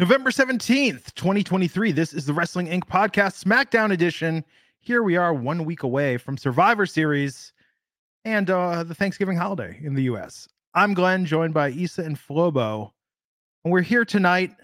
November 0.00 0.30
17th, 0.30 1.12
2023. 1.14 1.90
This 1.90 2.12
is 2.12 2.24
the 2.24 2.32
Wrestling 2.32 2.68
Inc. 2.68 2.84
podcast, 2.84 3.42
SmackDown 3.42 3.92
edition. 3.92 4.44
Here 4.78 5.02
we 5.02 5.16
are 5.16 5.34
one 5.34 5.64
week 5.64 5.82
away 5.82 6.18
from 6.18 6.38
Survivor 6.38 6.86
Series 6.86 7.52
and 8.24 8.48
uh, 8.48 8.84
the 8.84 8.94
Thanksgiving 8.94 9.36
holiday 9.36 9.76
in 9.82 9.94
the 9.94 10.04
US. 10.04 10.46
I'm 10.74 10.94
Glenn, 10.94 11.26
joined 11.26 11.52
by 11.52 11.70
Isa 11.70 12.02
and 12.02 12.16
Flobo. 12.16 12.92
And 13.64 13.72
we're 13.72 13.82
here 13.82 14.04
tonight. 14.04 14.54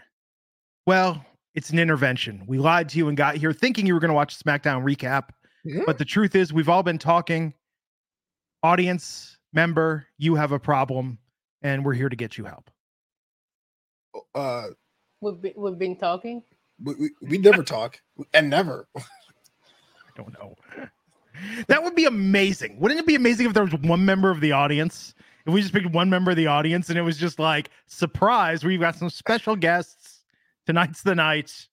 Well, 0.86 1.24
it's 1.56 1.70
an 1.70 1.80
intervention. 1.80 2.44
We 2.46 2.58
lied 2.58 2.88
to 2.90 2.98
you 2.98 3.08
and 3.08 3.16
got 3.16 3.34
here 3.34 3.52
thinking 3.52 3.86
you 3.88 3.94
were 3.94 4.00
going 4.00 4.10
to 4.10 4.14
watch 4.14 4.38
SmackDown 4.38 4.84
recap. 4.84 5.30
But 5.84 5.98
the 5.98 6.05
truth 6.05 6.36
is, 6.36 6.52
we've 6.52 6.68
all 6.68 6.84
been 6.84 6.98
talking. 6.98 7.55
Audience 8.62 9.36
member, 9.52 10.06
you 10.16 10.36
have 10.36 10.52
a 10.52 10.60
problem, 10.60 11.18
and 11.60 11.84
we're 11.84 11.94
here 11.94 12.08
to 12.08 12.14
get 12.14 12.38
you 12.38 12.44
help. 12.44 12.70
Uh, 14.32 14.68
We've 15.25 15.41
been, 15.41 15.53
we've 15.56 15.78
been 15.78 15.97
talking. 15.97 16.42
we, 16.83 16.94
we, 16.94 17.11
we 17.22 17.39
never 17.39 17.62
talk 17.62 18.00
and 18.34 18.50
never. 18.50 18.86
I 18.97 19.00
don't 20.17 20.33
know. 20.34 20.55
That 21.67 21.83
would 21.83 21.94
be 21.94 22.05
amazing. 22.05 22.78
Wouldn't 22.78 23.01
it 23.01 23.07
be 23.07 23.14
amazing 23.14 23.46
if 23.46 23.55
there 23.55 23.64
was 23.64 23.74
one 23.74 24.05
member 24.05 24.30
of 24.30 24.40
the 24.40 24.52
audience? 24.52 25.14
If 25.46 25.52
we 25.52 25.61
just 25.61 25.73
picked 25.73 25.90
one 25.90 26.08
member 26.11 26.30
of 26.30 26.36
the 26.36 26.46
audience 26.46 26.90
and 26.90 26.98
it 26.98 27.02
was 27.02 27.17
just 27.17 27.39
like 27.39 27.70
surprise, 27.86 28.64
we've 28.64 28.80
got 28.80 28.96
some 28.96 29.11
special 29.11 29.57
guests. 29.57 30.24
Tonight's 30.67 31.02
the 31.02 31.14
night. 31.14 31.68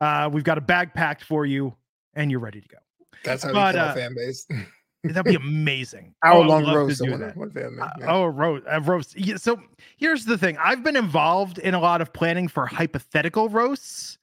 Uh, 0.00 0.28
we've 0.32 0.44
got 0.44 0.58
a 0.58 0.62
bag 0.62 0.94
packed 0.94 1.22
for 1.22 1.44
you, 1.44 1.74
and 2.14 2.30
you're 2.30 2.40
ready 2.40 2.60
to 2.60 2.68
go. 2.68 2.78
That's 3.24 3.42
how 3.42 3.52
But, 3.52 3.74
we 3.74 3.78
kill 3.78 3.88
uh, 3.88 3.92
a 3.92 3.94
fan 3.94 4.14
base. 4.14 4.46
That'd 5.02 5.24
be 5.24 5.34
amazing. 5.34 6.14
Hour 6.24 6.44
Oh, 6.44 6.46
long 6.46 6.66
roast 6.74 7.02
do 7.02 7.16
that. 7.16 7.34
one 7.36 7.48
base. 7.48 7.64
Uh. 7.80 7.88
Oh, 8.06 8.26
roast, 8.26 8.66
uh, 8.70 8.80
roast. 8.82 9.18
Yeah, 9.18 9.36
so 9.36 9.58
here's 9.96 10.24
the 10.26 10.36
thing: 10.36 10.58
I've 10.58 10.82
been 10.84 10.96
involved 10.96 11.58
in 11.58 11.72
a 11.74 11.80
lot 11.80 12.00
of 12.02 12.12
planning 12.12 12.48
for 12.48 12.66
hypothetical 12.66 13.48
roasts, 13.48 14.18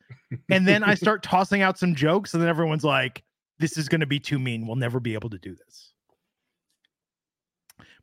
and 0.51 0.67
then 0.67 0.83
I 0.83 0.93
start 0.93 1.23
tossing 1.23 1.61
out 1.63 1.79
some 1.79 1.95
jokes, 1.95 2.33
and 2.35 2.43
then 2.43 2.47
everyone's 2.49 2.83
like, 2.83 3.23
"This 3.57 3.75
is 3.77 3.89
going 3.89 4.01
to 4.01 4.05
be 4.07 4.19
too 4.19 4.37
mean. 4.37 4.67
We'll 4.67 4.75
never 4.75 4.99
be 4.99 5.16
able 5.16 5.31
to 5.31 5.39
do 5.39 5.55
this." 5.55 5.93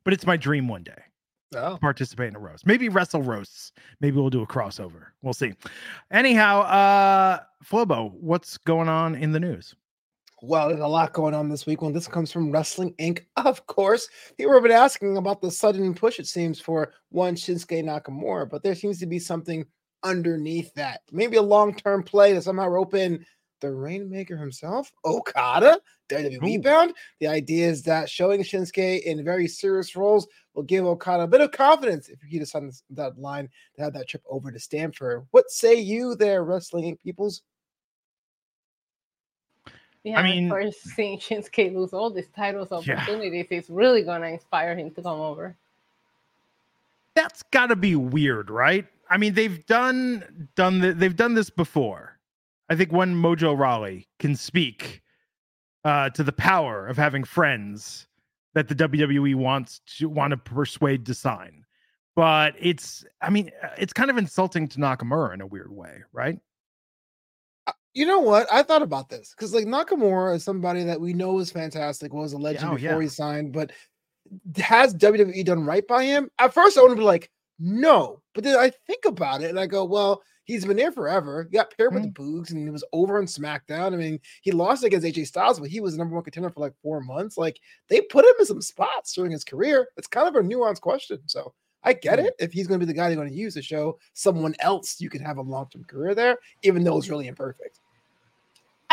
But 0.03 0.13
it's 0.13 0.25
my 0.25 0.37
dream 0.37 0.67
one 0.67 0.83
day 0.83 1.01
Oh. 1.55 1.75
to 1.75 1.79
participate 1.79 2.27
in 2.27 2.35
a 2.35 2.39
roast. 2.39 2.67
Maybe 2.67 2.89
wrestle 2.89 3.21
roasts. 3.21 3.71
Maybe 4.01 4.17
we'll 4.17 4.29
do 4.29 4.41
a 4.41 4.47
crossover. 4.47 5.05
We'll 5.21 5.33
see. 5.33 5.53
Anyhow, 6.11 6.61
uh 6.61 7.39
Flobo, 7.63 8.11
what's 8.11 8.57
going 8.57 8.89
on 8.89 9.15
in 9.15 9.31
the 9.31 9.39
news? 9.39 9.73
Well, 10.41 10.69
there's 10.69 10.81
a 10.81 10.87
lot 10.87 11.13
going 11.13 11.33
on 11.33 11.49
this 11.49 11.65
week. 11.65 11.81
Well, 11.81 11.91
this 11.91 12.07
comes 12.07 12.31
from 12.31 12.51
Wrestling 12.51 12.93
Inc. 12.99 13.21
Of 13.37 13.65
course, 13.67 14.09
people 14.37 14.53
have 14.53 14.63
been 14.63 14.71
asking 14.71 15.17
about 15.17 15.41
the 15.41 15.51
sudden 15.51 15.93
push, 15.93 16.19
it 16.19 16.27
seems, 16.27 16.59
for 16.59 16.93
one 17.09 17.35
Shinsuke 17.35 17.83
Nakamura, 17.83 18.49
but 18.49 18.61
there 18.63 18.75
seems 18.75 18.99
to 18.99 19.05
be 19.05 19.19
something 19.19 19.65
underneath 20.03 20.73
that. 20.73 21.01
Maybe 21.11 21.37
a 21.37 21.41
long 21.41 21.73
term 21.73 22.03
play 22.03 22.33
to 22.33 22.41
somehow 22.41 22.67
rope 22.67 22.93
in 22.93 23.25
the 23.61 23.71
Rainmaker 23.71 24.37
himself, 24.37 24.91
Okada, 25.05 25.79
WWE 26.09 26.57
Ooh. 26.57 26.61
bound. 26.61 26.93
The 27.19 27.27
idea 27.27 27.67
is 27.67 27.83
that 27.83 28.09
showing 28.09 28.41
Shinsuke 28.41 29.01
in 29.01 29.23
very 29.23 29.47
serious 29.47 29.95
roles 29.95 30.27
will 30.53 30.63
give 30.63 30.85
Okada 30.85 31.23
a 31.23 31.27
bit 31.27 31.41
of 31.41 31.51
confidence 31.51 32.09
if 32.09 32.19
he 32.21 32.39
decides 32.39 32.83
on 32.89 32.95
that 32.95 33.17
line 33.17 33.49
to 33.75 33.81
have 33.81 33.93
that 33.93 34.07
trip 34.07 34.23
over 34.29 34.51
to 34.51 34.59
Stamford. 34.59 35.25
What 35.31 35.49
say 35.49 35.75
you 35.75 36.15
there, 36.15 36.43
Wrestling 36.43 36.93
Inc. 36.93 36.99
peoples? 36.99 37.41
Yeah, 40.05 40.21
mean- 40.21 40.49
first 40.49 40.81
seeing 40.95 41.19
Shinsuke 41.19 41.73
lose 41.75 41.91
all 41.91 42.09
these 42.09 42.27
titles 42.35 42.69
Yeah. 42.85 42.95
opportunities 43.01 43.47
is 43.49 43.69
really 43.69 44.03
gonna 44.03 44.27
inspire 44.27 44.75
him 44.77 44.91
to 44.91 45.01
come 45.01 45.19
over. 45.19 45.55
That's 47.15 47.43
got 47.43 47.67
to 47.67 47.75
be 47.75 47.95
weird, 47.95 48.49
right? 48.49 48.85
I 49.09 49.17
mean, 49.17 49.33
they've 49.33 49.65
done 49.65 50.49
done 50.55 50.79
the, 50.79 50.93
they've 50.93 51.15
done 51.15 51.33
this 51.33 51.49
before. 51.49 52.17
I 52.69 52.75
think 52.75 52.91
one 52.91 53.15
Mojo 53.15 53.57
Rawley 53.57 54.07
can 54.19 54.35
speak 54.35 55.01
uh, 55.85 56.09
to 56.11 56.23
the 56.23 56.31
power 56.33 56.87
of 56.87 56.97
having 56.97 57.23
friends 57.23 58.07
that 58.53 58.67
the 58.67 58.75
WWE 58.75 59.35
wants 59.35 59.81
to 59.97 60.09
want 60.09 60.31
to 60.31 60.37
persuade 60.37 61.05
to 61.05 61.13
sign. 61.13 61.63
But 62.15 62.55
it's, 62.59 63.05
I 63.21 63.29
mean, 63.29 63.51
uh, 63.61 63.69
it's 63.77 63.91
kind 63.93 64.09
of 64.09 64.17
insulting 64.17 64.67
to 64.69 64.79
Nakamura 64.79 65.33
in 65.33 65.41
a 65.41 65.45
weird 65.45 65.71
way, 65.71 65.99
right? 66.13 66.39
You 67.95 68.05
know 68.05 68.19
what? 68.19 68.45
I 68.51 68.61
thought 68.61 68.81
about 68.81 69.09
this 69.09 69.33
because 69.35 69.53
like 69.53 69.65
Nakamura 69.65 70.35
is 70.35 70.43
somebody 70.43 70.83
that 70.83 70.99
we 71.01 71.13
know 71.13 71.39
is 71.39 71.49
fantastic, 71.49 72.13
was 72.13 72.33
a 72.33 72.37
legend 72.37 72.71
oh, 72.71 72.75
before 72.75 72.97
yeah. 72.97 73.01
he 73.01 73.07
signed, 73.07 73.53
but 73.53 73.71
has 74.57 74.93
WWE 74.93 75.43
done 75.45 75.65
right 75.65 75.87
by 75.87 76.03
him? 76.03 76.29
At 76.37 76.53
first, 76.53 76.77
I 76.77 76.81
want 76.81 76.91
to 76.91 76.97
be 76.97 77.03
like, 77.03 77.31
no, 77.57 78.21
but 78.33 78.43
then 78.43 78.57
I 78.59 78.71
think 78.85 79.05
about 79.05 79.41
it 79.41 79.49
and 79.49 79.59
I 79.59 79.65
go, 79.65 79.85
well, 79.85 80.21
he's 80.43 80.65
been 80.65 80.75
there 80.77 80.91
forever. 80.91 81.47
He 81.49 81.55
got 81.55 81.73
paired 81.77 81.93
with 81.93 82.03
the 82.03 82.09
Hmm. 82.09 82.21
Boogs 82.39 82.51
and 82.51 82.59
he 82.59 82.69
was 82.69 82.83
over 82.91 83.17
on 83.17 83.25
SmackDown. 83.27 83.93
I 83.93 83.97
mean, 83.97 84.19
he 84.41 84.51
lost 84.51 84.83
against 84.83 85.07
AJ 85.07 85.27
Styles, 85.27 85.59
but 85.59 85.69
he 85.69 85.79
was 85.79 85.93
the 85.93 85.99
number 85.99 86.15
one 86.15 86.23
contender 86.23 86.49
for 86.49 86.59
like 86.59 86.73
four 86.83 86.99
months. 87.01 87.37
Like 87.37 87.59
they 87.87 88.01
put 88.01 88.25
him 88.25 88.33
in 88.39 88.45
some 88.45 88.61
spots 88.61 89.13
during 89.13 89.31
his 89.31 89.45
career. 89.45 89.87
It's 89.95 90.07
kind 90.07 90.27
of 90.27 90.35
a 90.35 90.45
nuanced 90.45 90.81
question. 90.81 91.19
So 91.27 91.53
I 91.83 91.93
get 91.93 92.19
Hmm. 92.19 92.25
it 92.25 92.35
if 92.39 92.51
he's 92.51 92.67
going 92.67 92.79
to 92.79 92.85
be 92.85 92.91
the 92.91 92.97
guy 92.97 93.07
they're 93.07 93.15
going 93.15 93.29
to 93.29 93.33
use 93.33 93.53
to 93.53 93.61
show 93.61 93.97
someone 94.13 94.53
else 94.59 94.99
you 94.99 95.09
can 95.09 95.21
have 95.21 95.37
a 95.37 95.41
long 95.41 95.69
term 95.71 95.85
career 95.85 96.13
there, 96.13 96.37
even 96.63 96.83
though 96.83 96.97
it's 96.97 97.09
really 97.09 97.27
imperfect. 97.27 97.79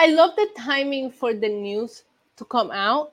I 0.02 0.06
love 0.06 0.34
the 0.34 0.48
timing 0.56 1.12
for 1.12 1.32
the 1.32 1.48
news 1.48 2.02
to 2.36 2.44
come 2.44 2.72
out 2.72 3.12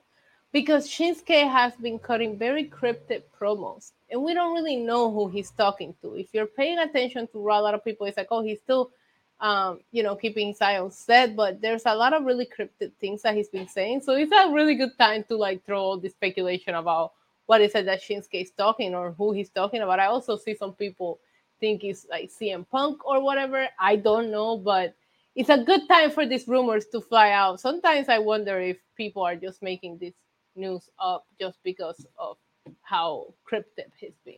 because 0.50 0.88
Shinsuke 0.88 1.48
has 1.48 1.72
been 1.76 2.00
cutting 2.00 2.36
very 2.36 2.64
cryptic 2.64 3.30
promos, 3.32 3.92
and 4.10 4.20
we 4.20 4.34
don't 4.34 4.52
really 4.52 4.74
know 4.74 5.08
who 5.08 5.28
he's 5.28 5.52
talking 5.52 5.94
to. 6.02 6.16
If 6.16 6.34
you're 6.34 6.48
paying 6.48 6.80
attention 6.80 7.28
to 7.28 7.38
a 7.38 7.62
lot 7.62 7.74
of 7.74 7.84
people, 7.84 8.08
it's 8.08 8.16
like, 8.16 8.26
oh, 8.32 8.42
he's 8.42 8.58
still, 8.58 8.90
um, 9.38 9.78
you 9.92 10.02
know, 10.02 10.16
keeping 10.16 10.48
his 10.48 10.60
eye 10.60 10.78
on 10.78 10.90
set, 10.90 11.36
but 11.36 11.60
there's 11.60 11.84
a 11.86 11.94
lot 11.94 12.12
of 12.12 12.24
really 12.24 12.44
cryptic 12.44 12.90
things 13.00 13.22
that 13.22 13.36
he's 13.36 13.50
been 13.50 13.68
saying. 13.68 14.00
So 14.00 14.16
it's 14.16 14.32
a 14.32 14.50
really 14.52 14.74
good 14.74 14.98
time 14.98 15.22
to 15.28 15.36
like 15.36 15.64
throw 15.64 15.80
all 15.80 15.96
the 15.96 16.08
speculation 16.08 16.74
about 16.74 17.12
what 17.46 17.60
is 17.60 17.72
it 17.76 17.86
that 17.86 18.02
Shinsuke 18.02 18.42
is 18.42 18.50
talking 18.50 18.96
or 18.96 19.12
who 19.12 19.30
he's 19.30 19.50
talking 19.50 19.82
about. 19.82 20.00
I 20.00 20.06
also 20.06 20.36
see 20.36 20.56
some 20.56 20.72
people 20.72 21.20
think 21.60 21.84
it's 21.84 22.04
like 22.10 22.32
CM 22.32 22.68
Punk 22.68 23.06
or 23.06 23.22
whatever. 23.22 23.68
I 23.78 23.94
don't 23.94 24.32
know, 24.32 24.56
but 24.56 24.96
it's 25.34 25.48
a 25.48 25.58
good 25.58 25.88
time 25.88 26.10
for 26.10 26.26
these 26.26 26.46
rumors 26.48 26.86
to 26.86 27.00
fly 27.00 27.30
out. 27.30 27.60
Sometimes 27.60 28.08
I 28.08 28.18
wonder 28.18 28.60
if 28.60 28.78
people 28.96 29.22
are 29.22 29.36
just 29.36 29.62
making 29.62 29.98
this 29.98 30.14
news 30.56 30.88
up 30.98 31.26
just 31.40 31.58
because 31.62 32.04
of 32.18 32.36
how 32.82 33.34
cryptic 33.44 33.90
he's 33.98 34.18
been. 34.24 34.34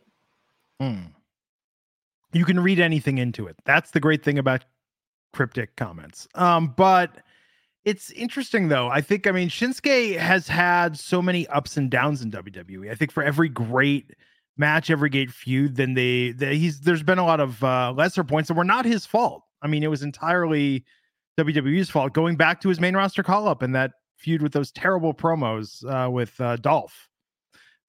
Hmm. 0.79 1.05
you 2.33 2.45
can 2.45 2.59
read 2.59 2.79
anything 2.79 3.19
into 3.19 3.47
it. 3.47 3.55
That's 3.63 3.91
the 3.91 3.99
great 3.99 4.23
thing 4.23 4.37
about 4.37 4.65
cryptic 5.33 5.75
comments. 5.75 6.27
Um, 6.35 6.73
but 6.75 7.11
it's 7.85 8.11
interesting 8.11 8.67
though. 8.69 8.87
I 8.87 9.01
think 9.01 9.27
I 9.27 9.31
mean 9.31 9.49
Shinsuke 9.49 10.17
has 10.17 10.47
had 10.47 10.97
so 10.97 11.21
many 11.21 11.47
ups 11.47 11.77
and 11.77 11.89
downs 11.89 12.21
in 12.21 12.31
WWE. 12.31 12.89
I 12.91 12.95
think 12.95 13.11
for 13.11 13.23
every 13.23 13.49
great 13.49 14.11
match, 14.57 14.89
every 14.89 15.09
great 15.09 15.31
feud, 15.31 15.75
then 15.75 15.93
they, 15.93 16.31
they 16.31 16.57
he's 16.57 16.81
there's 16.81 17.03
been 17.03 17.17
a 17.17 17.25
lot 17.25 17.39
of 17.39 17.63
uh, 17.63 17.93
lesser 17.95 18.23
points 18.23 18.47
that 18.47 18.55
were 18.55 18.63
not 18.63 18.85
his 18.85 19.05
fault. 19.05 19.43
I 19.63 19.67
mean, 19.67 19.83
it 19.83 19.89
was 19.89 20.03
entirely 20.03 20.85
WWE's 21.39 21.89
fault. 21.89 22.13
Going 22.13 22.35
back 22.35 22.61
to 22.61 22.69
his 22.69 22.79
main 22.79 22.95
roster 22.95 23.23
call 23.23 23.47
up 23.47 23.61
and 23.61 23.73
that 23.73 23.91
feud 24.17 24.41
with 24.41 24.53
those 24.53 24.71
terrible 24.71 25.13
promos 25.13 25.83
uh, 25.85 26.09
with 26.09 26.39
uh, 26.39 26.57
Dolph 26.57 27.09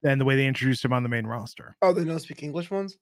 and 0.03 0.21
the 0.21 0.25
way 0.25 0.37
they 0.37 0.47
introduced 0.47 0.85
him 0.85 0.93
on 0.93 1.03
the 1.03 1.09
main 1.09 1.27
roster. 1.27 1.77
Oh, 1.83 1.93
the 1.93 2.05
no 2.05 2.19
speak 2.19 2.43
English 2.43 2.71
ones. 2.71 2.97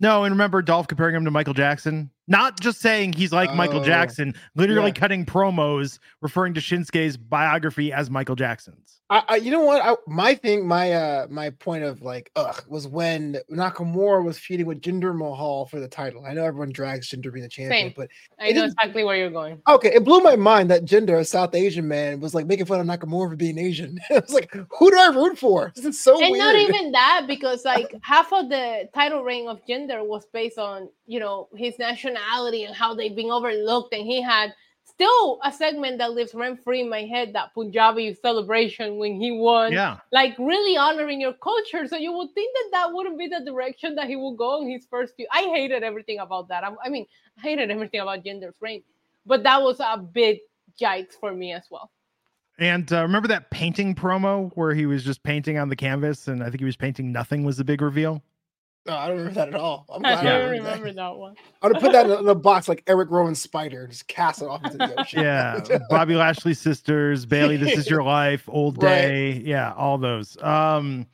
No, 0.00 0.24
and 0.24 0.32
remember 0.32 0.62
Dolph 0.62 0.88
comparing 0.88 1.14
him 1.14 1.24
to 1.24 1.30
Michael 1.30 1.54
Jackson? 1.54 2.10
Not 2.26 2.58
just 2.60 2.80
saying 2.80 3.12
he's 3.12 3.32
like 3.32 3.54
Michael 3.54 3.80
Oh, 3.80 3.84
Jackson, 3.84 4.34
literally 4.54 4.88
yeah. 4.90 4.94
cutting 4.94 5.26
promos 5.26 5.98
referring 6.22 6.54
to 6.54 6.60
Shinsuke's 6.60 7.16
biography 7.18 7.92
as 7.92 8.08
Michael 8.10 8.36
Jackson's. 8.36 9.00
I, 9.10 9.22
I 9.28 9.36
you 9.36 9.50
know 9.50 9.60
what? 9.60 9.82
I, 9.84 9.94
my 10.06 10.34
thing, 10.34 10.66
my 10.66 10.92
uh, 10.92 11.26
my 11.28 11.50
point 11.50 11.84
of 11.84 12.00
like, 12.00 12.30
ugh, 12.36 12.62
was 12.68 12.88
when 12.88 13.36
Nakamura 13.52 14.24
was 14.24 14.38
feuding 14.38 14.64
with 14.64 14.80
Jinder 14.80 15.14
Mahal 15.14 15.66
for 15.66 15.78
the 15.78 15.86
title. 15.86 16.24
I 16.24 16.32
know 16.32 16.42
everyone 16.44 16.72
drags 16.72 17.10
Jinder 17.10 17.30
being 17.30 17.42
the 17.42 17.48
champion, 17.50 17.88
Same. 17.88 17.92
but 17.94 18.08
I 18.40 18.48
It 18.48 18.56
know 18.56 18.64
exactly 18.64 19.04
where 19.04 19.16
you're 19.16 19.30
going. 19.30 19.60
okay, 19.68 19.92
it 19.94 20.04
blew 20.04 20.20
my 20.20 20.36
mind 20.36 20.70
that 20.70 20.86
Jinder, 20.86 21.18
a 21.20 21.24
South 21.26 21.54
Asian 21.54 21.86
man, 21.86 22.20
was 22.20 22.34
like 22.34 22.46
making 22.46 22.64
fun 22.64 22.80
of 22.80 22.86
Nakamura 22.86 23.28
for 23.28 23.36
being 23.36 23.58
Asian. 23.58 24.00
I 24.10 24.20
was 24.20 24.32
like, 24.32 24.50
who 24.54 24.90
do 24.90 24.98
I 24.98 25.08
root 25.08 25.38
for? 25.38 25.70
This 25.76 25.84
is 25.84 26.00
so 26.02 26.18
and 26.18 26.32
weird. 26.32 26.38
not 26.42 26.56
even 26.56 26.92
that 26.92 27.26
because 27.28 27.66
like 27.66 27.94
half 28.02 28.32
of 28.32 28.48
the 28.48 28.88
title 28.94 29.22
reign 29.22 29.48
of 29.48 29.60
Jinder 29.68 30.04
was 30.06 30.24
based 30.32 30.58
on 30.58 30.88
you 31.06 31.20
know 31.20 31.48
his 31.54 31.78
nationality 32.14 32.64
and 32.64 32.74
how 32.74 32.94
they've 32.94 33.14
been 33.14 33.30
overlooked. 33.30 33.92
And 33.94 34.06
he 34.06 34.22
had 34.22 34.54
still 34.84 35.40
a 35.42 35.52
segment 35.52 35.98
that 35.98 36.12
lives 36.12 36.34
rent 36.34 36.62
free 36.62 36.80
in 36.80 36.88
my 36.88 37.02
head 37.02 37.32
that 37.32 37.52
punjabi 37.54 38.14
celebration 38.14 38.96
when 38.98 39.20
he 39.20 39.32
won. 39.32 39.72
Yeah. 39.72 39.98
like 40.12 40.36
really 40.38 40.76
honoring 40.76 41.20
your 41.20 41.32
culture. 41.34 41.86
So 41.88 41.96
you 41.96 42.12
would 42.12 42.32
think 42.34 42.54
that 42.54 42.68
that 42.72 42.92
wouldn't 42.92 43.18
be 43.18 43.28
the 43.28 43.40
direction 43.44 43.94
that 43.96 44.06
he 44.06 44.16
would 44.16 44.36
go 44.36 44.62
in 44.62 44.70
his 44.70 44.86
first 44.88 45.14
few. 45.16 45.26
I 45.32 45.42
hated 45.54 45.82
everything 45.82 46.18
about 46.18 46.48
that. 46.48 46.64
I'm, 46.64 46.76
i 46.84 46.88
mean 46.88 47.06
i 47.38 47.40
hated 47.40 47.70
everything 47.70 48.00
about 48.00 48.24
Jinder's 48.24 48.54
frame, 48.58 48.82
but 49.26 49.42
that 49.42 49.60
was 49.60 49.80
a 49.80 49.98
big 49.98 50.38
yikes 50.80 51.14
for 51.18 51.32
me 51.32 51.52
as 51.52 51.64
well. 51.70 51.90
And 52.58 52.92
uh, 52.92 53.02
remember 53.02 53.26
that 53.28 53.50
painting 53.50 53.96
promo 53.96 54.52
where 54.54 54.74
he 54.74 54.86
was 54.86 55.02
just 55.02 55.24
painting 55.24 55.58
on 55.58 55.68
the 55.68 55.74
canvas 55.74 56.28
and 56.28 56.40
I 56.40 56.46
think 56.46 56.60
he 56.60 56.64
was 56.64 56.76
painting 56.76 57.10
nothing 57.10 57.42
was 57.44 57.56
the 57.56 57.64
big 57.64 57.82
reveal? 57.82 58.22
No, 58.86 58.96
I 58.96 59.08
don't 59.08 59.16
remember 59.16 59.34
that 59.40 59.48
at 59.48 59.54
all. 59.54 59.86
I'm 59.88 60.02
glad 60.02 60.26
I 60.26 60.38
don't 60.38 60.50
remember 60.50 60.62
that. 60.62 60.80
remember 60.80 60.92
that 60.92 61.16
one 61.16 61.34
I 61.62 61.66
would 61.68 61.76
have 61.76 61.82
put 61.82 61.92
that 61.92 62.06
in 62.06 62.12
a, 62.12 62.20
in 62.20 62.28
a 62.28 62.34
box 62.34 62.68
like 62.68 62.82
Eric 62.86 63.10
Rowan's 63.10 63.40
spider, 63.40 63.86
just 63.86 64.06
cast 64.08 64.42
it 64.42 64.46
off 64.48 64.62
into 64.64 64.76
the 64.78 64.94
ocean. 65.00 65.20
Yeah. 65.22 65.78
Bobby 65.90 66.14
Lashley 66.14 66.52
sisters, 66.54 67.24
Bayley, 67.24 67.56
This 67.56 67.78
Is 67.78 67.88
Your 67.88 68.02
Life, 68.04 68.44
Old 68.48 68.76
Right. 68.76 69.00
Day. 69.00 69.42
Yeah, 69.44 69.72
all 69.72 69.96
those. 69.96 70.36
Um, 70.42 71.06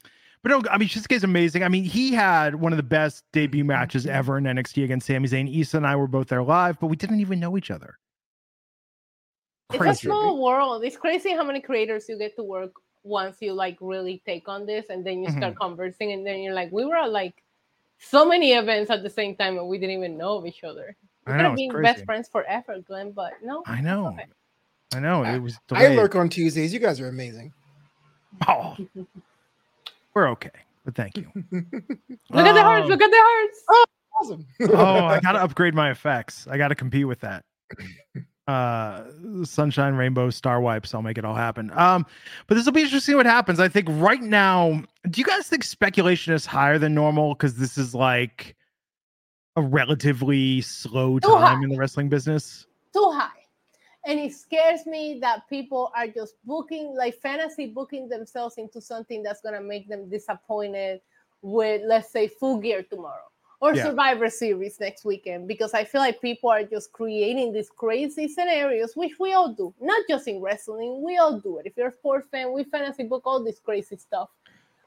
but 0.42 0.50
no, 0.50 0.62
I 0.70 0.78
mean, 0.78 0.88
Shinsuke's 0.88 1.22
amazing. 1.22 1.62
I 1.62 1.68
mean, 1.68 1.84
he 1.84 2.12
had 2.12 2.56
one 2.56 2.72
of 2.72 2.78
the 2.78 2.82
best 2.82 3.24
debut 3.32 3.64
matches 3.64 4.06
ever 4.06 4.38
in 4.38 4.44
NXT 4.44 4.82
against 4.84 5.06
Sami 5.06 5.28
Zayn. 5.28 5.48
Isa 5.48 5.76
and 5.76 5.86
I 5.86 5.94
were 5.94 6.08
both 6.08 6.28
there 6.28 6.42
live, 6.42 6.80
but 6.80 6.88
we 6.88 6.96
didn't 6.96 7.20
even 7.20 7.38
know 7.38 7.56
each 7.56 7.70
other. 7.70 7.98
It's 9.72 9.78
a 9.78 9.78
Crazy. 9.78 10.08
small 10.08 10.42
world. 10.42 10.82
It's 10.82 10.96
crazy 10.96 11.32
how 11.32 11.44
many 11.44 11.60
creators 11.60 12.08
you 12.08 12.18
get 12.18 12.34
to 12.36 12.42
work 12.42 12.72
once 13.04 13.36
you 13.40 13.52
like 13.52 13.78
really 13.80 14.20
take 14.26 14.48
on 14.48 14.66
this, 14.66 14.86
and 14.90 15.06
then 15.06 15.22
you 15.22 15.28
Mm-hmm. 15.28 15.38
start 15.38 15.56
conversing, 15.56 16.10
and 16.12 16.26
then 16.26 16.40
you're 16.40 16.54
like, 16.54 16.72
we 16.72 16.84
were 16.84 16.96
at 16.96 17.10
like 17.12 17.40
so 18.00 18.26
many 18.26 18.52
events 18.52 18.90
at 18.90 19.02
the 19.02 19.10
same 19.10 19.36
time, 19.36 19.58
and 19.58 19.68
we 19.68 19.78
didn't 19.78 19.96
even 19.96 20.16
know 20.18 20.36
of 20.38 20.46
each 20.46 20.64
other. 20.64 20.96
We 21.26 21.32
I 21.32 21.36
could 21.36 21.42
know, 21.42 21.50
have 21.50 21.52
it's 21.52 21.60
been 21.60 21.70
crazy. 21.70 21.82
best 21.94 22.04
friends 22.04 22.28
forever, 22.28 22.78
Glenn, 22.86 23.12
but 23.12 23.34
no. 23.42 23.62
I 23.66 23.80
know. 23.80 24.08
Okay. 24.08 24.26
I 24.94 25.00
know. 25.00 25.22
It 25.24 25.38
was 25.38 25.54
I 25.70 25.82
delayed. 25.82 25.98
lurk 25.98 26.14
on 26.16 26.28
Tuesdays. 26.28 26.72
You 26.72 26.80
guys 26.80 27.00
are 27.00 27.08
amazing. 27.08 27.52
Oh, 28.48 28.76
we're 30.14 30.28
okay, 30.30 30.50
but 30.84 30.94
thank 30.94 31.16
you. 31.16 31.26
Look 31.52 32.46
at 32.46 32.52
the 32.54 32.62
hearts! 32.62 32.88
Look 32.88 33.02
at 33.02 33.10
the 33.10 33.16
hearts! 33.20 33.64
Oh, 33.68 33.84
Awesome. 34.22 34.46
oh, 34.72 35.04
I 35.06 35.20
gotta 35.22 35.40
upgrade 35.42 35.74
my 35.74 35.90
effects. 35.90 36.46
I 36.48 36.56
gotta 36.58 36.74
compete 36.74 37.06
with 37.06 37.20
that. 37.20 37.44
Uh 38.46 39.04
sunshine, 39.44 39.94
rainbow, 39.94 40.30
star 40.30 40.60
wipes. 40.60 40.94
I'll 40.94 41.02
make 41.02 41.18
it 41.18 41.24
all 41.24 41.34
happen. 41.34 41.70
Um, 41.76 42.06
but 42.46 42.56
this 42.56 42.64
will 42.64 42.72
be 42.72 42.82
interesting 42.82 43.16
what 43.16 43.26
happens. 43.26 43.60
I 43.60 43.68
think 43.68 43.86
right 43.90 44.20
now, 44.20 44.82
do 45.08 45.20
you 45.20 45.24
guys 45.24 45.46
think 45.46 45.62
speculation 45.62 46.34
is 46.34 46.46
higher 46.46 46.78
than 46.78 46.94
normal? 46.94 47.34
Because 47.34 47.56
this 47.56 47.78
is 47.78 47.94
like 47.94 48.56
a 49.56 49.62
relatively 49.62 50.62
slow 50.62 51.18
time 51.18 51.62
in 51.62 51.70
the 51.70 51.76
wrestling 51.76 52.08
business. 52.08 52.66
Too 52.92 53.10
high. 53.14 53.28
And 54.06 54.18
it 54.18 54.32
scares 54.32 54.86
me 54.86 55.18
that 55.20 55.48
people 55.48 55.92
are 55.94 56.08
just 56.08 56.34
booking, 56.44 56.96
like 56.96 57.14
fantasy 57.20 57.66
booking 57.66 58.08
themselves 58.08 58.56
into 58.56 58.80
something 58.80 59.22
that's 59.22 59.42
gonna 59.42 59.60
make 59.60 59.88
them 59.88 60.08
disappointed 60.08 61.00
with, 61.42 61.82
let's 61.84 62.10
say, 62.10 62.26
Full 62.26 62.58
Gear 62.58 62.82
tomorrow 62.82 63.29
or 63.60 63.74
Yeah. 63.74 63.84
Survivor 63.84 64.30
Series 64.30 64.80
next 64.80 65.04
weekend. 65.04 65.46
Because 65.46 65.74
I 65.74 65.84
feel 65.84 66.00
like 66.00 66.20
people 66.20 66.50
are 66.50 66.64
just 66.64 66.92
creating 66.92 67.52
these 67.52 67.70
crazy 67.70 68.26
scenarios, 68.26 68.96
which 68.96 69.18
we 69.18 69.34
all 69.34 69.52
do, 69.52 69.74
not 69.80 70.02
just 70.08 70.28
in 70.28 70.40
wrestling. 70.40 71.02
We 71.02 71.18
all 71.18 71.38
do 71.38 71.58
it. 71.58 71.66
If 71.66 71.76
you're 71.76 71.88
a 71.88 71.92
sports 71.92 72.28
fan, 72.30 72.52
we 72.52 72.64
fantasy 72.64 73.04
book 73.04 73.22
all 73.26 73.42
this 73.42 73.58
crazy 73.58 73.96
stuff. 73.96 74.30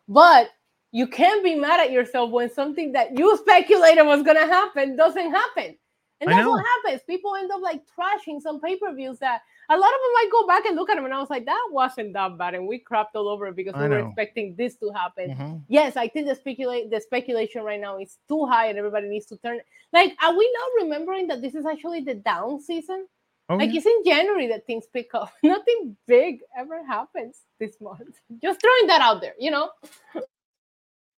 But 0.08 0.50
you 0.92 1.08
can't 1.08 1.44
be 1.44 1.56
mad 1.56 1.80
at 1.80 1.92
yourself 1.92 2.30
when 2.32 2.52
something 2.52 2.92
that 2.92 3.18
you 3.18 3.36
speculated 3.38 4.06
was 4.06 4.22
gonna 4.22 4.46
happen 4.46 4.96
doesn't 4.96 5.32
happen. 5.32 5.78
And 6.24 6.32
that's 6.32 6.48
what 6.48 6.66
happens. 6.84 7.02
People 7.08 7.36
end 7.36 7.52
up 7.52 7.62
like 7.62 7.82
trashing 7.98 8.42
some 8.42 8.60
pay-per-views 8.60 9.20
that 9.20 9.42
a 9.70 9.78
lot 9.78 9.88
of 9.88 10.00
them 10.02 10.14
might 10.14 10.30
go 10.32 10.48
back 10.48 10.66
and 10.66 10.76
look 10.76 10.90
at 10.90 10.96
them 10.96 11.06
and 11.06 11.14
I 11.14 11.20
was 11.20 11.30
like, 11.30 11.46
that 11.46 11.70
wasn't 11.72 12.14
that 12.14 12.38
bad. 12.38 12.56
And 12.56 12.68
we 12.68 12.80
crapped 12.80 13.16
all 13.16 13.30
over 13.30 13.48
it 13.48 13.56
because 13.56 13.74
I 13.76 13.84
we 13.84 13.90
were 13.90 14.00
know. 14.02 14.08
expecting 14.08 14.56
this 14.56 14.76
to 14.78 14.92
happen. 14.92 15.32
Mhm. 15.36 15.62
Yes, 15.68 15.96
I 15.98 16.08
think 16.08 16.28
the 16.28 16.36
speculate 16.36 16.90
the 16.90 17.00
speculation 17.00 17.64
right 17.64 17.80
now 17.80 17.98
is 17.98 18.18
too 18.28 18.46
high 18.46 18.68
and 18.68 18.78
everybody 18.78 19.08
needs 19.08 19.26
to 19.28 19.38
turn 19.38 19.60
like 19.92 20.16
are 20.22 20.36
we 20.38 20.56
not 20.60 20.84
remembering 20.84 21.28
that 21.28 21.42
this 21.42 21.56
is 21.56 21.66
actually 21.66 22.02
the 22.02 22.16
down 22.16 22.60
season? 22.60 23.08
Oh, 23.50 23.56
like 23.58 23.72
yeah. 23.72 23.78
it's 23.78 23.86
in 23.86 24.04
January 24.06 24.48
that 24.48 24.66
things 24.66 24.86
pick 24.94 25.14
up. 25.14 25.32
Nothing 25.44 25.98
big 26.08 26.40
ever 26.58 26.86
happens 26.86 27.42
this 27.60 27.80
month. 27.82 28.20
Just 28.42 28.62
throwing 28.62 28.88
that 28.88 29.02
out 29.02 29.20
there, 29.22 29.34
you 29.38 29.52
know. 29.52 29.70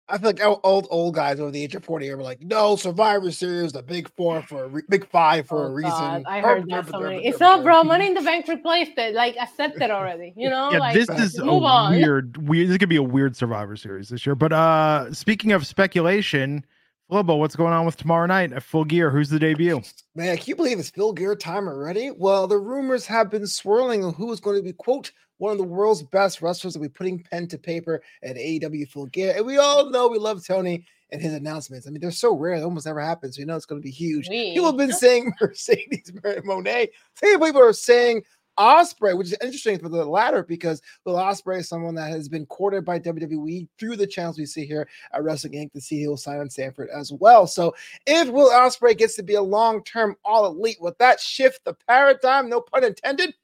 I 0.09 0.19
feel 0.19 0.29
like 0.29 0.41
o- 0.43 0.61
old 0.65 0.87
old 0.91 1.15
guys 1.15 1.41
over 1.41 1.51
the 1.51 1.63
age 1.63 1.75
of 1.75 1.83
40 1.85 2.11
are 2.11 2.17
like, 2.19 2.43
no, 2.43 2.77
Survivor 2.77 3.31
Series, 3.31 3.73
the 3.73 3.83
big 3.83 4.11
four 4.17 4.43
for 4.43 4.65
a 4.65 4.69
re- 4.69 4.83
big 4.89 5.09
five 5.09 5.47
for 5.47 5.65
a 5.65 5.71
Oh, 5.71 5.73
reason. 5.73 5.91
God, 5.91 6.25
I 6.27 6.41
heard 6.41 6.69
burp, 6.69 6.87
that 6.87 6.93
so 6.93 7.01
many. 7.01 7.25
It's 7.27 7.39
burp, 7.39 7.41
not, 7.59 7.63
bro. 7.65 7.85
Money 7.85 8.09
in 8.09 8.15
the 8.15 8.21
Bank 8.21 8.47
replaced 8.47 8.99
it. 8.99 9.15
Like 9.15 9.37
accept 9.39 9.81
it 9.81 9.91
already. 9.91 10.35
You 10.37 10.51
know, 10.51 10.71
yeah, 10.71 10.79
like 10.79 10.95
this 10.95 11.07
back 11.07 11.21
is 11.21 11.35
to 11.35 11.45
a 11.45 11.59
on. 11.65 11.93
weird, 11.97 12.49
weird. 12.49 12.69
This 12.69 12.77
could 12.77 12.91
be 12.91 12.97
a 12.97 13.03
weird 13.03 13.35
Survivor 13.35 13.77
Series 13.77 14.11
this 14.11 14.27
year. 14.27 14.35
But 14.35 14.53
uh 14.53 15.13
speaking 15.15 15.53
of 15.53 15.67
speculation, 15.67 16.67
Flobo, 17.11 17.39
what's 17.39 17.57
going 17.57 17.73
on 17.73 17.87
with 17.87 17.97
tomorrow 17.97 18.27
night 18.27 18.53
at 18.53 18.63
Full 18.63 18.85
Gear? 18.85 19.11
Who's 19.11 19.31
the 19.31 19.39
debut? 19.39 19.81
Man, 20.15 20.37
can 20.37 20.45
you 20.47 20.57
believe 20.57 20.79
it's 20.79 20.91
Full 20.91 21.13
Gear 21.15 21.35
time 21.37 21.67
already? 21.69 22.11
Well, 22.11 22.47
the 22.47 22.59
rumors 22.59 23.07
have 23.07 23.31
been 23.31 23.47
swirling 23.47 24.05
on 24.05 24.15
who 24.15 24.31
is 24.33 24.41
going 24.41 24.57
to 24.57 24.63
be, 24.63 24.73
quote, 24.73 25.13
one 25.39 25.53
of 25.53 25.59
the 25.59 25.65
world's 25.65 26.03
best 26.03 26.43
wrestlers 26.43 26.77
will 26.77 26.85
be 26.85 26.89
putting 26.89 27.23
pen 27.23 27.47
to 27.49 27.59
paper 27.59 28.03
at 28.23 28.37
AEW 28.37 28.89
Full 28.89 29.07
Gear. 29.07 29.35
And 29.37 29.47
we 29.47 29.59
all 29.59 29.91
know 29.91 30.09
we 30.09 30.19
love 30.19 30.47
Tony 30.47 30.87
and 31.11 31.21
his 31.21 31.35
announcements. 31.35 31.87
I 31.87 31.91
mean, 31.91 32.01
they're 32.01 32.11
so 32.11 32.37
rare, 32.37 32.55
it 32.55 32.63
almost 32.63 32.87
never 32.87 33.01
happens. 33.01 33.39
You 33.39 33.47
know, 33.47 33.57
it's 33.57 33.67
going 33.67 33.81
to 33.81 33.85
be 33.85 33.91
huge. 33.91 34.29
People 34.29 34.67
have 34.67 34.77
been 34.77 34.93
saying 34.93 35.33
Mercedes 35.41 36.13
Moné. 36.13 36.89
Some 37.15 37.41
people 37.41 37.61
are 37.61 37.73
saying 37.73 38.23
Ospreay, 38.59 39.17
which 39.17 39.29
is 39.29 39.39
interesting 39.43 39.79
for 39.79 39.89
the 39.89 40.05
latter 40.05 40.43
because 40.43 40.81
Will 41.05 41.17
Ospreay 41.17 41.61
is 41.61 41.69
someone 41.69 41.95
that 41.97 42.11
has 42.11 42.29
been 42.29 42.47
courted 42.47 42.85
by 42.85 42.99
WWE 42.99 43.69
through 43.79 43.97
the 43.97 44.07
channels 44.07 44.39
we 44.39 44.47
see 44.47 44.65
here 44.65 44.89
at 45.13 45.23
Wrestling 45.23 45.55
Inc. 45.55 45.73
to 45.73 45.81
see 45.81 45.99
he'll 45.99 46.17
sign 46.17 46.41
on 46.41 46.51
Stamford 46.51 46.89
as 46.95 47.13
well. 47.13 47.47
So 47.47 47.75
if 48.07 48.29
Will 48.29 48.51
Ospreay 48.51 48.97
gets 48.97 49.17
to 49.17 49.23
be 49.23 49.35
a 49.35 49.43
long-term 49.43 50.17
all 50.25 50.47
elite, 50.47 50.79
will 50.81 50.95
that 50.99 51.21
shift 51.21 51.65
the 51.65 51.75
paradigm? 51.89 52.49
No 52.49 52.61
pun 52.61 52.85
intended. 52.85 53.35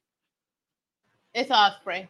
It's 1.34 1.50
Ospreay. 1.50 2.08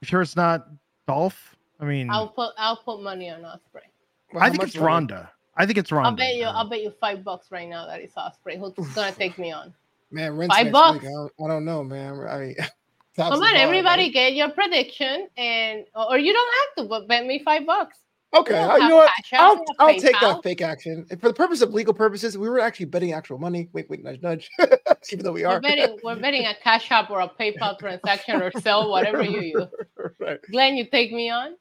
You 0.00 0.06
sure 0.06 0.22
it's 0.22 0.36
not 0.36 0.68
Dolph? 1.06 1.56
I 1.80 1.84
mean, 1.84 2.10
I'll 2.10 2.28
put 2.28 2.52
I'll 2.58 2.76
put 2.76 3.02
money 3.02 3.30
on 3.30 3.40
Ospreay. 3.42 3.86
Well, 4.32 4.42
I 4.42 4.48
think 4.48 4.62
much 4.62 4.68
it's 4.68 4.76
money? 4.76 4.86
Ronda. 4.86 5.30
I 5.56 5.66
think 5.66 5.78
it's 5.78 5.90
Ronda. 5.90 6.08
I'll 6.08 6.16
bet 6.16 6.36
you 6.36 6.44
I'll 6.44 6.68
bet 6.68 6.82
you 6.82 6.92
five 7.00 7.24
bucks 7.24 7.50
right 7.50 7.68
now 7.68 7.86
that 7.86 8.00
it's 8.00 8.14
Ospreay. 8.14 8.58
Who's 8.58 8.94
gonna 8.94 9.12
take 9.12 9.38
me 9.38 9.52
on? 9.52 9.74
Man, 10.10 10.36
rent's 10.36 10.54
Five 10.54 10.72
bucks. 10.72 11.04
I 11.04 11.08
don't, 11.08 11.32
I 11.44 11.48
don't 11.48 11.64
know, 11.64 11.84
man. 11.84 12.26
I 12.26 12.38
mean, 12.38 12.56
Come 13.16 13.42
on, 13.42 13.56
everybody, 13.56 14.10
get 14.10 14.34
your 14.34 14.48
prediction, 14.50 15.28
and 15.36 15.84
or 15.94 16.18
you 16.18 16.32
don't 16.32 16.54
have 16.54 16.84
to, 16.84 16.88
but 16.88 17.08
bet 17.08 17.26
me 17.26 17.42
five 17.44 17.66
bucks. 17.66 17.98
Okay, 18.34 18.58
uh, 18.58 18.76
you 18.76 18.88
know 18.88 18.96
what? 18.96 19.10
I'll, 19.32 19.64
I'll 19.78 19.98
take 19.98 20.20
that 20.20 20.42
fake 20.42 20.60
action. 20.60 21.06
And 21.10 21.18
for 21.18 21.28
the 21.28 21.34
purpose 21.34 21.62
of 21.62 21.72
legal 21.72 21.94
purposes, 21.94 22.36
we 22.36 22.48
were 22.48 22.60
actually 22.60 22.86
betting 22.86 23.12
actual 23.12 23.38
money. 23.38 23.70
Wait, 23.72 23.88
wait, 23.88 24.04
nudge, 24.04 24.20
nudge. 24.20 24.50
Even 25.12 25.24
though 25.24 25.32
we 25.32 25.44
We're 25.44 25.52
are 25.52 25.60
betting 25.60 25.98
we're 26.02 26.16
betting 26.16 26.44
a 26.44 26.54
cash 26.62 26.90
app 26.90 27.10
or 27.10 27.20
a 27.20 27.28
PayPal 27.28 27.78
transaction 27.78 28.42
or 28.42 28.50
sell 28.60 28.90
whatever 28.90 29.22
you 29.22 29.40
use. 29.40 29.66
right. 30.18 30.38
Glenn, 30.50 30.76
you 30.76 30.86
take 30.90 31.10
me 31.10 31.30
on. 31.30 31.56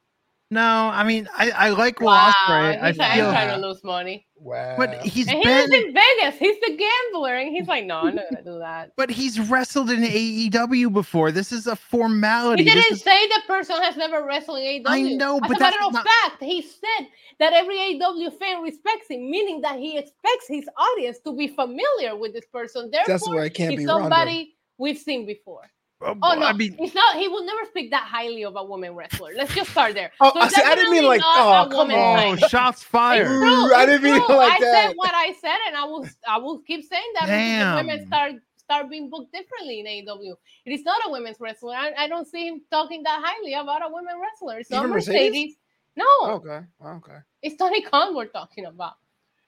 No, 0.49 0.61
I 0.93 1.03
mean 1.03 1.27
I, 1.37 1.51
I 1.51 1.69
like 1.69 1.99
Will 1.99 2.07
Wow, 2.07 2.31
Ospreay. 2.47 2.81
I 2.81 2.87
he's 2.87 2.97
like, 2.97 3.11
I'm 3.11 3.17
feel, 3.17 3.31
trying 3.31 3.61
to 3.61 3.67
lose 3.67 3.83
money. 3.83 4.25
Wow. 4.39 4.75
but 4.77 5.01
he's 5.03 5.27
And 5.27 5.39
he 5.39 5.43
been, 5.43 5.69
lives 5.69 5.73
in 5.73 5.93
Vegas. 5.93 6.39
He's 6.39 6.55
the 6.61 6.77
gambler, 6.77 7.35
and 7.35 7.53
he's 7.53 7.67
like, 7.67 7.85
no, 7.85 7.97
I'm 8.01 8.15
not 8.15 8.25
gonna 8.31 8.43
do 8.45 8.59
that. 8.59 8.91
but 8.95 9.09
he's 9.09 9.39
wrestled 9.49 9.89
in 9.89 10.01
AEW 10.03 10.93
before. 10.93 11.31
This 11.33 11.51
is 11.51 11.67
a 11.67 11.75
formality. 11.75 12.63
He 12.63 12.69
didn't 12.69 12.93
is- 12.93 13.01
say 13.01 13.27
the 13.27 13.41
person 13.47 13.81
has 13.81 13.97
never 13.97 14.23
wrestled 14.25 14.59
in 14.59 14.63
AEW. 14.83 14.87
I 14.87 15.01
know, 15.01 15.35
As 15.35 15.41
but 15.41 15.57
a 15.57 15.59
that's 15.59 15.75
matter 15.75 15.85
of 15.87 15.93
not- 15.93 16.05
fact, 16.07 16.41
he 16.43 16.61
said 16.61 17.07
that 17.39 17.51
every 17.51 17.75
AEW 17.75 18.31
fan 18.39 18.61
respects 18.61 19.09
him, 19.09 19.29
meaning 19.29 19.59
that 19.61 19.77
he 19.79 19.97
expects 19.97 20.47
his 20.47 20.63
audience 20.77 21.17
to 21.25 21.35
be 21.35 21.47
familiar 21.49 22.15
with 22.15 22.31
this 22.33 22.45
person. 22.53 22.89
Therefore, 22.89 23.13
That's 23.13 23.27
why 23.27 23.45
it 23.45 23.53
can't 23.53 23.71
he's 23.71 23.79
be 23.81 23.85
Ronda. 23.85 24.03
somebody 24.03 24.55
we've 24.77 24.97
seen 24.99 25.25
before. 25.25 25.69
Oh, 25.99 26.15
Oh 26.21 26.35
no, 26.35 26.45
I 26.45 26.53
mean, 26.53 26.75
it's 26.79 26.93
not. 26.93 27.17
He 27.17 27.27
will 27.27 27.43
never 27.43 27.65
speak 27.65 27.89
that 27.89 28.03
highly 28.03 28.43
of 28.45 28.55
a 28.55 28.63
woman 28.63 28.93
wrestler. 28.93 29.31
Let's 29.35 29.53
just 29.55 29.71
start 29.71 29.95
there. 29.95 30.11
Oh, 30.21 30.31
So 30.33 30.39
I 30.41 30.47
see, 30.49 30.61
I 30.61 30.75
didn't 30.75 30.91
mean 30.91 31.05
like, 31.05 31.21
oh, 31.23 31.67
come 31.71 31.89
on. 31.89 31.91
oh, 31.91 32.33
night. 32.35 32.49
shots 32.49 32.81
It's 32.81 32.83
fired. 32.83 33.25
true, 33.25 33.73
I 33.73 33.85
didn't 33.87 34.03
mean 34.03 34.15
it 34.15 34.25
true. 34.25 34.35
like 34.35 34.53
I 34.53 34.59
that. 34.59 34.87
said 34.89 34.93
what 34.95 35.11
I 35.15 35.33
said, 35.41 35.57
and 35.67 35.75
I 35.75 35.85
will 35.85 36.07
I 36.27 36.37
will 36.37 36.59
keep 36.59 36.85
saying 36.85 37.11
that 37.15 37.29
until 37.29 37.69
the 37.71 37.87
women 37.87 38.05
start 38.07 38.33
start 38.57 38.89
being 38.91 39.09
booked 39.09 39.31
differently 39.33 39.79
in 39.79 39.85
AEW. 39.87 40.35
It 40.65 40.71
is 40.73 40.83
not 40.83 41.01
a 41.07 41.09
women's 41.11 41.39
wrestler. 41.39 41.73
I, 41.73 41.93
I 41.97 42.07
don't 42.07 42.27
see 42.27 42.47
him 42.47 42.61
talking 42.69 43.01
that 43.03 43.23
highly 43.25 43.53
about 43.53 43.81
a 43.81 43.91
women 43.91 44.15
wrestler. 44.21 44.59
It's 44.59 44.69
not 44.69 44.79
Even 44.81 44.91
Mercedes. 44.91 45.23
Mercedes? 45.31 45.55
No, 45.95 46.05
Okay. 46.35 46.59
Okay. 46.85 47.17
it's 47.41 47.55
Tony 47.55 47.81
Khan 47.81 48.13
we're 48.15 48.25
talking 48.25 48.65
about. 48.65 48.93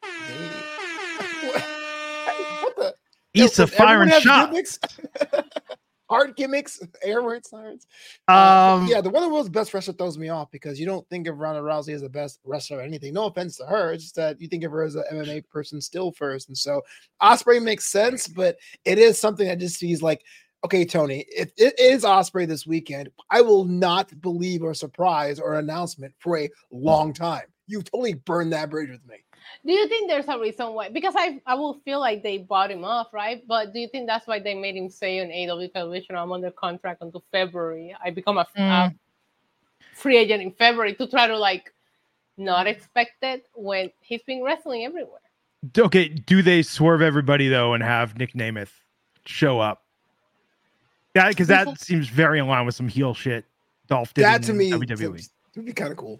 what 0.01 1.63
what 2.63 2.75
the? 2.75 2.95
Yo, 3.35 3.45
Isa 3.45 3.65
does 3.67 3.73
everyone 3.73 3.87
firing 3.87 4.09
have 4.09 4.21
shots. 4.23 4.49
gimmicks? 4.51 4.79
Hard 6.09 6.35
gimmicks, 6.35 6.79
air 7.03 7.21
raid 7.21 7.45
sirens. 7.45 7.87
Um, 8.27 8.37
Uh, 8.37 8.87
yeah, 8.87 9.01
the 9.01 9.09
one 9.09 9.23
of 9.23 9.29
the 9.29 9.33
world's 9.33 9.49
best 9.49 9.73
wrestler 9.73 9.93
throws 9.93 10.17
me 10.17 10.29
off 10.29 10.49
because 10.51 10.79
you 10.79 10.85
don't 10.85 11.07
think 11.09 11.27
of 11.27 11.37
Ronda 11.37 11.61
Rousey 11.61 11.93
as 11.93 12.01
the 12.01 12.09
best 12.09 12.39
wrestler 12.43 12.79
or 12.79 12.81
anything. 12.81 13.13
No 13.13 13.25
offense 13.25 13.57
to 13.57 13.65
her, 13.65 13.93
it's 13.93 14.03
just 14.03 14.15
that 14.15 14.41
you 14.41 14.47
think 14.47 14.63
of 14.63 14.71
her 14.71 14.83
as 14.83 14.95
an 14.95 15.03
MMA 15.11 15.47
person 15.49 15.79
still 15.79 16.11
first. 16.11 16.47
And 16.47 16.57
so 16.57 16.81
Ospreay 17.21 17.61
makes 17.61 17.85
sense, 17.85 18.27
but 18.27 18.57
it 18.85 18.97
is 18.97 19.19
something 19.19 19.47
that 19.47 19.59
just 19.59 19.77
sees 19.77 20.01
like, 20.01 20.23
okay, 20.65 20.83
Tony, 20.83 21.25
if 21.29 21.51
it 21.57 21.79
is 21.79 22.03
Ospreay 22.03 22.47
this 22.47 22.65
weekend, 22.67 23.09
I 23.29 23.41
will 23.41 23.65
not 23.65 24.11
believe 24.21 24.63
or 24.63 24.73
surprise 24.73 25.39
or 25.39 25.59
announcement 25.59 26.13
for 26.19 26.37
a 26.37 26.49
long 26.71 27.13
time. 27.13 27.43
You 27.67 27.81
totally 27.83 28.15
burned 28.15 28.51
that 28.53 28.69
bridge 28.69 28.89
with 28.89 29.05
me. 29.07 29.17
Do 29.65 29.71
you 29.73 29.87
think 29.87 30.09
there's 30.09 30.27
a 30.27 30.37
reason 30.39 30.73
why? 30.73 30.89
Because 30.89 31.13
I 31.17 31.41
I 31.45 31.55
will 31.55 31.75
feel 31.85 31.99
like 31.99 32.23
they 32.23 32.37
bought 32.37 32.71
him 32.71 32.83
off, 32.85 33.13
right? 33.13 33.45
But 33.47 33.73
do 33.73 33.79
you 33.79 33.87
think 33.87 34.07
that's 34.07 34.25
why 34.27 34.39
they 34.39 34.53
made 34.55 34.75
him 34.75 34.89
say 34.89 35.19
on 35.21 35.27
AEW 35.27 35.71
television, 35.73 36.15
"I'm 36.15 36.31
under 36.31 36.51
contract 36.51 37.01
until 37.01 37.23
February. 37.31 37.95
I 38.03 38.09
become 38.11 38.37
a, 38.37 38.47
a 38.55 38.59
Mm. 38.59 38.95
free 39.93 40.17
agent 40.17 40.41
in 40.43 40.51
February" 40.51 40.95
to 40.95 41.07
try 41.07 41.27
to 41.27 41.37
like 41.37 41.73
not 42.37 42.67
expect 42.67 43.21
it 43.21 43.47
when 43.53 43.91
he's 44.01 44.23
been 44.23 44.43
wrestling 44.43 44.85
everywhere. 44.85 45.19
okay, 45.77 46.07
do 46.07 46.41
they 46.41 46.61
swerve 46.61 47.01
everybody 47.01 47.49
though 47.49 47.73
and 47.73 47.83
have 47.83 48.17
Nick 48.17 48.33
Nemeth 48.33 48.71
show 49.25 49.59
up? 49.59 49.83
Yeah, 51.15 51.29
because 51.29 51.47
that 51.47 51.79
seems 51.81 52.07
very 52.07 52.39
in 52.39 52.47
line 52.47 52.65
with 52.65 52.75
some 52.75 52.87
heel 52.87 53.13
shit. 53.13 53.43
Dolph 53.87 54.13
did 54.13 54.23
That 54.25 54.41
in 54.41 54.47
to 54.47 54.53
me 54.53 54.71
WWE. 54.71 55.27
would 55.55 55.65
be 55.65 55.73
kind 55.73 55.91
of 55.91 55.97
cool. 55.97 56.19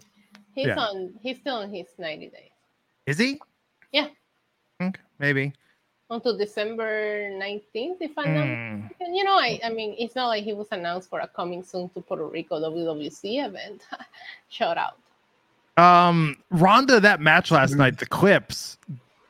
He's 0.54 0.66
Yeah. 0.66 0.76
on. 0.78 1.14
He's 1.22 1.38
still 1.38 1.54
on 1.56 1.72
his 1.72 1.86
90 1.96 2.28
days 2.28 2.50
Is 3.10 3.18
he? 3.18 3.40
Yeah. 3.92 4.06
Okay, 4.80 5.00
maybe. 5.18 5.52
until 6.10 6.36
December 6.38 7.28
19th, 7.30 7.98
if 8.00 8.12
I'm 8.16 8.34
not. 8.34 8.46
Hmm. 8.46 9.12
You 9.14 9.24
know, 9.24 9.34
I 9.34 9.60
I 9.64 9.70
mean, 9.70 9.96
it's 9.98 10.14
not 10.14 10.28
like 10.28 10.44
he 10.44 10.52
was 10.52 10.68
announced 10.70 11.10
for 11.10 11.18
a 11.20 11.26
coming 11.26 11.62
soon 11.64 11.88
to 11.90 12.00
Puerto 12.00 12.26
Rico 12.26 12.60
WWC 12.60 13.44
event. 13.46 13.86
Shout 14.48 14.78
out. 14.78 14.96
Um, 15.76 16.36
Ronda, 16.50 17.00
that 17.00 17.20
match 17.20 17.50
last 17.50 17.74
night, 17.74 17.98
the 17.98 18.06
clips, 18.06 18.78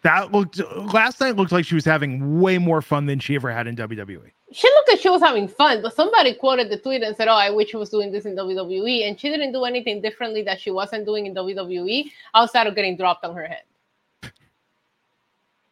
that 0.02 0.32
looked 0.32 0.58
last 0.92 1.20
night 1.20 1.36
looked 1.36 1.52
like 1.52 1.64
she 1.64 1.74
was 1.74 1.84
having 1.84 2.40
way 2.40 2.58
more 2.58 2.82
fun 2.82 3.06
than 3.06 3.18
she 3.18 3.34
ever 3.34 3.50
had 3.50 3.66
in. 3.66 3.76
WWE. 3.76 4.30
she 4.52 4.68
looked 4.68 4.88
like 4.88 5.00
she 5.00 5.08
was 5.10 5.20
having 5.22 5.46
fun, 5.48 5.80
but 5.82 5.94
somebody 5.94 6.34
quoted 6.34 6.68
the 6.70 6.76
tweet 6.78 7.02
and 7.02 7.14
said, 7.16 7.28
"Oh, 7.28 7.34
I 7.46 7.50
wish 7.50 7.70
she 7.70 7.76
was 7.76 7.90
doing 7.90 8.10
this 8.12 8.24
in 8.24 8.34
WWE," 8.36 9.06
and 9.06 9.18
she 9.20 9.28
didn't 9.28 9.52
do 9.52 9.64
anything 9.64 10.00
differently 10.00 10.42
that 10.42 10.60
she 10.60 10.70
wasn't 10.70 11.04
doing 11.06 11.26
in 11.26 11.34
WWE 11.34 12.10
outside 12.34 12.66
of 12.66 12.74
getting 12.74 12.96
dropped 12.96 13.24
on 13.24 13.34
her 13.36 13.46
head. 13.46 13.62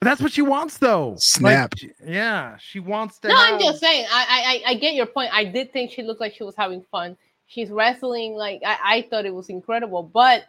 But 0.01 0.11
that's 0.11 0.21
what 0.23 0.33
she 0.33 0.43
wants, 0.43 0.79
though. 0.79 1.17
Snap. 1.19 1.75
she- 1.77 1.91
yeah, 2.07 2.57
she 2.59 2.79
wants 2.79 3.19
to. 3.21 3.29
No, 3.29 3.35
I'm 3.37 3.59
just 3.59 3.81
saying. 3.81 4.07
I, 4.11 4.25
I 4.29 4.71
I- 4.71 4.71
I 4.71 4.75
get 4.75 4.95
your 4.95 5.07
point. 5.07 5.31
I 5.35 5.45
did 5.45 5.73
think 5.73 5.91
she 5.91 6.03
looked 6.03 6.21
like 6.21 6.35
she 6.35 6.45
was 6.45 6.55
having 6.57 6.83
fun. 6.91 7.17
She's 7.47 7.71
wrestling 7.71 8.35
like 8.35 8.61
I, 8.65 8.77
I 8.85 9.07
thought 9.11 9.25
it 9.27 9.35
was 9.35 9.49
incredible, 9.49 10.03
but 10.05 10.45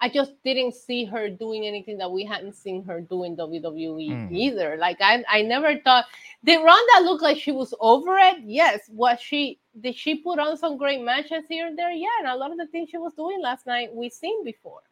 I 0.00 0.08
just 0.10 0.32
didn't 0.44 0.74
see 0.74 1.04
her 1.06 1.28
doing 1.30 1.66
anything 1.66 1.96
that 1.98 2.10
we 2.12 2.24
hadn't 2.24 2.54
seen 2.54 2.84
her 2.84 3.00
do 3.00 3.24
in 3.24 3.36
WWE 3.36 4.10
Mm. 4.10 4.30
either. 4.32 4.76
Like 4.76 4.98
I 5.00 5.24
I 5.28 5.42
never 5.42 5.76
thought 5.80 6.04
did 6.44 6.58
Ronda 6.58 7.00
look 7.02 7.20
like 7.22 7.38
she 7.38 7.50
was 7.52 7.74
over 7.80 8.16
it? 8.18 8.36
Yes. 8.44 8.80
Was 8.92 9.18
she 9.20 9.58
did 9.80 9.96
she 9.96 10.16
put 10.16 10.38
on 10.38 10.56
some 10.56 10.76
great 10.76 11.00
matches 11.02 11.44
here 11.48 11.66
and 11.66 11.76
there? 11.76 11.90
Yeah, 11.90 12.06
and 12.20 12.28
a 12.28 12.36
lot 12.36 12.52
of 12.52 12.58
the 12.58 12.66
things 12.68 12.90
she 12.90 12.98
was 12.98 13.14
doing 13.14 13.40
last 13.42 13.66
night 13.66 13.92
we've 13.92 14.12
seen 14.12 14.44
before. 14.44 14.82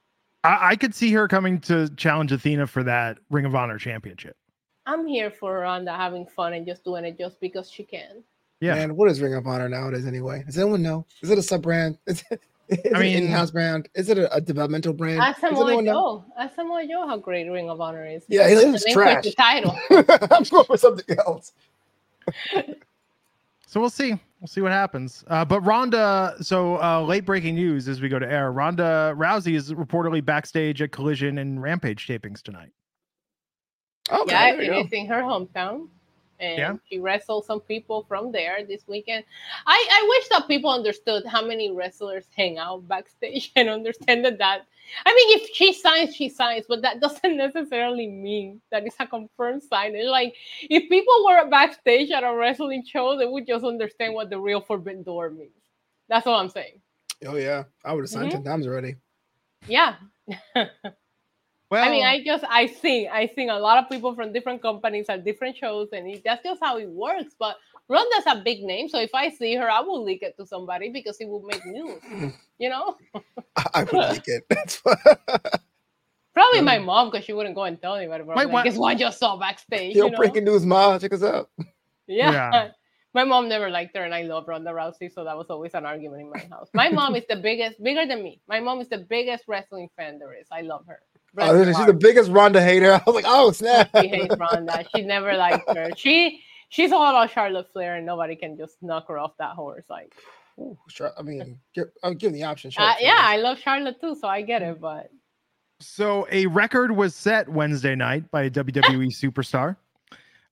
I, 0.44 0.70
I 0.70 0.76
could 0.76 0.94
see 0.94 1.12
her 1.12 1.28
coming 1.28 1.60
to 1.62 1.88
challenge 1.96 2.32
Athena 2.32 2.66
for 2.66 2.82
that 2.82 3.18
Ring 3.30 3.44
of 3.44 3.54
Honor 3.54 3.78
championship. 3.78 4.36
I'm 4.86 5.06
here 5.06 5.30
for 5.30 5.60
Ronda 5.60 5.92
having 5.92 6.26
fun 6.26 6.54
and 6.54 6.66
just 6.66 6.84
doing 6.84 7.04
it 7.04 7.16
just 7.16 7.40
because 7.40 7.70
she 7.70 7.84
can. 7.84 8.22
Yeah. 8.60 8.76
And 8.76 8.96
what 8.96 9.10
is 9.10 9.20
Ring 9.20 9.34
of 9.34 9.46
Honor 9.46 9.68
nowadays 9.68 10.06
anyway? 10.06 10.42
Does 10.44 10.58
anyone 10.58 10.82
know? 10.82 11.06
Is 11.20 11.30
it 11.30 11.38
a 11.38 11.42
sub 11.42 11.62
brand? 11.62 11.98
Is 12.06 12.24
it, 12.30 12.40
is 12.68 12.78
it 12.78 12.92
mean- 12.92 13.16
an 13.16 13.24
in-house 13.24 13.50
brand? 13.50 13.88
Is 13.94 14.08
it 14.08 14.18
a, 14.18 14.32
a 14.34 14.40
developmental 14.40 14.92
brand? 14.92 15.20
Ask 15.20 15.40
Does 15.40 15.50
Samoa 15.50 15.66
anyone 15.66 15.84
know? 15.84 15.92
Oh, 15.92 16.24
Joe. 16.26 16.42
Ask 16.42 16.54
Samoa 16.56 16.86
Joe 16.86 17.02
oh, 17.04 17.08
how 17.08 17.16
great 17.16 17.48
Ring 17.48 17.70
of 17.70 17.80
Honor 17.80 18.06
is. 18.06 18.24
Yeah, 18.28 18.48
he 18.48 18.54
That's 18.54 18.66
was 18.66 18.84
the 18.84 18.92
trash. 18.92 19.24
The 19.24 19.32
title. 19.32 19.76
I'm 20.30 20.44
going 20.44 20.64
for 20.64 20.76
something 20.76 21.18
else. 21.18 21.52
So 23.66 23.80
we'll 23.80 23.90
see. 23.90 24.18
We'll 24.42 24.48
see 24.48 24.60
what 24.60 24.72
happens. 24.72 25.22
Uh, 25.28 25.44
but 25.44 25.60
Ronda, 25.60 26.34
so 26.40 26.82
uh, 26.82 27.00
late 27.00 27.24
breaking 27.24 27.54
news 27.54 27.86
as 27.86 28.00
we 28.00 28.08
go 28.08 28.18
to 28.18 28.28
air. 28.28 28.50
Ronda 28.50 29.14
Rousey 29.16 29.54
is 29.54 29.72
reportedly 29.72 30.24
backstage 30.24 30.82
at 30.82 30.90
Collision 30.90 31.38
and 31.38 31.62
Rampage 31.62 32.08
tapings 32.08 32.42
tonight. 32.42 32.72
Okay, 34.10 34.32
yeah, 34.32 34.52
there 34.56 34.62
it 34.62 34.66
go. 34.66 34.80
is 34.80 34.92
in 34.92 35.06
her 35.06 35.22
hometown. 35.22 35.86
And 36.40 36.58
Yeah. 36.58 36.74
she 36.90 36.98
wrestled 36.98 37.44
some 37.44 37.60
people 37.60 38.04
from 38.08 38.32
there 38.32 38.64
this 38.66 38.82
weekend. 38.88 39.24
I, 39.64 39.88
I 39.92 40.06
wish 40.08 40.28
that 40.30 40.48
people 40.48 40.70
understood 40.70 41.24
how 41.24 41.46
many 41.46 41.70
wrestlers 41.70 42.24
hang 42.36 42.58
out 42.58 42.88
backstage 42.88 43.52
and 43.56 43.68
understand 43.68 44.24
that, 44.24 44.38
that 44.38 44.62
I 45.06 45.14
mean 45.14 45.38
if 45.38 45.50
she 45.54 45.72
signs, 45.72 46.14
she 46.14 46.28
signs, 46.28 46.66
but 46.68 46.82
that 46.82 47.00
doesn't 47.04 47.36
necessarily 47.36 48.06
mean 48.06 48.60
that 48.70 48.84
it's 48.86 48.96
a 49.00 49.06
confirmed 49.06 49.62
sign. 49.62 49.94
It's 49.94 50.08
like 50.10 50.34
if 50.62 50.88
people 50.88 51.24
were 51.26 51.48
backstage 51.48 52.10
at 52.10 52.24
a 52.24 52.34
wrestling 52.34 52.84
show, 52.84 53.16
they 53.16 53.26
would 53.26 53.46
just 53.46 53.64
understand 53.64 54.14
what 54.14 54.30
the 54.30 54.38
real 54.40 54.60
forbidden 54.60 55.02
door 55.02 55.30
means. 55.30 55.50
That's 56.08 56.26
all 56.26 56.38
I'm 56.38 56.48
saying. 56.50 56.80
Oh 57.26 57.36
yeah, 57.36 57.64
I 57.84 57.92
would 57.94 58.02
have 58.02 58.10
signed 58.10 58.28
Mhm. 58.28 58.32
ten 58.32 58.44
times 58.44 58.66
already. 58.66 58.96
Yeah. 59.66 59.94
Well, 60.54 60.68
I 61.84 61.90
mean, 61.90 62.04
I 62.04 62.22
just 62.24 62.44
I 62.48 62.66
sing 62.66 63.08
I 63.12 63.26
sing 63.26 63.50
a 63.50 63.58
lot 63.58 63.78
of 63.82 63.88
people 63.88 64.14
from 64.14 64.32
different 64.32 64.60
companies 64.62 65.06
at 65.08 65.24
different 65.24 65.56
shows, 65.56 65.88
and 65.92 66.06
it, 66.08 66.22
that's 66.24 66.42
just 66.42 66.60
how 66.62 66.78
it 66.78 66.88
works. 66.88 67.34
But 67.38 67.56
Ronda's 67.88 68.24
a 68.26 68.42
big 68.42 68.62
name, 68.62 68.88
so 68.88 68.98
if 68.98 69.14
I 69.14 69.28
see 69.30 69.54
her, 69.56 69.70
I 69.70 69.80
will 69.80 70.02
leak 70.02 70.22
it 70.22 70.36
to 70.38 70.46
somebody 70.46 70.88
because 70.90 71.18
it 71.20 71.28
will 71.28 71.42
make 71.42 71.64
news. 71.66 72.00
You 72.58 72.70
know, 72.70 72.96
I, 73.56 73.66
I 73.74 73.84
would 73.84 73.92
like 73.92 74.28
it. 74.28 74.44
That's 74.50 74.78
what, 74.78 74.98
probably 76.32 76.60
my 76.60 76.78
mm. 76.78 76.84
mom 76.84 77.10
because 77.10 77.24
she 77.24 77.32
wouldn't 77.32 77.54
go 77.54 77.64
and 77.64 77.80
tell 77.80 77.96
anybody. 77.96 78.24
But 78.24 78.36
Wait, 78.36 78.42
I'm 78.42 78.48
like, 78.48 78.54
what- 78.54 78.64
guess 78.64 78.76
what 78.76 78.88
I 78.88 78.94
just 78.94 79.18
saw 79.18 79.36
backstage. 79.36 79.94
yo, 79.94 80.06
You 80.06 80.10
know? 80.12 80.16
breaking 80.16 80.44
news, 80.44 80.64
ma, 80.64 80.98
check 80.98 81.12
us 81.12 81.22
out. 81.22 81.50
Yeah. 82.06 82.32
Yeah. 82.32 82.68
My 83.14 83.24
mom 83.24 83.46
never 83.46 83.68
liked 83.68 83.94
her, 83.94 84.04
and 84.04 84.14
I 84.14 84.22
love 84.22 84.48
Ronda 84.48 84.70
Rousey, 84.70 85.12
so 85.12 85.22
that 85.24 85.36
was 85.36 85.50
always 85.50 85.74
an 85.74 85.84
argument 85.84 86.22
in 86.22 86.30
my 86.30 86.38
house. 86.50 86.70
My 86.72 86.88
mom 86.88 87.14
is 87.14 87.24
the 87.28 87.36
biggest, 87.36 87.82
bigger 87.82 88.06
than 88.06 88.22
me. 88.22 88.40
My 88.48 88.58
mom 88.58 88.80
is 88.80 88.88
the 88.88 88.98
biggest 88.98 89.44
wrestling 89.46 89.90
fan 89.98 90.18
there 90.18 90.32
is. 90.32 90.46
I 90.50 90.62
love 90.62 90.86
her. 90.86 91.00
Oh, 91.38 91.52
Bless 91.52 91.66
her 91.66 91.74
she's 91.74 91.86
the 91.86 91.92
biggest 91.92 92.30
Ronda 92.30 92.62
hater. 92.62 92.94
I 92.94 93.02
was 93.06 93.14
like, 93.14 93.24
oh 93.28 93.52
snap. 93.52 93.90
she 94.00 94.08
hates 94.08 94.34
Ronda. 94.38 94.84
She 94.94 95.02
never 95.02 95.36
liked 95.36 95.68
her. 95.76 95.90
She 95.96 96.42
she's 96.72 96.90
all 96.90 97.06
about 97.08 97.30
Charlotte 97.30 97.68
Flair, 97.72 97.96
and 97.96 98.06
nobody 98.06 98.34
can 98.34 98.56
just 98.56 98.82
knock 98.82 99.06
her 99.08 99.18
off 99.18 99.36
that 99.38 99.50
horse. 99.54 99.84
Like, 99.90 100.14
Ooh. 100.58 100.76
I 101.18 101.22
mean, 101.22 101.58
give, 101.74 101.88
I'll 102.02 102.14
give 102.14 102.28
him 102.28 102.34
the 102.34 102.44
option. 102.44 102.68
uh, 102.68 102.72
Charlotte 102.72 102.96
yeah, 103.02 103.18
I 103.20 103.36
love 103.36 103.58
Charlotte 103.58 104.00
too, 104.00 104.14
so 104.14 104.26
I 104.26 104.40
get 104.42 104.62
it. 104.62 104.80
But 104.80 105.10
So 105.80 106.26
a 106.32 106.46
record 106.46 106.92
was 106.96 107.14
set 107.14 107.48
Wednesday 107.48 107.94
night 107.94 108.30
by 108.30 108.44
a 108.44 108.50
WWE 108.50 109.08
superstar. 109.22 109.76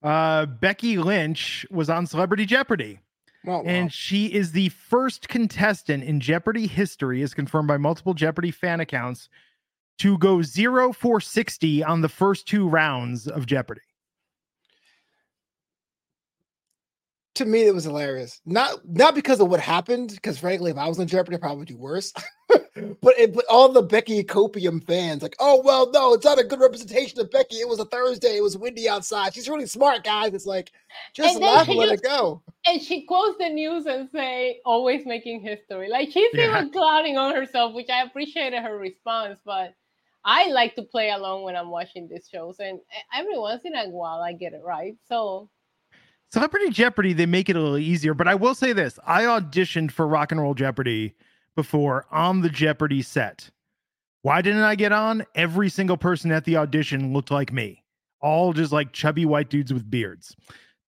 Uh, 0.03 0.47
Becky 0.47 0.97
Lynch 0.99 1.67
was 1.71 1.91
on 1.91 2.07
Celebrity 2.07 2.47
Jeopardy, 2.47 3.01
Wow, 3.45 3.59
wow. 3.59 3.63
and 3.67 3.93
she 3.93 4.27
is 4.27 4.53
the 4.53 4.69
first 4.71 5.29
contestant 5.29 6.05
in 6.05 6.21
Jeopardy 6.21 6.67
history, 6.67 7.23
as 7.23 7.35
confirmed 7.35 7.69
by 7.69 7.77
multiple 7.77 8.15
Jeopardy 8.15 8.51
fan 8.51 8.81
accounts, 8.81 9.29
to 9.99 10.17
go 10.19 10.41
zero 10.43 10.93
for 10.93 11.21
sixty 11.21 11.85
on 11.85 12.01
the 12.01 12.09
first 12.09 12.47
two 12.49 12.67
rounds 12.69 13.29
of 13.29 13.45
Jeopardy. 13.47 13.83
To 17.37 17.45
me, 17.45 17.63
it 17.63 17.75
was 17.75 17.85
hilarious. 17.85 18.41
Not 18.45 18.81
not 18.89 19.15
because 19.15 19.41
of 19.41 19.49
what 19.49 19.61
happened, 19.61 20.11
because 20.11 20.39
frankly, 20.39 20.71
if 20.71 20.77
I 20.77 20.89
was 20.89 20.99
in 20.99 21.07
Jeopardy, 21.09 21.37
I'd 21.37 21.41
probably 21.41 21.65
do 21.65 21.77
worse. 21.77 22.13
but, 22.49 23.15
it, 23.19 23.33
but 23.35 23.45
all 23.49 23.69
the 23.73 23.83
Becky 23.83 24.25
copium 24.25 24.85
fans 24.85 25.23
like, 25.23 25.37
oh 25.39 25.63
well, 25.65 25.91
no, 25.93 26.13
it's 26.15 26.25
not 26.25 26.41
a 26.41 26.45
good 26.45 26.61
representation 26.61 27.21
of 27.21 27.31
Becky. 27.31 27.57
It 27.57 27.69
was 27.69 27.79
a 27.79 27.85
Thursday. 27.85 28.37
It 28.37 28.43
was 28.43 28.59
windy 28.59 28.89
outside. 28.89 29.33
She's 29.35 29.49
really 29.49 29.67
smart, 29.67 30.03
guys. 30.03 30.35
It's 30.35 30.47
like 30.47 30.73
just 31.15 31.37
And 31.37 31.45
laugh 31.45 31.69
and 31.69 31.79
let 31.79 31.91
just- 31.91 32.05
it 32.05 32.09
go. 32.09 32.43
and 32.67 32.83
she 32.83 33.03
quotes 33.07 33.39
the 33.39 33.49
news 33.49 33.87
and 33.87 34.09
say 34.11 34.61
always 34.67 35.07
making 35.07 35.41
history 35.41 35.89
like 35.89 36.11
she's 36.11 36.31
Yeah. 36.35 36.51
even 36.59 36.71
clowning 36.73 37.17
on 37.17 37.35
herself 37.35 37.73
which 37.75 37.89
i 37.89 38.03
appreciated 38.03 38.61
her 38.63 38.77
response 38.77 39.39
but 39.47 39.73
i 40.27 40.49
like 40.51 40.75
to 40.75 40.83
play 40.83 41.11
along 41.11 41.43
when 41.45 41.57
i'm 41.57 41.71
watching 41.71 42.07
these 42.07 42.29
shows 42.31 42.59
and 42.61 42.79
e- 42.79 42.83
every 43.19 43.39
once 43.39 43.63
in 43.65 43.75
a 43.75 43.89
while 43.89 44.21
i 44.21 44.33
get 44.35 44.53
it 44.53 44.61
right 44.63 44.97
so 45.09 45.49
Celebrity 46.33 46.71
Jeopardy, 46.71 47.13
they 47.13 47.27
make 47.27 47.49
it 47.49 47.57
a 47.57 47.61
little 47.61 47.79
easier, 47.79 48.15
but 48.15 48.29
I 48.29 48.35
will 48.37 48.55
say 48.55 48.73
this. 48.73 48.99
I 49.05 49.23
auditioned 49.25 49.91
for 49.91 50.07
Rock 50.07 50.31
and 50.31 50.41
Roll 50.41 50.55
Jeopardy 50.55 51.15
before 51.57 52.07
on 52.13 52.41
the 52.43 52.49
Jeopardy 52.49 53.03
set. 53.03 53.51
Why 54.23 54.41
didn't 54.43 54.63
I 54.63 54.75
get 54.77 54.93
on? 54.93 55.25
Every 55.35 55.69
single 55.69 55.97
person 55.97 56.31
at 56.31 56.45
the 56.45 56.57
audition 56.57 57.13
looked 57.13 57.31
like 57.33 57.53
me, 57.53 57.83
all 58.21 58.53
just 58.53 58.71
like 58.71 58.93
chubby 58.93 59.25
white 59.27 59.51
dudes 59.51 59.73
with 59.73 59.91
beards. 59.91 60.37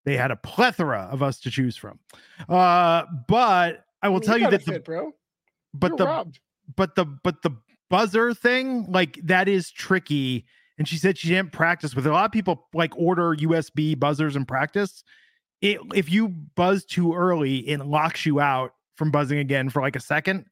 They 0.04 0.16
had 0.16 0.30
a 0.30 0.36
plethora 0.36 1.08
of 1.10 1.22
us 1.22 1.40
to 1.40 1.50
choose 1.50 1.76
from. 1.76 1.98
Uh, 2.48 3.04
but 3.28 3.84
I 4.02 4.08
will 4.08 4.20
mean, 4.20 4.28
tell 4.28 4.38
you 4.38 4.50
that 4.50 4.64
the 4.64 4.72
fit, 4.72 4.84
bro. 4.84 5.12
but 5.74 5.88
You're 5.92 5.96
the 5.98 6.06
robbed. 6.06 6.40
but 6.76 6.94
the 6.94 7.04
but 7.04 7.42
the 7.42 7.50
buzzer 7.90 8.32
thing 8.34 8.86
like 8.90 9.18
that 9.24 9.48
is 9.48 9.70
tricky 9.70 10.44
and 10.78 10.88
she 10.88 10.96
said 10.96 11.18
she 11.18 11.28
didn't 11.28 11.52
practice 11.52 11.94
with 11.94 12.06
it. 12.06 12.10
a 12.10 12.12
lot 12.12 12.24
of 12.24 12.32
people 12.32 12.66
like 12.72 12.90
order 12.96 13.36
usb 13.36 13.98
buzzers 14.00 14.34
and 14.34 14.48
practice 14.48 15.04
it 15.62 15.80
if 15.94 16.10
you 16.10 16.28
buzz 16.28 16.84
too 16.84 17.14
early 17.14 17.58
it 17.68 17.86
locks 17.86 18.26
you 18.26 18.40
out 18.40 18.74
from 18.96 19.10
buzzing 19.10 19.38
again 19.38 19.70
for 19.70 19.80
like 19.80 19.96
a 19.96 20.00
second 20.00 20.44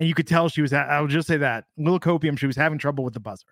and 0.00 0.08
you 0.08 0.14
could 0.14 0.26
tell 0.26 0.48
she 0.48 0.62
was 0.62 0.70
ha- 0.72 0.86
i'll 0.88 1.06
just 1.06 1.28
say 1.28 1.36
that 1.36 1.64
little 1.76 2.00
copium 2.00 2.38
she 2.38 2.46
was 2.46 2.56
having 2.56 2.78
trouble 2.78 3.04
with 3.04 3.12
the 3.14 3.20
buzzer 3.20 3.46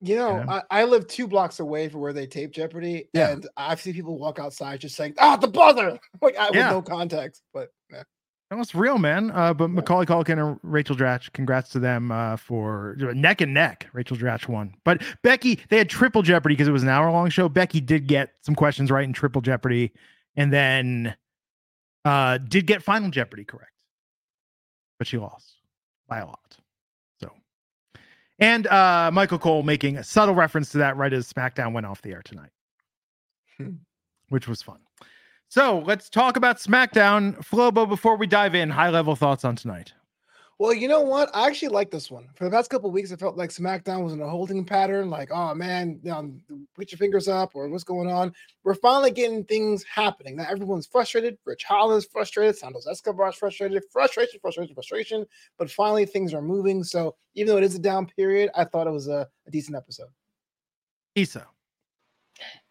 You 0.00 0.14
know, 0.16 0.36
Yeah. 0.36 0.60
I, 0.70 0.82
I 0.82 0.84
live 0.84 1.08
two 1.08 1.26
blocks 1.26 1.58
away 1.58 1.88
from 1.88 2.00
where 2.02 2.12
they 2.12 2.26
tape 2.28 2.52
Jeopardy, 2.52 3.08
Yeah. 3.12 3.30
and 3.32 3.48
I've 3.56 3.80
seen 3.80 3.94
people 3.94 4.16
walk 4.16 4.38
outside 4.38 4.78
just 4.80 4.94
saying, 4.94 5.14
"Ah, 5.18 5.34
the 5.36 5.48
buzzer!" 5.48 5.98
like 6.22 6.38
I, 6.38 6.50
Yeah. 6.52 6.68
with 6.72 6.76
no 6.76 6.82
context. 6.82 7.42
But 7.52 7.70
yeah. 7.90 8.04
That 8.50 8.56
was 8.58 8.74
real 8.74 8.98
man. 8.98 9.30
Uh 9.30 9.52
but 9.54 9.68
macaulay 9.70 10.06
culkin 10.06 10.38
and 10.42 10.58
rachel 10.62 10.96
dratch 10.96 11.32
congrats 11.32 11.68
to 11.70 11.78
them 11.78 12.10
uh 12.10 12.36
for 12.36 12.96
neck 13.14 13.40
and 13.40 13.52
neck 13.54 13.88
rachel 13.92 14.16
dratch 14.16 14.48
won. 14.48 14.74
But 14.84 15.02
becky 15.22 15.60
they 15.68 15.78
had 15.78 15.88
triple 15.88 16.22
jeopardy 16.22 16.54
because 16.54 16.68
it 16.68 16.72
was 16.72 16.82
an 16.82 16.88
hour 16.88 17.10
long 17.10 17.30
show. 17.30 17.48
Becky 17.48 17.80
did 17.80 18.06
get 18.06 18.32
some 18.42 18.54
questions 18.54 18.90
right 18.90 19.04
in 19.04 19.12
triple 19.12 19.42
jeopardy. 19.42 19.92
And 20.36 20.52
then 20.52 21.14
uh 22.04 22.38
did 22.38 22.66
get 22.66 22.82
final 22.82 23.10
jeopardy 23.10 23.44
correct? 23.44 23.72
But 24.98 25.06
she 25.06 25.18
lost 25.18 25.54
by 26.08 26.18
a 26.18 26.26
lot 26.26 26.56
so. 27.20 27.30
And 28.38 28.66
uh 28.66 29.10
michael 29.12 29.38
cole 29.38 29.62
making 29.62 29.98
a 29.98 30.04
subtle 30.04 30.34
reference 30.34 30.70
to 30.70 30.78
that 30.78 30.96
right 30.96 31.12
as 31.12 31.30
smackdown 31.32 31.72
went 31.72 31.86
off 31.86 32.02
the 32.02 32.12
air 32.12 32.22
tonight 32.24 32.50
Hmm. 33.58 33.70
which 34.28 34.46
was 34.46 34.62
fun 34.62 34.78
so 35.48 35.80
let's 35.80 36.08
talk 36.08 36.36
about 36.36 36.58
smackdown 36.58 37.36
flobo 37.44 37.88
before 37.88 38.16
we 38.16 38.26
dive 38.26 38.54
in 38.54 38.70
high 38.70 38.90
level 38.90 39.16
thoughts 39.16 39.44
on 39.44 39.56
tonight 39.56 39.92
Well, 40.60 40.74
you 40.74 40.88
know 40.88 41.02
what? 41.02 41.30
I 41.34 41.46
actually 41.46 41.68
like 41.68 41.92
this 41.92 42.10
one. 42.10 42.26
For 42.34 42.42
the 42.42 42.50
past 42.50 42.68
couple 42.68 42.88
of 42.90 42.92
weeks, 42.92 43.12
I 43.12 43.16
felt 43.16 43.36
like 43.36 43.50
SmackDown 43.50 44.02
was 44.02 44.12
in 44.12 44.20
a 44.20 44.28
holding 44.28 44.64
pattern. 44.64 45.08
Like, 45.08 45.30
oh 45.30 45.54
man, 45.54 46.00
um, 46.10 46.42
put 46.74 46.90
your 46.90 46.98
fingers 46.98 47.28
up, 47.28 47.52
or 47.54 47.68
what's 47.68 47.84
going 47.84 48.10
on? 48.10 48.32
We're 48.64 48.74
finally 48.74 49.12
getting 49.12 49.44
things 49.44 49.84
happening. 49.84 50.34
Now 50.34 50.46
everyone's 50.50 50.88
frustrated. 50.88 51.38
Ridge 51.46 51.62
Holland's 51.62 52.06
frustrated. 52.06 52.56
Santos 52.56 52.88
Escobar's 52.88 53.36
frustrated. 53.36 53.84
Frustration, 53.92 54.40
frustration, 54.40 54.74
frustration. 54.74 55.26
But 55.58 55.70
finally, 55.70 56.06
things 56.06 56.34
are 56.34 56.42
moving. 56.42 56.82
So 56.82 57.14
even 57.34 57.46
though 57.46 57.58
it 57.58 57.62
is 57.62 57.76
a 57.76 57.78
down 57.78 58.06
period, 58.06 58.50
I 58.56 58.64
thought 58.64 58.88
it 58.88 58.92
was 58.92 59.06
a, 59.06 59.28
a 59.46 59.50
decent 59.52 59.76
episode. 59.76 60.10
isa 61.14 61.46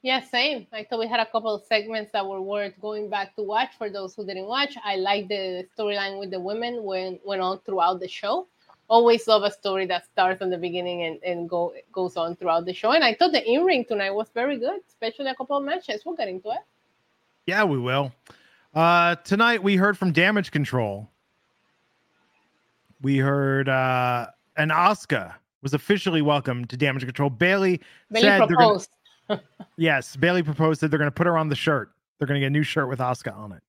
Yeah, 0.01 0.21
same. 0.21 0.67
I 0.71 0.83
thought 0.83 0.99
we 0.99 1.07
had 1.07 1.19
a 1.19 1.25
couple 1.25 1.53
of 1.53 1.63
segments 1.65 2.11
that 2.11 2.25
were 2.25 2.41
worth 2.41 2.79
going 2.79 3.09
back 3.09 3.35
to 3.35 3.43
watch 3.43 3.71
for 3.77 3.89
those 3.89 4.15
who 4.15 4.25
didn't 4.25 4.45
watch. 4.47 4.75
I 4.83 4.95
like 4.95 5.27
the 5.27 5.65
storyline 5.77 6.19
with 6.19 6.31
the 6.31 6.39
women 6.39 6.83
when 6.83 7.19
went 7.25 7.41
on 7.41 7.59
throughout 7.65 7.99
the 7.99 8.07
show. 8.07 8.47
Always 8.89 9.27
love 9.27 9.43
a 9.43 9.51
story 9.51 9.85
that 9.87 10.05
starts 10.05 10.41
in 10.41 10.49
the 10.49 10.57
beginning 10.57 11.03
and, 11.03 11.21
and 11.23 11.49
go 11.49 11.73
goes 11.91 12.15
on 12.15 12.37
throughout 12.37 12.65
the 12.65 12.73
show. 12.73 12.91
And 12.91 13.03
I 13.03 13.13
thought 13.15 13.33
the 13.33 13.45
in 13.45 13.65
ring 13.65 13.83
tonight 13.83 14.11
was 14.11 14.29
very 14.33 14.57
good, 14.57 14.79
especially 14.87 15.27
a 15.27 15.35
couple 15.35 15.57
of 15.57 15.63
matches. 15.65 16.03
We'll 16.05 16.15
get 16.15 16.29
into 16.29 16.49
it. 16.51 16.59
Yeah, 17.45 17.65
we 17.65 17.77
will. 17.77 18.13
Uh 18.73 19.15
tonight 19.15 19.61
we 19.61 19.75
heard 19.75 19.97
from 19.97 20.13
Damage 20.13 20.51
Control. 20.51 21.09
We 23.01 23.17
heard 23.17 23.67
uh 23.67 24.27
an 24.55 24.69
Asuka 24.69 25.33
was 25.61 25.73
officially 25.73 26.21
welcomed 26.21 26.69
to 26.69 26.77
Damage 26.77 27.03
Control. 27.03 27.29
Bayley 27.29 27.81
Billy 28.09 28.21
said 28.21 28.39
they're 28.39 28.47
gonna, 28.47 28.55
proposed. 28.55 28.89
Yes, 29.77 30.15
Bayley 30.15 30.43
proposed 30.43 30.81
that 30.81 30.89
they're 30.89 30.97
going 30.99 31.11
to 31.11 31.15
put 31.15 31.27
her 31.27 31.37
on 31.37 31.49
the 31.49 31.55
shirt. 31.55 31.91
They're 32.17 32.27
going 32.27 32.39
to 32.39 32.43
get 32.43 32.47
a 32.47 32.51
new 32.51 32.63
shirt 32.63 32.89
with 32.89 32.99
Asuka 32.99 33.35
on 33.35 33.51
it. 33.51 33.61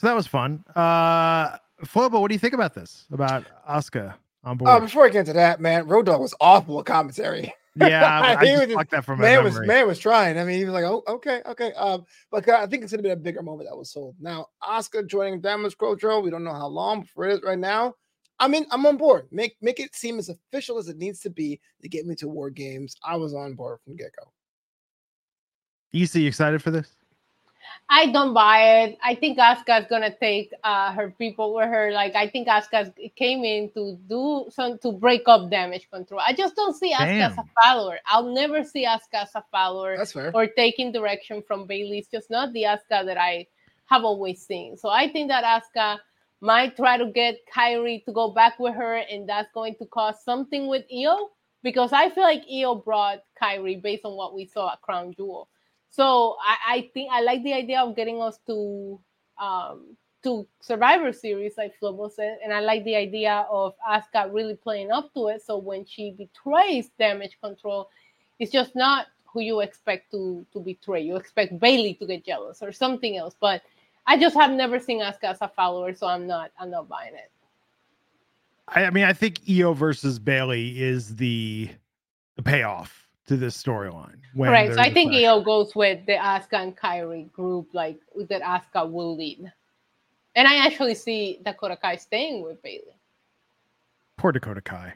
So 0.00 0.06
that 0.06 0.14
was 0.14 0.26
fun. 0.26 0.64
Uh 0.76 1.56
Flobo, 1.84 2.20
what 2.20 2.28
do 2.28 2.34
you 2.34 2.38
think 2.40 2.54
about 2.54 2.74
this? 2.74 3.06
About 3.12 3.44
Asuka 3.68 4.14
on 4.42 4.56
board? 4.56 4.68
Uh, 4.70 4.80
before 4.80 5.04
I 5.06 5.10
get 5.10 5.20
into 5.20 5.32
that, 5.34 5.60
man, 5.60 5.86
Road 5.86 6.06
Dog 6.06 6.20
was 6.20 6.34
awful 6.40 6.76
with 6.76 6.86
commentary. 6.86 7.52
yeah, 7.76 8.20
I, 8.22 8.34
I 8.34 8.44
he 8.46 8.52
was- 8.66 8.74
fucked 8.74 8.90
that 8.90 9.04
from 9.04 9.18
my 9.20 9.24
man 9.26 9.44
was 9.44 9.60
man 9.60 9.86
was 9.86 9.98
trying. 10.00 10.38
I 10.38 10.44
mean, 10.44 10.58
he 10.58 10.64
was 10.64 10.74
like, 10.74 10.84
"Oh, 10.84 11.04
okay, 11.06 11.40
okay." 11.46 11.72
Um, 11.74 12.04
but 12.32 12.48
I 12.48 12.66
think 12.66 12.82
it's 12.82 12.92
gonna 12.92 13.02
be 13.02 13.10
a 13.10 13.16
bigger 13.16 13.42
moment 13.42 13.68
that 13.70 13.76
was 13.76 13.92
sold. 13.92 14.16
Now, 14.20 14.46
Asuka 14.62 15.06
joining 15.06 15.40
Damage 15.40 15.78
Control. 15.78 16.20
We 16.22 16.30
don't 16.30 16.42
know 16.42 16.52
how 16.52 16.66
long 16.66 17.02
before 17.02 17.26
it 17.28 17.34
is 17.34 17.42
right 17.44 17.58
now. 17.58 17.94
I 18.40 18.48
mean, 18.48 18.66
I'm 18.70 18.86
on 18.86 18.96
board. 18.96 19.26
Make 19.30 19.56
make 19.60 19.80
it 19.80 19.94
seem 19.94 20.18
as 20.18 20.28
official 20.28 20.78
as 20.78 20.88
it 20.88 20.96
needs 20.96 21.20
to 21.20 21.30
be 21.30 21.60
to 21.82 21.88
get 21.88 22.06
me 22.06 22.14
to 22.16 22.28
War 22.28 22.50
Games. 22.50 22.96
I 23.04 23.16
was 23.16 23.34
on 23.34 23.54
board 23.54 23.80
from 23.84 23.96
get 23.96 24.12
go. 24.18 24.30
Isa, 25.92 26.20
you 26.20 26.28
excited 26.28 26.62
for 26.62 26.70
this? 26.70 26.94
I 27.90 28.06
don't 28.12 28.34
buy 28.34 28.82
it. 28.82 28.98
I 29.02 29.14
think 29.14 29.38
Asuka's 29.38 29.86
gonna 29.88 30.14
take 30.14 30.52
uh, 30.62 30.92
her 30.92 31.10
people 31.10 31.54
with 31.54 31.68
her. 31.68 31.90
Like 31.90 32.14
I 32.14 32.28
think 32.28 32.46
Asuka 32.46 32.92
came 33.16 33.44
in 33.44 33.70
to 33.70 33.98
do 34.08 34.46
some 34.50 34.78
to 34.78 34.92
break 34.92 35.22
up 35.26 35.50
damage 35.50 35.88
control. 35.90 36.20
I 36.24 36.32
just 36.32 36.54
don't 36.54 36.76
see 36.76 36.92
Asuka 36.92 37.30
as 37.30 37.38
a 37.38 37.44
follower. 37.62 37.98
I'll 38.06 38.30
never 38.32 38.62
see 38.62 38.84
Asuka 38.86 39.22
as 39.22 39.30
a 39.34 39.44
follower 39.50 39.96
That's 39.96 40.12
fair. 40.12 40.30
or 40.34 40.46
taking 40.46 40.92
direction 40.92 41.42
from 41.46 41.66
Bayley. 41.66 41.98
It's 41.98 42.08
just 42.08 42.30
not 42.30 42.52
the 42.52 42.64
Asuka 42.64 43.06
that 43.06 43.16
I 43.16 43.46
have 43.86 44.04
always 44.04 44.44
seen. 44.44 44.76
So 44.76 44.90
I 44.90 45.08
think 45.08 45.28
that 45.28 45.44
Asuka 45.44 45.98
might 46.40 46.76
try 46.76 46.96
to 46.96 47.06
get 47.06 47.38
Kairi 47.54 48.04
to 48.04 48.12
go 48.12 48.30
back 48.30 48.58
with 48.58 48.74
her, 48.74 48.96
and 48.96 49.28
that's 49.28 49.50
going 49.52 49.74
to 49.76 49.86
cause 49.86 50.22
something 50.24 50.68
with 50.68 50.84
Io 50.92 51.30
because 51.62 51.92
I 51.92 52.10
feel 52.10 52.24
like 52.24 52.44
Io 52.52 52.76
brought 52.76 53.22
Kairi 53.40 53.82
based 53.82 54.04
on 54.04 54.16
what 54.16 54.34
we 54.34 54.44
saw 54.46 54.72
at 54.72 54.82
Crown 54.82 55.14
Jewel. 55.16 55.48
So 55.90 56.36
I, 56.46 56.74
I 56.74 56.90
think 56.94 57.10
I 57.12 57.22
like 57.22 57.42
the 57.42 57.54
idea 57.54 57.80
of 57.80 57.96
getting 57.96 58.22
us 58.22 58.38
to 58.46 59.00
um, 59.40 59.96
to 60.24 60.46
Survivor 60.60 61.12
Series, 61.12 61.56
like 61.56 61.74
Flobo 61.80 62.10
said, 62.10 62.38
and 62.42 62.52
I 62.52 62.60
like 62.60 62.84
the 62.84 62.96
idea 62.96 63.46
of 63.50 63.74
Asuka 63.88 64.32
really 64.32 64.56
playing 64.56 64.90
up 64.90 65.12
to 65.14 65.28
it. 65.28 65.42
So 65.42 65.58
when 65.58 65.84
she 65.84 66.12
betrays 66.12 66.90
Damage 66.98 67.38
Control, 67.42 67.88
it's 68.38 68.50
just 68.52 68.74
not 68.74 69.06
who 69.24 69.40
you 69.40 69.60
expect 69.60 70.10
to 70.12 70.46
to 70.52 70.60
betray. 70.60 71.02
You 71.02 71.16
expect 71.16 71.58
Bayley 71.58 71.94
to 71.94 72.06
get 72.06 72.24
jealous 72.24 72.62
or 72.62 72.72
something 72.72 73.16
else. 73.16 73.34
But 73.40 73.62
I 74.08 74.16
just 74.18 74.34
have 74.36 74.50
never 74.50 74.80
seen 74.80 75.00
Asuka 75.00 75.24
as 75.24 75.38
a 75.42 75.48
follower, 75.48 75.94
so 75.94 76.06
I'm 76.06 76.26
not 76.26 76.50
I'm 76.58 76.70
not 76.70 76.88
buying 76.88 77.14
it. 77.14 77.30
I, 78.66 78.84
I 78.86 78.90
mean, 78.90 79.04
I 79.04 79.12
think 79.12 79.40
Io 79.48 79.74
versus 79.74 80.18
Bayley 80.18 80.80
is 80.82 81.14
the 81.16 81.68
the 82.36 82.42
payoff 82.42 83.06
to 83.26 83.36
this 83.36 83.62
storyline. 83.62 84.16
Right. 84.34 84.72
So 84.72 84.80
I 84.80 84.92
think 84.92 85.10
clash. 85.12 85.24
Io 85.24 85.42
goes 85.42 85.74
with 85.76 86.04
the 86.06 86.14
Asuka 86.14 86.54
and 86.54 86.76
Kairi 86.76 87.30
group, 87.32 87.68
like 87.74 88.00
that 88.30 88.40
Asuka 88.42 88.90
will 88.90 89.16
lead. 89.16 89.52
And 90.34 90.48
I 90.48 90.64
actually 90.66 90.94
see 90.94 91.38
Dakota 91.44 91.76
Kai 91.76 91.96
staying 91.96 92.42
with 92.42 92.62
Bayley. 92.62 92.96
Poor 94.16 94.32
Dakota 94.32 94.62
Kai. 94.62 94.94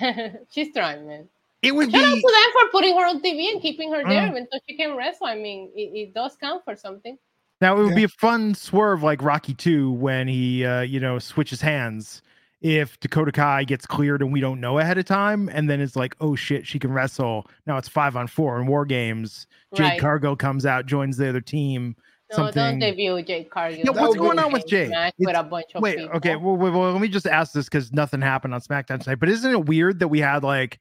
She's 0.50 0.74
trying, 0.74 1.06
man. 1.06 1.28
It 1.62 1.74
would 1.74 1.90
Shout 1.90 2.04
out 2.04 2.14
be 2.14 2.20
to 2.20 2.32
them 2.32 2.52
for 2.52 2.70
putting 2.70 2.96
her 2.98 3.06
on 3.06 3.20
TV 3.22 3.50
and 3.50 3.62
keeping 3.62 3.90
her 3.92 4.02
there 4.02 4.22
Mm. 4.22 4.30
even 4.30 4.48
though 4.52 4.58
she 4.68 4.76
can 4.76 4.96
wrestle. 4.96 5.26
I 5.26 5.36
mean, 5.36 5.70
it, 5.74 5.90
it 5.94 6.14
does 6.14 6.36
count 6.36 6.64
for 6.64 6.76
something. 6.76 7.16
Now. 7.60 7.76
It 7.76 7.82
would 7.82 7.90
Yeah. 7.90 7.94
be 7.96 8.04
a 8.04 8.08
fun 8.08 8.54
swerve 8.54 9.02
like 9.02 9.22
Rocky 9.22 9.54
Two 9.54 9.92
when 9.92 10.28
he, 10.28 10.64
uh, 10.64 10.80
you 10.82 11.00
know, 11.00 11.18
switches 11.18 11.60
hands. 11.60 12.22
If 12.62 12.98
Dakota 13.00 13.32
Kai 13.32 13.64
gets 13.64 13.84
cleared 13.86 14.22
and 14.22 14.32
we 14.32 14.40
don't 14.40 14.60
know 14.60 14.78
ahead 14.78 14.96
of 14.98 15.04
time, 15.04 15.48
and 15.52 15.68
then 15.68 15.80
it's 15.80 15.94
like, 15.94 16.16
oh 16.20 16.34
shit, 16.34 16.66
she 16.66 16.78
can 16.78 16.90
wrestle. 16.90 17.46
Now 17.66 17.76
it's 17.76 17.88
five 17.88 18.16
on 18.16 18.26
four 18.26 18.58
in 18.60 18.66
War 18.66 18.84
Games. 18.86 19.46
Jade 19.74 19.84
Right. 19.84 20.00
Cargill 20.00 20.36
comes 20.36 20.64
out, 20.64 20.86
joins 20.86 21.16
the 21.18 21.28
other 21.28 21.42
team. 21.42 21.94
No, 22.32 22.36
something- 22.36 22.54
don't 22.54 22.78
debut 22.80 23.22
Jade 23.22 23.50
Cargill. 23.50 23.82
Yeah, 23.84 23.90
what's 24.00 24.16
going 24.16 24.38
on 24.38 24.52
with 24.52 24.66
Jade? 24.66 24.90
with 25.18 25.36
a 25.36 25.44
bunch 25.44 25.66
of 25.74 25.82
Wait, 25.82 25.98
people. 25.98 26.16
okay. 26.16 26.34
Well, 26.34 26.56
well, 26.56 26.72
well, 26.72 26.92
let 26.92 27.00
me 27.00 27.08
just 27.08 27.26
ask 27.26 27.52
this 27.52 27.66
because 27.66 27.92
nothing 27.92 28.20
happened 28.22 28.52
on 28.54 28.60
SmackDown 28.60 29.00
tonight. 29.00 29.20
But 29.20 29.28
isn't 29.28 29.48
it 29.52 29.66
weird 29.66 30.00
that 30.00 30.08
we 30.08 30.20
had 30.20 30.42
like 30.42 30.80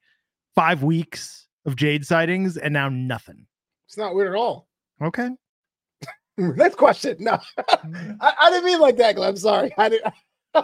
five 0.56 0.82
weeks 0.82 1.46
of 1.66 1.76
Jade 1.76 2.06
sightings 2.06 2.58
and 2.58 2.74
now 2.74 2.90
nothing? 2.90 3.46
It's 3.86 3.98
not 3.98 4.16
weird 4.16 4.30
at 4.30 4.36
all. 4.40 4.68
Okay. 5.04 5.30
Next 6.38 6.76
question. 6.76 7.15
No, 7.19 7.39
I, 7.58 8.34
I 8.41 8.50
didn't 8.50 8.65
mean 8.65 8.80
like 8.80 8.98
that, 8.98 9.15
Glenn. 9.15 9.30
I'm 9.30 9.38
sorry. 9.38 9.74
I 9.78 9.89
didn't. 9.89 10.13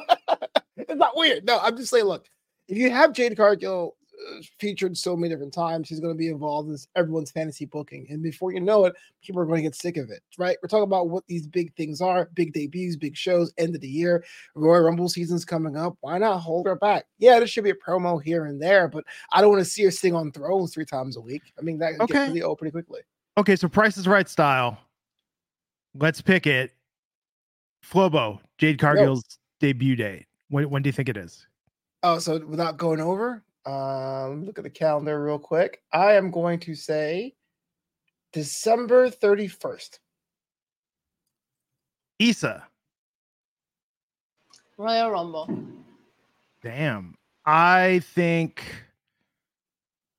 it's 0.77 0.95
not 0.95 1.15
weird. 1.15 1.45
No, 1.45 1.59
I'm 1.59 1.77
just 1.77 1.91
saying, 1.91 2.05
look, 2.05 2.27
if 2.67 2.77
you 2.77 2.89
have 2.89 3.13
Jade 3.13 3.37
Cargill 3.37 3.95
uh, 4.29 4.41
featured 4.59 4.97
so 4.97 5.15
many 5.15 5.33
different 5.33 5.53
times, 5.53 5.87
she's 5.87 6.01
going 6.01 6.13
to 6.13 6.17
be 6.17 6.27
involved 6.27 6.69
in 6.69 6.77
everyone's 6.95 7.31
fantasy 7.31 7.65
booking. 7.65 8.05
And 8.09 8.21
before 8.21 8.51
you 8.51 8.59
know 8.59 8.85
it, 8.85 8.95
people 9.23 9.41
are 9.41 9.45
going 9.45 9.57
to 9.57 9.63
get 9.63 9.75
sick 9.75 9.95
of 9.95 10.09
it, 10.09 10.21
right? 10.37 10.57
We're 10.61 10.67
talking 10.67 10.83
about 10.83 11.09
what 11.09 11.25
these 11.27 11.47
big 11.47 11.73
things 11.75 12.01
are 12.01 12.29
big 12.33 12.53
debuts, 12.53 12.97
big 12.97 13.15
shows, 13.15 13.53
end 13.57 13.73
of 13.73 13.81
the 13.81 13.87
year. 13.87 14.25
Royal 14.55 14.83
Rumble 14.83 15.09
season's 15.09 15.45
coming 15.45 15.77
up. 15.77 15.95
Why 16.01 16.17
not 16.17 16.39
hold 16.39 16.67
her 16.67 16.75
back? 16.75 17.05
Yeah, 17.17 17.37
there 17.37 17.47
should 17.47 17.63
be 17.63 17.71
a 17.71 17.75
promo 17.75 18.21
here 18.21 18.45
and 18.45 18.61
there, 18.61 18.89
but 18.89 19.05
I 19.31 19.39
don't 19.39 19.51
want 19.51 19.63
to 19.63 19.69
see 19.69 19.83
her 19.83 19.91
sing 19.91 20.15
on 20.15 20.31
thrones 20.33 20.73
three 20.73 20.85
times 20.85 21.15
a 21.15 21.21
week. 21.21 21.43
I 21.57 21.61
mean, 21.61 21.79
that 21.79 21.99
okay. 22.01 22.13
gets 22.13 22.27
really 22.27 22.41
old 22.41 22.57
pretty 22.57 22.71
quickly. 22.71 23.01
Okay, 23.37 23.55
so 23.55 23.69
Price 23.69 23.97
is 23.97 24.07
Right 24.07 24.27
style. 24.27 24.77
Let's 25.95 26.21
pick 26.21 26.47
it. 26.47 26.71
Flobo, 27.83 28.39
Jade 28.57 28.79
Cargill's 28.79 29.23
debut 29.59 29.95
date. 29.95 30.25
When, 30.49 30.69
when 30.69 30.81
do 30.81 30.87
you 30.87 30.93
think 30.93 31.09
it 31.09 31.17
is? 31.17 31.47
Oh, 32.03 32.19
so 32.19 32.43
without 32.45 32.77
going 32.77 32.99
over, 32.99 33.43
um, 33.65 34.45
look 34.45 34.57
at 34.57 34.63
the 34.63 34.69
calendar 34.69 35.23
real 35.23 35.39
quick. 35.39 35.81
I 35.93 36.13
am 36.13 36.31
going 36.31 36.59
to 36.61 36.75
say 36.75 37.35
December 38.33 39.09
31st. 39.09 39.99
Isa. 42.19 42.63
Royal 44.77 45.11
Rumble. 45.11 45.49
Damn. 46.63 47.15
I 47.45 48.01
think 48.13 48.63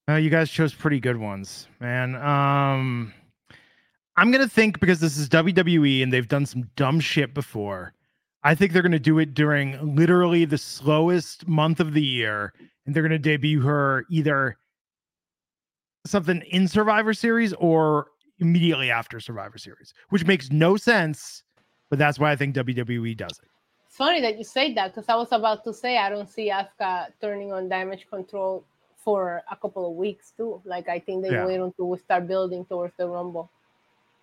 uh, 0.09 0.15
you 0.15 0.31
guys 0.31 0.51
chose 0.51 0.75
pretty 0.75 1.01
good 1.01 1.17
ones, 1.17 1.69
man. 1.81 2.17
Um 2.17 3.15
I'm 4.17 4.31
gonna 4.31 4.49
think 4.49 4.81
because 4.81 5.01
this 5.01 5.17
is 5.17 5.29
WWE 5.29 6.03
and 6.03 6.13
they've 6.13 6.29
done 6.29 6.47
some 6.47 6.69
dumb 6.77 7.01
shit 7.01 7.35
before. 7.35 7.95
I 8.45 8.55
think 8.55 8.73
they're 8.73 8.83
gonna 8.83 8.99
do 8.99 9.19
it 9.19 9.35
during 9.35 9.95
literally 9.97 10.45
the 10.45 10.59
slowest 10.59 11.47
month 11.49 11.81
of 11.81 11.95
the 11.95 12.03
year, 12.03 12.53
and 12.85 12.95
they're 12.95 13.03
gonna 13.03 13.19
debut 13.19 13.61
her 13.63 14.05
either 14.11 14.57
something 16.07 16.43
in 16.51 16.69
Survivor 16.69 17.15
Series 17.15 17.53
or 17.55 18.09
immediately 18.39 18.91
after 18.91 19.21
Survivor 19.21 19.59
Series, 19.59 19.95
which 20.11 20.27
makes 20.27 20.51
no 20.51 20.77
sense, 20.77 21.45
but 21.89 21.99
that's 21.99 22.19
why 22.19 22.33
I 22.33 22.37
think 22.37 22.55
WWE 22.55 23.17
does 23.17 23.39
it. 23.43 23.49
It's 23.87 23.97
funny 23.97 24.21
that 24.21 24.39
you 24.39 24.45
say 24.45 24.75
that 24.75 24.95
because 24.95 25.09
I 25.09 25.15
was 25.17 25.29
about 25.33 25.65
to 25.65 25.73
say 25.73 25.99
I 25.99 26.11
don't 26.11 26.29
see 26.29 26.51
Asuka 26.51 27.09
turning 27.21 27.53
on 27.53 27.69
damage 27.69 28.07
control 28.11 28.65
for 28.97 29.43
a 29.51 29.57
couple 29.57 29.89
of 29.89 29.97
weeks 29.97 30.33
too. 30.37 30.61
Like 30.65 30.89
I 30.89 30.99
think 30.99 31.23
they 31.23 31.31
yeah. 31.31 31.47
wait 31.47 31.61
until 31.61 31.89
we 31.89 31.99
start 31.99 32.27
building 32.27 32.65
towards 32.65 32.95
the 32.97 33.07
Rumble. 33.07 33.51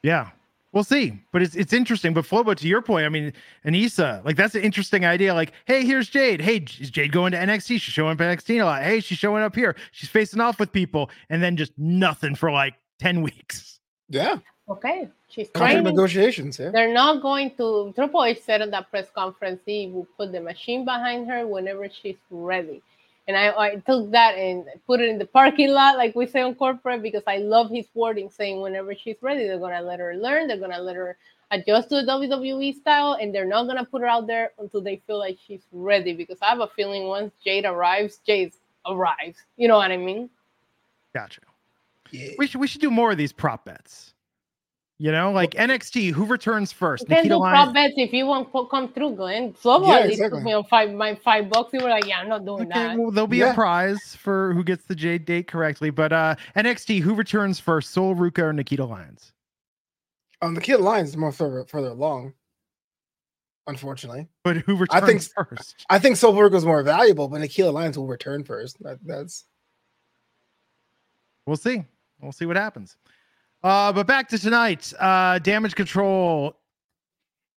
Yeah, 0.03 0.29
we'll 0.71 0.83
see. 0.83 1.21
But 1.31 1.41
it's 1.41 1.55
it's 1.55 1.73
interesting. 1.73 2.13
But 2.13 2.25
Flobo, 2.25 2.55
to 2.55 2.67
your 2.67 2.81
point, 2.81 3.05
I 3.05 3.09
mean, 3.09 3.33
Anissa, 3.65 4.23
like 4.23 4.35
that's 4.35 4.55
an 4.55 4.61
interesting 4.61 5.05
idea. 5.05 5.33
Like, 5.33 5.53
hey, 5.65 5.85
here's 5.85 6.09
Jade. 6.09 6.41
Hey, 6.41 6.65
is 6.79 6.89
Jade 6.89 7.11
going 7.11 7.31
to 7.31 7.37
NXT? 7.37 7.67
She's 7.67 7.81
showing 7.81 8.11
up 8.13 8.17
NXT 8.17 8.61
a 8.61 8.65
lot. 8.65 8.83
Hey, 8.83 8.99
she's 8.99 9.17
showing 9.17 9.43
up 9.43 9.55
here. 9.55 9.75
She's 9.91 10.09
facing 10.09 10.39
off 10.39 10.59
with 10.59 10.71
people, 10.71 11.09
and 11.29 11.41
then 11.43 11.57
just 11.57 11.73
nothing 11.77 12.35
for 12.35 12.51
like 12.51 12.75
ten 12.99 13.21
weeks. 13.23 13.79
Yeah. 14.09 14.37
Okay. 14.69 15.09
She's 15.29 15.49
training. 15.49 15.83
negotiations. 15.83 16.59
Yeah. 16.59 16.69
They're 16.71 16.93
not 16.93 17.21
going 17.21 17.51
to. 17.57 17.91
Triple 17.95 18.23
H 18.23 18.41
said 18.41 18.61
in 18.61 18.71
that 18.71 18.89
press 18.89 19.07
conference 19.13 19.61
he 19.65 19.87
will 19.87 20.07
put 20.17 20.31
the 20.31 20.39
machine 20.41 20.85
behind 20.85 21.27
her 21.29 21.45
whenever 21.47 21.87
she's 21.89 22.17
ready. 22.29 22.81
And 23.29 23.37
I, 23.37 23.55
I 23.55 23.75
took 23.75 24.09
that 24.09 24.39
and 24.39 24.65
put 24.87 25.01
it 25.01 25.07
in 25.07 25.19
the 25.19 25.25
parking 25.25 25.69
lot, 25.69 25.97
like 25.97 26.15
we 26.15 26.25
say 26.25 26.41
on 26.41 26.55
corporate, 26.55 27.03
because 27.03 27.21
I 27.27 27.37
love 27.37 27.69
his 27.69 27.85
wording 27.93 28.31
saying 28.31 28.59
whenever 28.59 28.95
she's 28.95 29.17
ready, 29.21 29.45
they're 29.45 29.59
gonna 29.59 29.83
let 29.83 29.99
her 29.99 30.15
learn, 30.15 30.47
they're 30.47 30.57
gonna 30.57 30.81
let 30.81 30.95
her 30.95 31.15
adjust 31.51 31.89
to 31.89 32.01
the 32.01 32.11
WWE 32.11 32.73
style, 32.73 33.19
and 33.21 33.33
they're 33.33 33.45
not 33.45 33.67
gonna 33.67 33.85
put 33.85 34.01
her 34.01 34.07
out 34.07 34.25
there 34.25 34.49
until 34.57 34.81
they 34.81 34.99
feel 35.05 35.19
like 35.19 35.37
she's 35.45 35.61
ready. 35.71 36.11
Because 36.11 36.39
I 36.41 36.47
have 36.47 36.59
a 36.59 36.69
feeling 36.75 37.03
once 37.03 37.31
Jade 37.45 37.65
arrives, 37.65 38.19
Jade 38.25 38.53
arrives. 38.87 39.37
You 39.57 39.67
know 39.67 39.77
what 39.77 39.91
I 39.91 39.97
mean? 39.97 40.31
Gotcha. 41.13 41.41
Yeah. 42.09 42.31
We 42.39 42.47
should 42.47 42.59
we 42.59 42.65
should 42.65 42.81
do 42.81 42.89
more 42.89 43.11
of 43.11 43.19
these 43.19 43.31
prop 43.31 43.63
bets. 43.63 44.15
You 45.01 45.13
know, 45.13 45.31
like 45.31 45.51
NXT, 45.51 46.11
who 46.11 46.25
returns 46.25 46.73
first? 46.73 47.03
You 47.03 47.07
can 47.07 47.15
Nikita 47.19 47.35
do 47.35 47.39
prop 47.39 47.73
bets 47.73 47.93
if 47.95 48.11
you 48.11 48.25
want 48.25 48.51
to 48.51 48.67
come 48.69 48.91
through, 48.91 49.15
Glenn. 49.15 49.53
Flobo 49.53 49.87
yeah, 49.87 49.99
at 49.99 50.07
least 50.07 50.19
exactly. 50.19 50.43
me 50.43 50.51
on 50.51 50.65
five 50.65 50.91
my 50.91 51.15
five 51.15 51.49
bucks. 51.49 51.71
You 51.71 51.79
were 51.79 51.89
like, 51.89 52.05
yeah, 52.05 52.19
I'm 52.19 52.27
not 52.27 52.43
doing 52.43 52.63
okay, 52.63 52.87
that. 52.87 52.97
Well, 52.97 53.09
there'll 53.09 53.25
be 53.25 53.37
yeah. 53.37 53.51
a 53.51 53.53
prize 53.53 54.13
for 54.17 54.53
who 54.53 54.61
gets 54.61 54.83
the 54.83 54.95
Jade 54.95 55.23
date 55.23 55.47
correctly. 55.47 55.89
But 55.89 56.11
uh 56.11 56.35
NXT, 56.57 56.99
who 56.99 57.15
returns 57.15 57.61
first? 57.61 57.91
Sol 57.91 58.13
Ruca 58.13 58.39
or 58.39 58.51
Nikita 58.51 58.83
Lyons? 58.83 59.31
Um, 60.41 60.53
Nikita 60.53 60.79
Lyons 60.79 61.09
is 61.09 61.17
more 61.17 61.31
further 61.31 61.63
further 61.63 61.91
along, 61.91 62.33
unfortunately. 63.67 64.27
But 64.43 64.57
who 64.57 64.75
returns 64.75 65.03
I 65.03 65.07
think, 65.07 65.21
first? 65.47 65.85
I 65.89 65.99
think 65.99 66.17
Sol 66.17 66.33
Ruca 66.33 66.55
is 66.55 66.65
more 66.65 66.83
valuable, 66.83 67.29
but 67.29 67.39
Nikita 67.39 67.71
Lyons 67.71 67.97
will 67.97 68.07
return 68.07 68.43
first. 68.43 68.83
That, 68.83 68.99
that's. 69.05 69.45
We'll 71.45 71.55
see. 71.55 71.85
We'll 72.21 72.33
see 72.33 72.45
what 72.45 72.57
happens. 72.57 72.97
Uh, 73.63 73.91
but 73.91 74.07
back 74.07 74.29
to 74.29 74.39
tonight. 74.39 74.93
Uh, 74.99 75.39
damage 75.39 75.75
control 75.75 76.53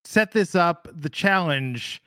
set 0.04 0.32
this 0.32 0.54
up 0.54 0.88
the 0.92 1.08
challenge 1.08 2.02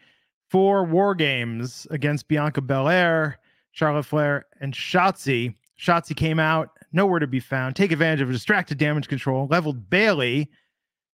for 0.50 0.84
War 0.84 1.16
Games 1.16 1.88
against 1.92 2.28
Bianca 2.28 2.62
Belair, 2.62 3.40
Charlotte 3.72 4.04
Flair, 4.04 4.46
and 4.60 4.74
Shotzi. 4.74 5.56
Shotzi 5.80 6.16
came 6.16 6.40
out, 6.40 6.70
nowhere 6.92 7.20
to 7.20 7.28
be 7.28 7.40
found. 7.40 7.76
Take 7.76 7.92
advantage 7.92 8.22
of 8.22 8.32
distracted 8.32 8.78
damage 8.78 9.08
control, 9.08 9.48
leveled 9.50 9.90
Bayley. 9.90 10.50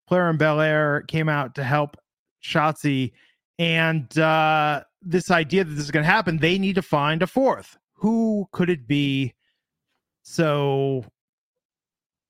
Flair 0.08 0.28
and 0.28 0.38
Belair 0.38 1.02
came 1.08 1.28
out 1.28 1.54
to 1.54 1.64
help 1.64 1.96
Shotzi. 2.42 3.12
And 3.58 4.16
uh, 4.18 4.84
this 5.00 5.30
idea 5.30 5.64
that 5.64 5.72
this 5.72 5.84
is 5.84 5.90
going 5.90 6.04
to 6.04 6.10
happen, 6.10 6.38
they 6.38 6.58
need 6.58 6.74
to 6.74 6.82
find 6.82 7.22
a 7.22 7.26
fourth. 7.26 7.76
Who 7.94 8.46
could 8.52 8.68
it 8.68 8.86
be? 8.86 9.34
So 10.22 11.04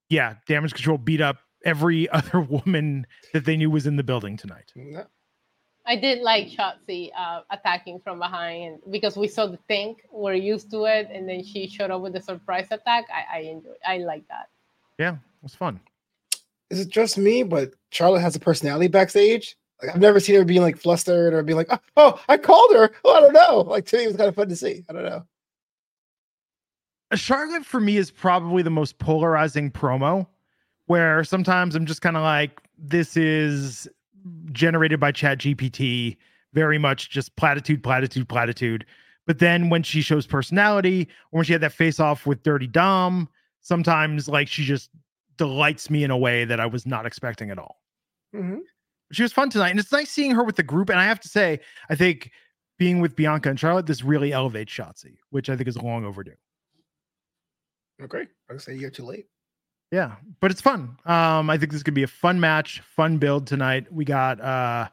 yeah, 0.08 0.34
damage 0.46 0.74
control 0.74 0.98
beat 0.98 1.20
up 1.20 1.38
every 1.64 2.08
other 2.10 2.40
woman 2.40 3.06
that 3.32 3.44
they 3.44 3.56
knew 3.56 3.70
was 3.70 3.86
in 3.86 3.96
the 3.96 4.02
building 4.02 4.36
tonight. 4.36 4.72
I 5.88 5.94
did 5.94 6.20
like 6.20 6.48
Shotzi 6.48 7.10
uh, 7.16 7.42
attacking 7.50 8.00
from 8.00 8.18
behind 8.18 8.80
because 8.90 9.16
we 9.16 9.28
saw 9.28 9.46
the 9.46 9.58
tank, 9.68 9.98
we're 10.10 10.34
used 10.34 10.70
to 10.72 10.84
it, 10.84 11.08
and 11.12 11.28
then 11.28 11.44
she 11.44 11.68
showed 11.68 11.92
up 11.92 12.02
with 12.02 12.12
the 12.12 12.20
surprise 12.20 12.66
attack. 12.72 13.04
I, 13.12 13.38
I 13.38 13.40
enjoyed. 13.42 13.76
I 13.86 13.98
like 13.98 14.26
that. 14.28 14.48
Yeah, 14.98 15.12
it 15.12 15.42
was 15.42 15.54
fun. 15.54 15.80
Is 16.70 16.80
it 16.80 16.88
just 16.88 17.18
me? 17.18 17.44
But 17.44 17.74
Charlotte 17.90 18.20
has 18.20 18.34
a 18.34 18.40
personality 18.40 18.88
backstage. 18.88 19.56
Like 19.80 19.94
I've 19.94 20.00
never 20.00 20.18
seen 20.18 20.34
her 20.36 20.44
being 20.44 20.62
like 20.62 20.76
flustered 20.76 21.34
or 21.34 21.42
being 21.44 21.56
like, 21.56 21.68
oh, 21.70 21.78
oh 21.96 22.20
I 22.28 22.36
called 22.36 22.74
her. 22.74 22.90
Oh, 23.04 23.14
I 23.14 23.20
don't 23.20 23.32
know. 23.32 23.60
Like 23.60 23.86
to 23.86 23.96
me, 23.96 24.04
it 24.04 24.08
was 24.08 24.16
kind 24.16 24.28
of 24.28 24.34
fun 24.34 24.48
to 24.48 24.56
see. 24.56 24.84
I 24.88 24.92
don't 24.92 25.04
know. 25.04 25.24
Charlotte 27.14 27.64
for 27.64 27.80
me 27.80 27.96
is 27.96 28.10
probably 28.10 28.62
the 28.62 28.70
most 28.70 28.98
polarizing 28.98 29.70
promo 29.70 30.26
where 30.86 31.24
sometimes 31.24 31.74
I'm 31.74 31.86
just 31.86 32.02
kind 32.02 32.16
of 32.16 32.22
like, 32.22 32.60
this 32.78 33.16
is 33.16 33.88
generated 34.52 35.00
by 35.00 35.12
Chat 35.12 35.38
GPT, 35.38 36.16
very 36.52 36.78
much 36.78 37.10
just 37.10 37.36
platitude, 37.36 37.82
platitude, 37.82 38.28
platitude. 38.28 38.84
But 39.26 39.38
then 39.38 39.70
when 39.70 39.82
she 39.82 40.02
shows 40.02 40.26
personality, 40.26 41.08
or 41.32 41.38
when 41.38 41.44
she 41.44 41.52
had 41.52 41.62
that 41.62 41.72
face 41.72 41.98
off 42.00 42.26
with 42.26 42.42
Dirty 42.42 42.66
Dom, 42.66 43.28
sometimes 43.60 44.28
like 44.28 44.48
she 44.48 44.64
just 44.64 44.90
delights 45.36 45.90
me 45.90 46.04
in 46.04 46.10
a 46.10 46.16
way 46.16 46.44
that 46.44 46.60
I 46.60 46.66
was 46.66 46.86
not 46.86 47.06
expecting 47.06 47.50
at 47.50 47.58
all. 47.58 47.80
Mm-hmm. 48.34 48.58
She 49.12 49.22
was 49.22 49.32
fun 49.32 49.50
tonight, 49.50 49.70
and 49.70 49.78
it's 49.78 49.92
nice 49.92 50.10
seeing 50.10 50.32
her 50.32 50.42
with 50.44 50.56
the 50.56 50.62
group. 50.62 50.90
And 50.90 50.98
I 50.98 51.04
have 51.04 51.20
to 51.20 51.28
say, 51.28 51.60
I 51.90 51.94
think 51.94 52.30
being 52.78 53.00
with 53.00 53.16
Bianca 53.16 53.48
and 53.50 53.58
Charlotte, 53.58 53.86
this 53.86 54.02
really 54.02 54.32
elevates 54.32 54.72
Shotzi, 54.72 55.18
which 55.30 55.48
I 55.48 55.56
think 55.56 55.68
is 55.68 55.76
long 55.76 56.04
overdue. 56.04 56.34
Okay, 58.02 58.26
I 58.50 58.56
say 58.58 58.76
you're 58.76 58.90
too 58.90 59.04
late. 59.04 59.26
Yeah, 59.90 60.16
but 60.40 60.50
it's 60.50 60.60
fun. 60.60 60.96
Um, 61.04 61.48
I 61.48 61.56
think 61.58 61.72
this 61.72 61.82
could 61.82 61.94
be 61.94 62.02
a 62.02 62.08
fun 62.08 62.40
match, 62.40 62.80
fun 62.80 63.18
build 63.18 63.46
tonight. 63.46 63.90
We 63.92 64.04
got 64.04 64.40
uh 64.40 64.88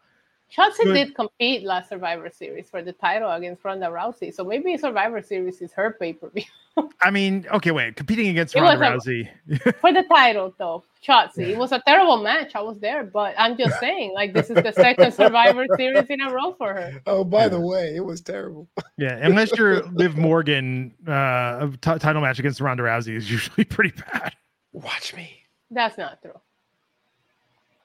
Shotzi 0.55 0.83
good... 0.83 0.93
did 0.93 1.15
compete 1.15 1.63
last 1.63 1.89
Survivor 1.89 2.29
Series 2.29 2.69
for 2.69 2.83
the 2.83 2.93
title 2.93 3.31
against 3.31 3.63
Ronda 3.63 3.87
Rousey, 3.87 4.33
so 4.33 4.43
maybe 4.43 4.77
Survivor 4.77 5.21
Series 5.21 5.61
is 5.61 5.73
her 5.73 5.97
pay 5.99 6.13
per 6.13 6.29
view. 6.29 6.43
I 7.01 7.09
mean, 7.09 7.45
okay, 7.51 7.71
wait, 7.71 7.95
competing 7.95 8.27
against 8.27 8.55
it 8.55 8.61
Ronda 8.61 8.85
Rousey 8.85 9.29
a, 9.49 9.73
for 9.81 9.91
the 9.91 10.03
title 10.03 10.53
though, 10.59 10.83
Shotzi. 11.05 11.37
Yeah. 11.37 11.47
It 11.47 11.57
was 11.57 11.71
a 11.71 11.81
terrible 11.87 12.17
match. 12.17 12.55
I 12.55 12.61
was 12.61 12.79
there, 12.79 13.03
but 13.03 13.33
I'm 13.37 13.57
just 13.57 13.79
saying, 13.79 14.13
like, 14.13 14.33
this 14.33 14.49
is 14.51 14.55
the 14.61 14.71
second 14.73 15.13
Survivor 15.15 15.65
Series 15.75 16.05
in 16.09 16.21
a 16.21 16.31
row 16.31 16.53
for 16.53 16.73
her. 16.73 17.01
Oh, 17.07 17.23
by 17.23 17.43
yeah. 17.43 17.47
the 17.49 17.59
way, 17.59 17.95
it 17.95 18.05
was 18.05 18.21
terrible. 18.21 18.69
Yeah, 18.97 19.17
unless 19.21 19.51
you're 19.57 19.83
Liv 19.87 20.17
Morgan, 20.17 20.93
uh, 21.07 21.67
t- 21.67 21.99
title 21.99 22.21
match 22.21 22.37
against 22.37 22.61
Ronda 22.61 22.83
Rousey 22.83 23.15
is 23.15 23.29
usually 23.29 23.65
pretty 23.65 23.93
bad. 24.11 24.33
Watch 24.71 25.15
me. 25.15 25.43
That's 25.71 25.97
not 25.97 26.21
true. 26.21 26.39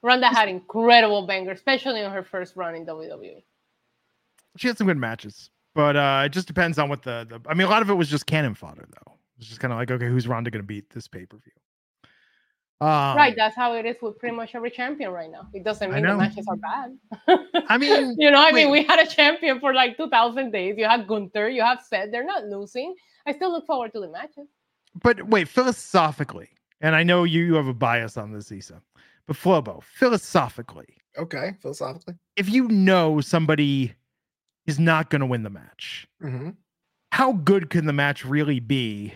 Ronda 0.02 0.28
had 0.28 0.48
incredible 0.48 1.26
bangers, 1.26 1.58
especially 1.58 2.02
on 2.02 2.12
her 2.12 2.22
first 2.22 2.56
run 2.56 2.74
in 2.74 2.86
WWE. 2.86 3.42
She 4.56 4.68
had 4.68 4.78
some 4.78 4.86
good 4.86 4.96
matches, 4.96 5.50
but 5.74 5.96
uh, 5.96 6.22
it 6.26 6.30
just 6.30 6.46
depends 6.46 6.78
on 6.78 6.88
what 6.88 7.02
the, 7.02 7.26
the. 7.28 7.40
I 7.48 7.54
mean, 7.54 7.66
a 7.66 7.70
lot 7.70 7.82
of 7.82 7.90
it 7.90 7.94
was 7.94 8.08
just 8.08 8.26
cannon 8.26 8.54
fodder, 8.54 8.86
though. 8.88 9.14
It's 9.38 9.46
just 9.46 9.60
kind 9.60 9.72
of 9.72 9.78
like, 9.78 9.90
okay, 9.90 10.06
who's 10.08 10.26
Ronda 10.26 10.50
going 10.50 10.62
to 10.62 10.66
beat 10.66 10.90
this 10.90 11.06
pay 11.06 11.26
per 11.26 11.36
view? 11.36 11.52
Um, 12.80 13.16
right, 13.16 13.34
that's 13.36 13.56
how 13.56 13.74
it 13.74 13.86
is 13.86 13.96
with 14.00 14.18
pretty 14.20 14.36
much 14.36 14.54
every 14.54 14.70
champion 14.70 15.10
right 15.10 15.30
now. 15.30 15.48
It 15.52 15.64
doesn't 15.64 15.92
mean 15.92 16.04
the 16.04 16.16
matches 16.16 16.46
are 16.48 16.56
bad. 16.56 16.96
I 17.68 17.76
mean, 17.76 18.14
you 18.18 18.30
know, 18.30 18.40
I 18.40 18.52
mean, 18.52 18.70
we 18.70 18.84
had 18.84 19.00
a 19.00 19.06
champion 19.06 19.58
for 19.58 19.74
like 19.74 19.96
2,000 19.96 20.52
days. 20.52 20.76
You 20.78 20.84
had 20.84 21.08
Gunther, 21.08 21.48
you 21.48 21.62
have 21.62 21.80
Seth. 21.82 22.12
They're 22.12 22.24
not 22.24 22.44
losing. 22.44 22.94
I 23.26 23.32
still 23.32 23.50
look 23.50 23.66
forward 23.66 23.92
to 23.94 24.00
the 24.00 24.08
matches. 24.08 24.46
but 25.02 25.24
wait, 25.26 25.48
philosophically, 25.48 26.50
and 26.80 26.94
I 26.94 27.02
know 27.02 27.24
you, 27.24 27.42
you 27.42 27.54
have 27.54 27.66
a 27.66 27.74
bias 27.74 28.16
on 28.16 28.32
this, 28.32 28.52
Isa, 28.52 28.80
but 29.28 29.36
Flobo, 29.36 29.82
philosophically, 29.84 30.96
Okay, 31.16 31.54
philosophically. 31.60 32.14
if 32.36 32.48
you 32.50 32.66
know 32.68 33.20
somebody 33.20 33.94
is 34.66 34.78
not 34.80 35.10
going 35.10 35.20
to 35.20 35.26
win 35.26 35.44
the 35.44 35.50
match, 35.50 36.08
hmm 36.20 36.50
how 37.12 37.32
good 37.32 37.70
can 37.70 37.86
the 37.86 37.92
match 37.92 38.24
really 38.24 38.60
be? 38.60 39.14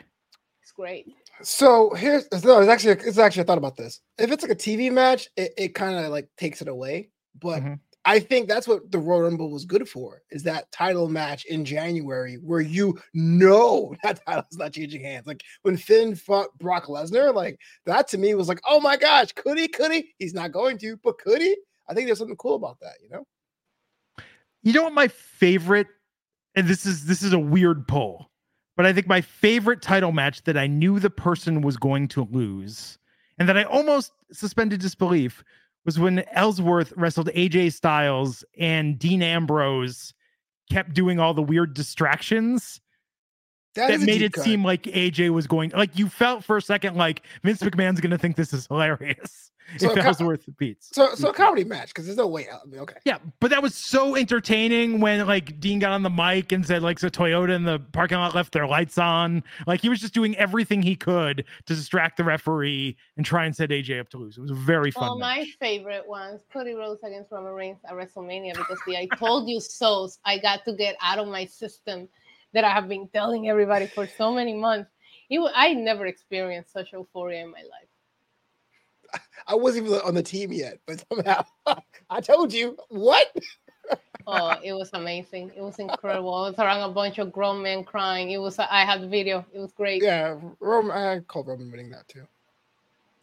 It's 0.62 0.72
great. 0.72 1.06
So 1.42 1.90
here's 1.94 2.24
no, 2.44 2.60
it's 2.60 2.68
actually 2.70 2.92
it's 3.06 3.18
actually 3.18 3.42
I 3.42 3.46
thought 3.46 3.58
about 3.58 3.76
this. 3.76 4.00
If 4.18 4.30
it's 4.32 4.42
like 4.42 4.52
a 4.52 4.56
TV 4.56 4.90
match, 4.90 5.28
it, 5.36 5.52
it 5.58 5.74
kind 5.74 5.96
of 5.96 6.10
like 6.10 6.28
takes 6.38 6.62
it 6.62 6.68
away. 6.68 7.10
But 7.38 7.62
Mhm. 7.62 7.80
I 8.04 8.18
think 8.18 8.48
that's 8.48 8.66
what 8.66 8.90
the 8.90 8.98
Royal 8.98 9.22
Rumble 9.22 9.50
was 9.50 9.64
good 9.64 9.88
for, 9.88 10.22
is 10.30 10.42
that 10.42 10.70
title 10.72 11.08
match 11.08 11.44
in 11.44 11.64
January 11.64 12.34
where 12.34 12.60
you 12.60 12.98
know 13.14 13.94
that 14.02 14.24
title's 14.26 14.58
not 14.58 14.72
changing 14.72 15.02
hands. 15.02 15.26
Like 15.26 15.42
when 15.62 15.76
Finn 15.76 16.16
fought 16.16 16.56
Brock 16.58 16.86
Lesnar, 16.86 17.34
like 17.34 17.58
that 17.86 18.08
to 18.08 18.18
me 18.18 18.34
was 18.34 18.48
like, 18.48 18.60
oh 18.68 18.80
my 18.80 18.96
gosh, 18.96 19.32
could 19.32 19.58
he? 19.58 19.68
Could 19.68 19.92
he? 19.92 20.12
He's 20.18 20.34
not 20.34 20.52
going 20.52 20.78
to, 20.78 20.96
but 21.04 21.18
could 21.18 21.40
he? 21.40 21.56
I 21.88 21.94
think 21.94 22.06
there's 22.06 22.18
something 22.18 22.36
cool 22.36 22.56
about 22.56 22.80
that, 22.80 22.94
you 23.02 23.08
know? 23.08 23.24
You 24.62 24.72
know 24.72 24.84
what 24.84 24.94
my 24.94 25.08
favorite, 25.08 25.88
and 26.54 26.66
this 26.66 26.86
is 26.86 27.06
this 27.06 27.22
is 27.22 27.32
a 27.32 27.38
weird 27.38 27.86
pull, 27.86 28.30
but 28.76 28.86
I 28.86 28.92
think 28.92 29.06
my 29.06 29.20
favorite 29.20 29.82
title 29.82 30.12
match 30.12 30.44
that 30.44 30.56
I 30.56 30.66
knew 30.66 30.98
the 31.00 31.10
person 31.10 31.62
was 31.62 31.76
going 31.76 32.08
to 32.08 32.28
lose, 32.30 32.98
and 33.38 33.48
that 33.48 33.58
I 33.58 33.64
almost 33.64 34.12
suspended 34.32 34.80
disbelief 34.80 35.42
was 35.84 35.98
when 35.98 36.24
Ellsworth 36.32 36.92
wrestled 36.96 37.28
AJ 37.28 37.74
Styles 37.74 38.44
and 38.58 38.98
Dean 38.98 39.22
Ambrose 39.22 40.14
kept 40.70 40.94
doing 40.94 41.18
all 41.18 41.34
the 41.34 41.42
weird 41.42 41.74
distractions 41.74 42.80
that, 43.74 43.90
a 43.90 43.98
made 43.98 44.22
it 44.22 44.32
cut. 44.32 44.44
seem 44.44 44.64
like 44.64 44.82
AJ 44.84 45.30
was 45.30 45.46
going 45.46 45.70
like 45.70 45.98
you 45.98 46.08
felt 46.08 46.44
for 46.44 46.56
a 46.56 46.62
second 46.62 46.96
like 46.96 47.22
Vince 47.42 47.62
McMahon's 47.62 48.00
gonna 48.00 48.18
think 48.18 48.36
this 48.36 48.52
is 48.52 48.66
hilarious 48.66 49.51
So 49.78 49.90
if 49.90 49.98
co- 49.98 50.08
Ellsworth 50.08 50.44
beats. 50.58 50.90
so 50.92 51.14
so 51.14 51.30
a 51.30 51.34
comedy 51.34 51.64
match 51.64 51.88
because 51.88 52.06
there's 52.06 52.18
no 52.18 52.26
way 52.26 52.48
out. 52.48 52.60
Okay. 52.74 52.96
Yeah, 53.04 53.18
but 53.40 53.50
that 53.50 53.62
was 53.62 53.74
so 53.74 54.16
entertaining 54.16 55.00
when 55.00 55.26
like 55.26 55.58
Dean 55.60 55.78
got 55.78 55.92
on 55.92 56.02
the 56.02 56.10
mic 56.10 56.52
and 56.52 56.66
said 56.66 56.82
like 56.82 56.98
so 56.98 57.08
Toyota 57.08 57.54
in 57.54 57.64
the 57.64 57.78
parking 57.92 58.18
lot 58.18 58.34
left 58.34 58.52
their 58.52 58.66
lights 58.66 58.98
on. 58.98 59.42
Like 59.66 59.80
he 59.80 59.88
was 59.88 60.00
just 60.00 60.14
doing 60.14 60.36
everything 60.36 60.82
he 60.82 60.94
could 60.96 61.44
to 61.66 61.74
distract 61.74 62.16
the 62.16 62.24
referee 62.24 62.96
and 63.16 63.24
try 63.24 63.46
and 63.46 63.54
set 63.54 63.70
AJ 63.70 64.00
up 64.00 64.08
to 64.10 64.18
lose. 64.18 64.36
It 64.36 64.40
was 64.40 64.50
a 64.50 64.54
very 64.54 64.90
fun. 64.90 65.02
Well, 65.04 65.18
my 65.18 65.46
favorite 65.60 66.06
ones, 66.06 66.42
Cody 66.52 66.74
Rhodes 66.74 67.02
against 67.02 67.32
Roman 67.32 67.52
Reigns 67.52 67.78
at 67.84 67.94
WrestleMania, 67.94 68.54
because 68.54 68.78
the 68.86 68.96
I 68.96 69.06
told 69.16 69.48
you 69.48 69.60
so 69.60 70.08
I 70.24 70.38
got 70.38 70.64
to 70.64 70.74
get 70.74 70.96
out 71.02 71.18
of 71.18 71.28
my 71.28 71.44
system 71.44 72.08
that 72.52 72.64
I 72.64 72.70
have 72.70 72.88
been 72.88 73.08
telling 73.08 73.48
everybody 73.48 73.86
for 73.86 74.06
so 74.06 74.32
many 74.32 74.54
months. 74.54 74.90
It, 75.30 75.40
I 75.54 75.72
never 75.74 76.06
experienced 76.06 76.72
such 76.72 76.92
euphoria 76.92 77.42
in 77.42 77.50
my 77.50 77.60
life. 77.62 77.88
I 79.46 79.54
wasn't 79.54 79.86
even 79.88 80.00
on 80.00 80.14
the 80.14 80.22
team 80.22 80.52
yet, 80.52 80.78
but 80.86 81.04
somehow 81.10 81.44
I 82.10 82.20
told 82.20 82.52
you 82.52 82.76
what? 82.88 83.34
Oh, 84.24 84.54
it 84.62 84.72
was 84.72 84.88
amazing. 84.92 85.50
It 85.56 85.60
was 85.60 85.80
incredible. 85.80 86.32
I 86.32 86.50
was 86.50 86.58
around 86.60 86.88
a 86.88 86.92
bunch 86.94 87.18
of 87.18 87.32
grown 87.32 87.60
men 87.60 87.82
crying. 87.82 88.30
It 88.30 88.38
was, 88.38 88.56
I 88.56 88.84
had 88.84 89.00
the 89.02 89.08
video. 89.08 89.44
It 89.52 89.58
was 89.58 89.72
great. 89.72 90.00
Yeah, 90.00 90.36
Roman. 90.60 90.96
I 90.96 91.18
called 91.20 91.48
Roman 91.48 91.72
winning 91.72 91.90
that 91.90 92.06
too. 92.06 92.22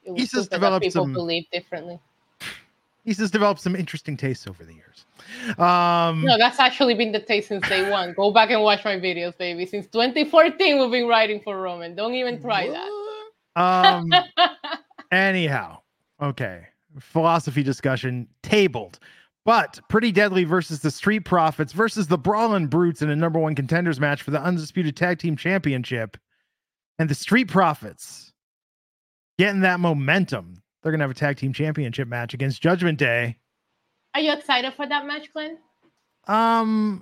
It 0.04 0.12
was 0.12 0.19
He's 0.19 0.32
just 0.32 0.47
stupid 0.47 0.49
that 0.52 0.58
developed 0.58 0.84
people 0.84 1.06
some- 1.06 1.13
believe 1.13 1.45
differently. 1.54 1.99
He's 3.06 3.17
just 3.17 3.32
developed 3.32 3.62
some 3.62 3.78
interesting 3.78 4.17
tastes 4.17 4.45
over 4.45 4.65
the 4.65 4.73
years. 4.73 5.06
Um 5.58 6.21
No, 6.25 6.38
that's 6.38 6.60
actually 6.60 6.95
been 6.95 7.13
the 7.13 7.21
taste 7.21 7.47
since 7.47 7.65
day 7.69 7.89
one. 7.89 8.12
Go 8.13 8.32
back 8.32 8.49
and 8.49 8.62
watch 8.62 8.84
my 8.84 8.97
videos, 8.97 9.38
baby. 9.38 9.65
Since 9.65 9.88
2014, 9.88 10.80
we've 10.82 10.91
been 10.91 11.08
writing 11.08 11.39
for 11.39 11.62
Roman. 11.62 11.95
Don't 11.95 12.13
even 12.13 12.41
try 12.41 12.67
that. 12.69 12.89
um 13.56 14.12
anyhow. 15.11 15.79
Okay. 16.21 16.67
Philosophy 16.99 17.63
discussion 17.63 18.27
tabled. 18.43 18.99
But 19.45 19.79
Pretty 19.89 20.11
Deadly 20.11 20.43
versus 20.43 20.81
the 20.81 20.91
Street 20.91 21.21
Profits 21.21 21.73
versus 21.73 22.07
the 22.07 22.17
Brawlin' 22.17 22.67
Brutes 22.67 23.01
in 23.01 23.09
a 23.09 23.15
number 23.15 23.39
one 23.39 23.55
contenders 23.55 23.99
match 23.99 24.21
for 24.21 24.31
the 24.31 24.41
Undisputed 24.41 24.95
Tag 24.95 25.19
Team 25.19 25.35
Championship. 25.35 26.17
And 26.99 27.09
the 27.09 27.15
Street 27.15 27.47
Profits 27.47 28.33
getting 29.39 29.61
that 29.61 29.79
momentum. 29.79 30.61
They're 30.83 30.91
going 30.91 30.99
to 30.99 31.03
have 31.05 31.11
a 31.11 31.15
tag 31.15 31.37
team 31.37 31.53
championship 31.53 32.07
match 32.07 32.33
against 32.33 32.61
Judgment 32.61 32.99
Day. 32.99 33.37
Are 34.13 34.21
you 34.21 34.33
excited 34.33 34.73
for 34.73 34.85
that 34.85 35.05
match, 35.05 35.31
Glenn? 35.33 35.57
Um, 36.27 37.01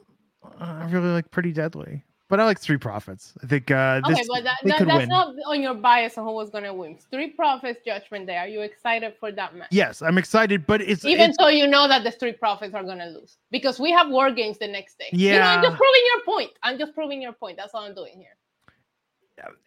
I 0.60 0.90
really 0.90 1.10
like 1.10 1.32
Pretty 1.32 1.52
Deadly, 1.52 2.04
but 2.30 2.40
I 2.40 2.46
like 2.46 2.58
Street 2.60 2.82
Profits. 2.82 3.34
I 3.44 3.48
think 3.48 3.72
uh, 3.72 4.02
Okay, 4.06 4.16
this, 4.16 4.28
but 4.28 4.44
that, 4.44 4.58
they 4.64 4.70
that- 4.72 4.78
could 4.80 4.88
that's 4.90 5.00
win. 5.00 5.10
not 5.10 5.36
on 5.46 5.62
your 5.62 5.74
bias 5.74 6.18
on 6.18 6.26
who 6.26 6.34
was 6.34 6.50
gonna 6.50 6.74
win. 6.74 7.00
Street 7.00 7.36
Profits 7.36 7.80
Judgment 7.86 8.28
Day. 8.28 8.38
Are 8.38 8.48
you 8.48 8.62
excited 8.62 9.14
for 9.20 9.32
that 9.32 9.56
match? 9.56 9.70
Yes, 9.72 10.02
I'm 10.02 10.18
excited, 10.18 10.66
but 10.68 10.82
it's 10.82 11.06
Even 11.06 11.22
it's- 11.32 11.36
though 11.40 11.48
you 11.48 11.68
know 11.68 11.88
that 11.88 12.04
the 12.04 12.12
Street 12.12 12.40
Profits 12.40 12.74
are 12.74 12.84
gonna 12.84 13.08
lose 13.08 13.38
because 13.52 13.80
we 13.80 13.92
have 13.92 14.10
war 14.10 14.32
games 14.32 14.58
the 14.58 14.68
next 14.68 14.98
day. 15.00 15.10
You 15.14 15.32
know, 15.32 15.42
I'm 15.42 15.64
just 15.64 15.78
proving 15.78 16.02
your 16.16 16.24
point. 16.26 16.52
I'm 16.64 16.78
just 16.78 16.94
proving 16.94 17.22
your 17.22 17.34
point. 17.34 17.58
That's 17.58 17.74
all 17.74 17.84
I'm 17.84 17.96
doing 17.96 18.18
here. 18.18 18.36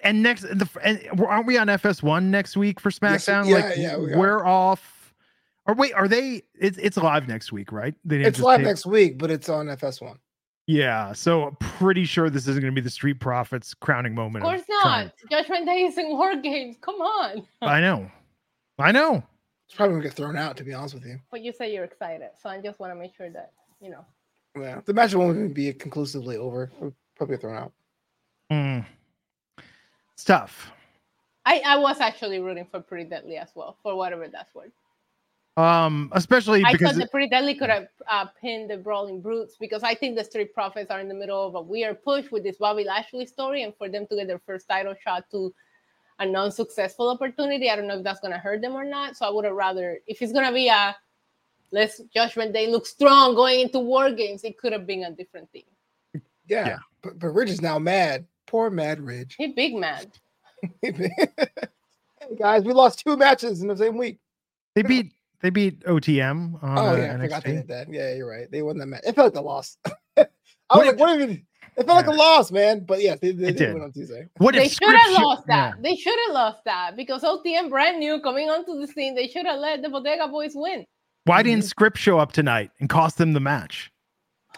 and 0.02 0.20
next 0.22 0.42
the 0.42 0.68
and 0.82 1.00
aren't 1.26 1.46
we 1.46 1.56
on 1.56 1.68
FS1 1.68 2.24
next 2.24 2.56
week 2.56 2.80
for 2.80 2.90
Yes, 2.90 2.98
SmackDown? 2.98 3.46
yeah, 3.48 3.54
like 3.54 3.76
yeah, 3.76 3.96
we 3.96 4.12
are. 4.12 4.18
we're 4.18 4.44
off. 4.44 5.14
Or 5.66 5.74
wait, 5.74 5.92
are 5.94 6.08
they? 6.08 6.42
It's 6.58 6.76
it's 6.78 6.96
live 6.96 7.28
next 7.28 7.52
week, 7.52 7.70
right? 7.70 7.94
They 8.04 8.16
didn't 8.16 8.28
It's 8.28 8.38
just 8.38 8.44
live 8.46 8.58
tape- 8.58 8.66
next 8.66 8.86
week, 8.86 9.18
but 9.18 9.30
it's 9.30 9.48
on 9.48 9.66
FS1. 9.68 10.16
Yeah, 10.70 11.12
so 11.14 11.56
pretty 11.58 12.04
sure 12.04 12.30
this 12.30 12.46
isn't 12.46 12.62
going 12.62 12.72
to 12.72 12.80
be 12.80 12.84
the 12.84 12.90
Street 12.90 13.18
Profits 13.18 13.74
crowning 13.74 14.14
moment. 14.14 14.44
Of 14.44 14.50
course 14.50 14.62
triumph. 14.82 15.12
not. 15.20 15.30
Judgment 15.30 15.66
Day 15.66 15.82
is 15.82 15.98
in 15.98 16.10
war 16.10 16.36
games. 16.36 16.76
Come 16.80 17.00
on. 17.00 17.44
I 17.62 17.80
know, 17.80 18.08
I 18.78 18.92
know. 18.92 19.20
It's 19.66 19.74
probably 19.74 19.94
gonna 19.94 20.04
get 20.04 20.12
thrown 20.12 20.36
out, 20.36 20.56
to 20.58 20.64
be 20.64 20.72
honest 20.72 20.94
with 20.94 21.04
you. 21.04 21.18
But 21.32 21.40
you 21.42 21.52
say 21.52 21.74
you're 21.74 21.82
excited, 21.82 22.28
so 22.40 22.48
I 22.50 22.60
just 22.60 22.78
want 22.78 22.92
to 22.92 22.94
make 22.94 23.16
sure 23.16 23.30
that 23.30 23.50
you 23.80 23.90
know. 23.90 24.04
Yeah, 24.56 24.80
the 24.84 24.94
match 24.94 25.12
won't 25.12 25.36
even 25.36 25.52
be 25.52 25.72
conclusively 25.72 26.36
over. 26.36 26.70
It'll 26.76 26.94
probably 27.16 27.34
get 27.34 27.40
thrown 27.40 27.56
out. 27.56 27.72
Mm. 28.52 28.86
It's 30.14 30.22
tough. 30.22 30.70
I, 31.46 31.62
I 31.66 31.78
was 31.78 31.98
actually 31.98 32.38
rooting 32.38 32.66
for 32.70 32.78
Pretty 32.78 33.10
Deadly 33.10 33.38
as 33.38 33.48
well, 33.56 33.76
for 33.82 33.96
whatever 33.96 34.28
that's 34.28 34.54
worth. 34.54 34.70
Um, 35.56 36.10
especially 36.12 36.62
I 36.64 36.72
because 36.72 36.92
thought 36.92 37.00
the 37.00 37.08
Pretty 37.08 37.28
Deadly 37.28 37.54
could 37.54 37.70
have 37.70 37.88
uh, 38.08 38.26
pinned 38.40 38.70
the 38.70 38.76
Brawling 38.76 39.20
Brutes 39.20 39.56
because 39.58 39.82
I 39.82 39.94
think 39.94 40.16
the 40.16 40.24
Street 40.24 40.54
Profits 40.54 40.90
are 40.90 41.00
in 41.00 41.08
the 41.08 41.14
middle 41.14 41.44
of 41.46 41.54
a 41.54 41.60
weird 41.60 42.02
push 42.02 42.30
with 42.30 42.44
this 42.44 42.56
Bobby 42.56 42.84
Lashley 42.84 43.26
story, 43.26 43.62
and 43.62 43.74
for 43.76 43.88
them 43.88 44.06
to 44.08 44.16
get 44.16 44.26
their 44.28 44.38
first 44.38 44.68
title 44.68 44.94
shot 45.02 45.24
to 45.32 45.52
a 46.18 46.26
non-successful 46.26 47.08
opportunity, 47.08 47.68
I 47.68 47.76
don't 47.76 47.88
know 47.88 47.98
if 47.98 48.04
that's 48.04 48.20
gonna 48.20 48.38
hurt 48.38 48.60
them 48.60 48.74
or 48.74 48.84
not. 48.84 49.16
So 49.16 49.26
I 49.26 49.30
would 49.30 49.44
have 49.44 49.54
rather, 49.54 49.98
if 50.06 50.22
it's 50.22 50.32
gonna 50.32 50.52
be 50.52 50.68
a 50.68 50.94
let's 51.72 52.00
Judgment 52.14 52.52
Day 52.52 52.70
look 52.70 52.86
strong 52.86 53.34
going 53.34 53.60
into 53.60 53.80
War 53.80 54.10
Games, 54.12 54.44
it 54.44 54.56
could 54.56 54.72
have 54.72 54.86
been 54.86 55.04
a 55.04 55.10
different 55.10 55.50
thing. 55.50 55.64
Yeah, 56.46 56.66
Yeah. 56.66 56.78
But, 57.02 57.18
but 57.18 57.28
Ridge 57.28 57.50
is 57.50 57.62
now 57.62 57.78
mad. 57.78 58.26
Poor 58.46 58.70
Mad 58.70 59.00
Ridge. 59.00 59.36
He 59.36 59.48
big 59.48 59.74
mad. 59.74 60.10
hey 60.82 60.98
guys, 62.38 62.64
we 62.64 62.72
lost 62.72 63.00
two 63.00 63.16
matches 63.16 63.62
in 63.62 63.68
the 63.68 63.76
same 63.76 63.96
week. 63.96 64.18
they 64.74 64.82
beat 64.82 65.12
they 65.42 65.50
beat 65.50 65.80
OTM. 65.84 66.62
On, 66.62 66.78
Oh 66.78 66.86
uh, 66.88 66.96
yeah, 66.96 67.14
I 67.14 67.18
forgot 67.20 67.44
they 67.44 67.50
NXT. 67.52 67.54
did 67.56 67.68
that. 67.68 67.92
Yeah, 67.92 68.14
you're 68.14 68.28
right. 68.28 68.50
They 68.50 68.62
won 68.62 68.78
that 68.78 68.86
match. 68.86 69.02
It 69.06 69.14
felt 69.14 69.34
like 69.34 69.40
a 69.42 69.44
loss. 69.46 69.76
I 69.86 69.94
What 70.16 70.28
was 70.70 70.80
if- 70.80 70.86
like, 70.92 70.98
what 70.98 71.20
even? 71.20 71.46
It 71.76 71.86
felt 71.86 71.96
like 71.96 72.06
a 72.08 72.10
loss, 72.12 72.50
man. 72.50 72.80
But 72.84 73.00
yes, 73.00 73.20
they, 73.20 73.30
they 73.32 73.48
It 73.48 73.56
did, 73.56 73.66
did. 73.66 73.74
win 73.74 73.82
on 73.84 73.92
Tuesday. 73.92 74.26
What 74.38 74.54
They 74.54 74.68
should 74.68 74.92
have 74.92 75.12
lost 75.22 75.46
that. 75.46 75.74
Yeah. 75.76 75.82
They 75.82 75.96
should 75.96 76.18
have 76.26 76.34
lost 76.34 76.64
that 76.64 76.96
because 76.96 77.22
OTM 77.22 77.70
brand 77.70 77.98
new 78.00 78.20
coming 78.20 78.50
onto 78.50 78.78
the 78.78 78.86
scene. 78.86 79.14
They 79.14 79.28
should 79.28 79.46
have 79.46 79.58
let 79.60 79.80
the 79.80 79.88
Bodega 79.88 80.28
Boys 80.28 80.52
win. 80.54 80.84
Why 81.24 81.40
Mm-hmm. 81.40 81.48
didn't 81.50 81.64
Script 81.64 81.96
show 81.96 82.18
up 82.18 82.32
tonight 82.32 82.70
and 82.80 82.88
cost 82.90 83.16
them 83.18 83.32
the 83.32 83.40
match? 83.40 83.90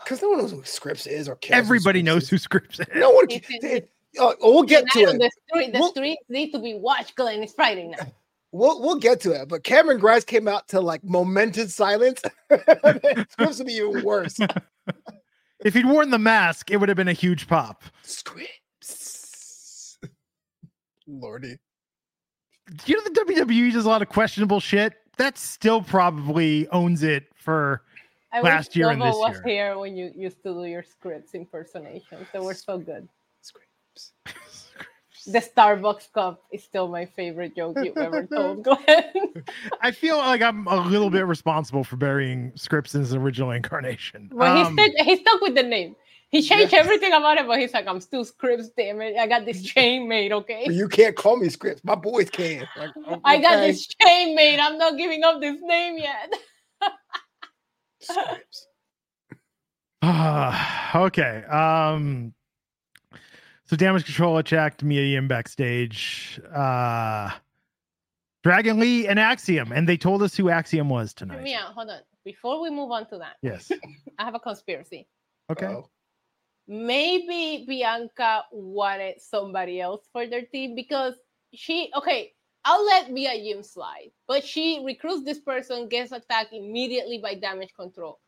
Because 0.02 0.22
no 0.22 0.30
one 0.30 0.38
knows 0.38 0.50
who 0.50 0.62
Scrypts 0.62 1.06
is 1.06 1.28
or 1.28 1.36
cares. 1.36 1.58
Everybody 1.58 2.00
Scrypts 2.02 2.04
knows 2.06 2.22
is. 2.24 2.30
who 2.30 2.36
Scrypts 2.38 2.80
is. 2.80 2.86
No 2.96 3.10
one. 3.10 3.26
It's- 3.30 3.60
They, 3.60 3.82
oh, 4.18 4.34
we'll 4.40 4.62
get 4.64 4.88
to 4.90 5.00
it. 5.00 5.18
The, 5.18 5.30
street, 5.48 5.72
the 5.72 5.78
We'll- 5.78 5.90
streets 5.90 6.22
need 6.28 6.50
to 6.52 6.58
be 6.58 6.74
watched, 6.74 7.14
Glenn. 7.14 7.42
It's 7.42 7.52
Friday 7.52 7.88
night. 7.88 8.12
We'll 8.52 8.80
we'll 8.80 8.96
get 8.96 9.20
to 9.22 9.32
it. 9.32 9.48
But 9.48 9.64
Cameron 9.64 9.98
Grimes 9.98 10.24
came 10.24 10.46
out 10.46 10.68
to 10.68 10.80
like 10.80 11.02
momented 11.02 11.70
silence. 11.70 12.22
Scrypts 12.50 13.58
would 13.58 13.66
be 13.66 13.72
even 13.74 14.04
worse. 14.04 14.38
If 15.64 15.74
he'd 15.74 15.86
worn 15.86 16.10
the 16.10 16.18
mask, 16.18 16.72
it 16.72 16.78
would 16.78 16.88
have 16.88 16.96
been 16.96 17.06
a 17.06 17.12
huge 17.12 17.46
pop. 17.46 17.84
Scrypts. 18.04 19.96
Lordy. 21.06 21.56
You 22.84 22.96
know 22.96 23.02
the 23.04 23.32
WWE 23.32 23.72
does 23.72 23.84
a 23.84 23.88
lot 23.88 24.02
of 24.02 24.08
questionable 24.08 24.58
shit. 24.58 24.94
That 25.18 25.38
still 25.38 25.80
probably 25.80 26.66
owns 26.70 27.04
it 27.04 27.26
for 27.36 27.82
I 28.32 28.40
Last 28.40 28.70
wish 28.70 28.76
year 28.76 28.90
and 28.90 28.98
Lobo 28.98 29.12
this 29.12 29.18
was 29.18 29.34
year. 29.46 29.66
here 29.66 29.78
when 29.78 29.96
you 29.96 30.10
used 30.16 30.42
to 30.42 30.52
do 30.54 30.64
your 30.64 30.82
scripts 30.82 31.34
impersonations. 31.34 32.26
They 32.32 32.38
were 32.40 32.54
so 32.54 32.78
good. 32.78 33.08
Scrypts. 33.44 34.12
The 35.26 35.38
Starbucks 35.38 36.12
cup 36.12 36.42
is 36.50 36.64
still 36.64 36.88
my 36.88 37.06
favorite 37.06 37.54
joke 37.54 37.76
you've 37.82 37.96
ever 37.96 38.26
told, 38.32 38.64
Glenn. 38.64 39.44
I 39.80 39.90
feel 39.92 40.18
like 40.18 40.42
I'm 40.42 40.66
a 40.66 40.76
little 40.88 41.10
bit 41.10 41.26
responsible 41.26 41.84
for 41.84 41.96
burying 41.96 42.50
Scrypts 42.52 42.94
in 42.94 43.02
his 43.02 43.14
original 43.14 43.50
incarnation. 43.52 44.28
Well, 44.32 44.66
Um, 44.66 44.76
he, 44.76 44.82
stuck, 44.82 45.06
he 45.06 45.16
stuck 45.16 45.40
with 45.40 45.54
the 45.54 45.62
name. 45.62 45.94
He 46.30 46.40
changed 46.40 46.72
everything 46.72 47.12
about 47.12 47.36
it, 47.36 47.46
but 47.46 47.58
he's 47.60 47.74
like, 47.74 47.86
I'm 47.86 48.00
still 48.00 48.24
Scrypts, 48.24 48.68
damn 48.76 49.00
it. 49.02 49.16
I 49.18 49.26
got 49.26 49.44
this 49.44 49.62
chain 49.74 50.08
made, 50.08 50.32
okay? 50.32 50.64
But 50.66 50.74
you 50.74 50.88
can't 50.88 51.14
call 51.14 51.36
me 51.36 51.48
Scrypts. 51.48 51.84
My 51.84 51.94
boys 51.94 52.30
can. 52.30 52.66
Like, 52.76 52.90
I 53.24 53.38
got 53.38 53.56
this 53.60 53.86
chain 53.86 54.34
made. 54.34 54.58
I'm 54.58 54.78
not 54.78 54.96
giving 54.96 55.22
up 55.24 55.40
this 55.40 55.58
name 55.62 55.98
yet. 55.98 56.32
Scrypts. 58.02 58.66
okay. 60.96 61.44
Um 61.44 62.34
so 63.72 63.76
damage 63.76 64.04
control 64.04 64.36
attacked 64.36 64.82
Mia 64.82 65.00
Yim 65.02 65.28
backstage. 65.28 66.38
Uh 66.54 67.30
Dragon 68.44 68.78
Lee 68.78 69.06
and 69.06 69.18
Axiom, 69.18 69.72
and 69.72 69.88
they 69.88 69.96
told 69.96 70.22
us 70.22 70.36
who 70.36 70.50
Axiom 70.50 70.90
was 70.90 71.14
tonight. 71.14 71.42
me 71.42 71.54
out. 71.54 71.72
Hold 71.72 71.88
on. 71.88 72.00
Before 72.22 72.60
we 72.60 72.68
move 72.68 72.90
on 72.90 73.08
to 73.08 73.16
that, 73.18 73.36
Yes. 73.40 73.72
I 74.18 74.24
have 74.24 74.34
a 74.34 74.40
conspiracy. 74.40 75.08
Okay. 75.48 75.64
Uh-oh. 75.66 75.88
maybe 76.68 77.64
Bianca 77.66 78.44
wanted 78.52 79.22
somebody 79.22 79.80
else 79.80 80.06
for 80.12 80.26
their 80.26 80.42
team 80.42 80.74
because 80.74 81.14
she 81.54 81.90
okay. 81.96 82.32
I'll 82.66 82.84
let 82.84 83.10
Mia 83.10 83.32
Yim 83.32 83.62
slide, 83.62 84.10
but 84.28 84.44
she 84.44 84.82
recruits 84.84 85.24
this 85.24 85.40
person, 85.40 85.88
gets 85.88 86.12
attacked 86.12 86.52
immediately 86.52 87.18
by 87.18 87.36
damage 87.36 87.72
control. 87.74 88.20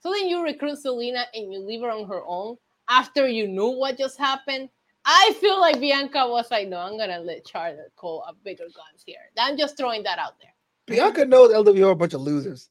So 0.00 0.12
then 0.12 0.28
you 0.28 0.44
recruit 0.44 0.78
Zelina 0.78 1.24
and 1.34 1.52
you 1.52 1.58
leave 1.58 1.80
her 1.82 1.90
on 1.90 2.06
her 2.06 2.22
own 2.24 2.56
after 2.88 3.26
you 3.26 3.48
knew 3.48 3.70
what 3.70 3.98
just 3.98 4.16
happened. 4.16 4.68
I 5.04 5.34
feel 5.40 5.60
like 5.60 5.80
Bianca 5.80 6.26
was 6.28 6.50
like, 6.50 6.68
no, 6.68 6.78
I'm 6.78 6.96
gonna 6.96 7.20
let 7.20 7.46
Charlotte 7.48 7.92
call 7.96 8.24
a 8.28 8.32
bigger 8.32 8.64
guns 8.64 9.02
here. 9.04 9.16
I'm 9.38 9.56
just 9.56 9.76
throwing 9.76 10.02
that 10.04 10.18
out 10.18 10.34
there. 10.40 10.54
Bianca 10.86 11.24
knows 11.24 11.52
LWO 11.52 11.88
are 11.88 11.90
a 11.92 11.96
bunch 11.96 12.14
of 12.14 12.20
losers. 12.20 12.70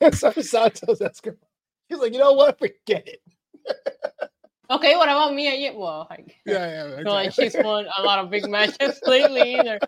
Santos 0.12 1.00
good. 1.20 1.36
He's 1.88 1.98
like, 1.98 2.12
you 2.12 2.18
know 2.18 2.32
what? 2.32 2.58
Forget 2.58 3.08
it. 3.08 3.22
Okay, 4.70 4.96
what 4.96 5.08
about 5.08 5.34
Mia 5.34 5.54
Yim? 5.54 5.76
Well, 5.76 6.06
like, 6.10 6.36
Yeah, 6.46 6.86
yeah. 6.88 7.02
So 7.04 7.10
like 7.10 7.32
she's 7.32 7.56
won 7.58 7.86
a 7.96 8.02
lot 8.02 8.18
of 8.18 8.30
big 8.30 8.48
matches 8.48 9.00
lately 9.06 9.54
either. 9.56 9.78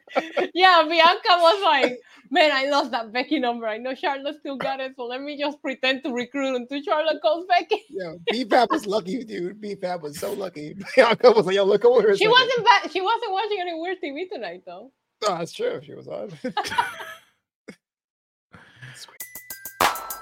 Yeah, 0.55 0.85
Bianca 0.89 1.29
was 1.29 1.63
like, 1.63 1.99
man, 2.31 2.51
I 2.53 2.71
lost 2.71 2.91
that 2.93 3.13
Becky 3.13 3.39
number. 3.39 3.67
I 3.67 3.77
know 3.77 3.95
Charlotte 3.95 4.37
still 4.41 4.57
got 4.57 4.81
it, 4.81 4.93
so 4.97 5.05
let 5.05 5.21
me 5.21 5.39
just 5.39 5.61
pretend 5.61 6.03
to 6.05 6.13
recruit 6.13 6.57
until 6.57 6.83
Charlotte 6.83 7.21
calls 7.21 7.47
Becky. 7.47 7.85
Yeah, 7.91 8.15
BFAB 8.33 8.71
was 8.71 8.87
lucky, 8.87 9.23
dude. 9.25 9.61
BFAB 9.61 10.01
was 10.01 10.19
so 10.19 10.33
lucky. 10.33 10.75
Bianca 10.97 11.31
was 11.33 11.45
like, 11.45 11.57
yo, 11.57 11.65
look 11.65 11.85
over 11.85 12.01
here. 12.01 12.17
She 12.17 12.25
second." 12.25 12.31
wasn't 12.31 12.65
bad. 12.65 12.93
She 12.93 13.01
wasn't 13.03 13.33
watching 13.33 13.59
any 13.61 13.75
weird 13.79 13.99
TV 14.03 14.31
tonight 14.33 14.63
though. 14.65 14.93
No, 15.23 15.37
that's 15.37 15.53
true. 15.53 15.81
She 15.85 15.93
was 15.93 16.09
on. 16.09 16.31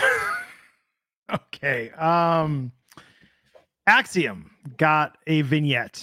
Okay. 1.30 1.90
Um 1.90 2.72
Axiom 3.86 4.50
got 4.76 5.18
a 5.26 5.42
vignette 5.42 5.94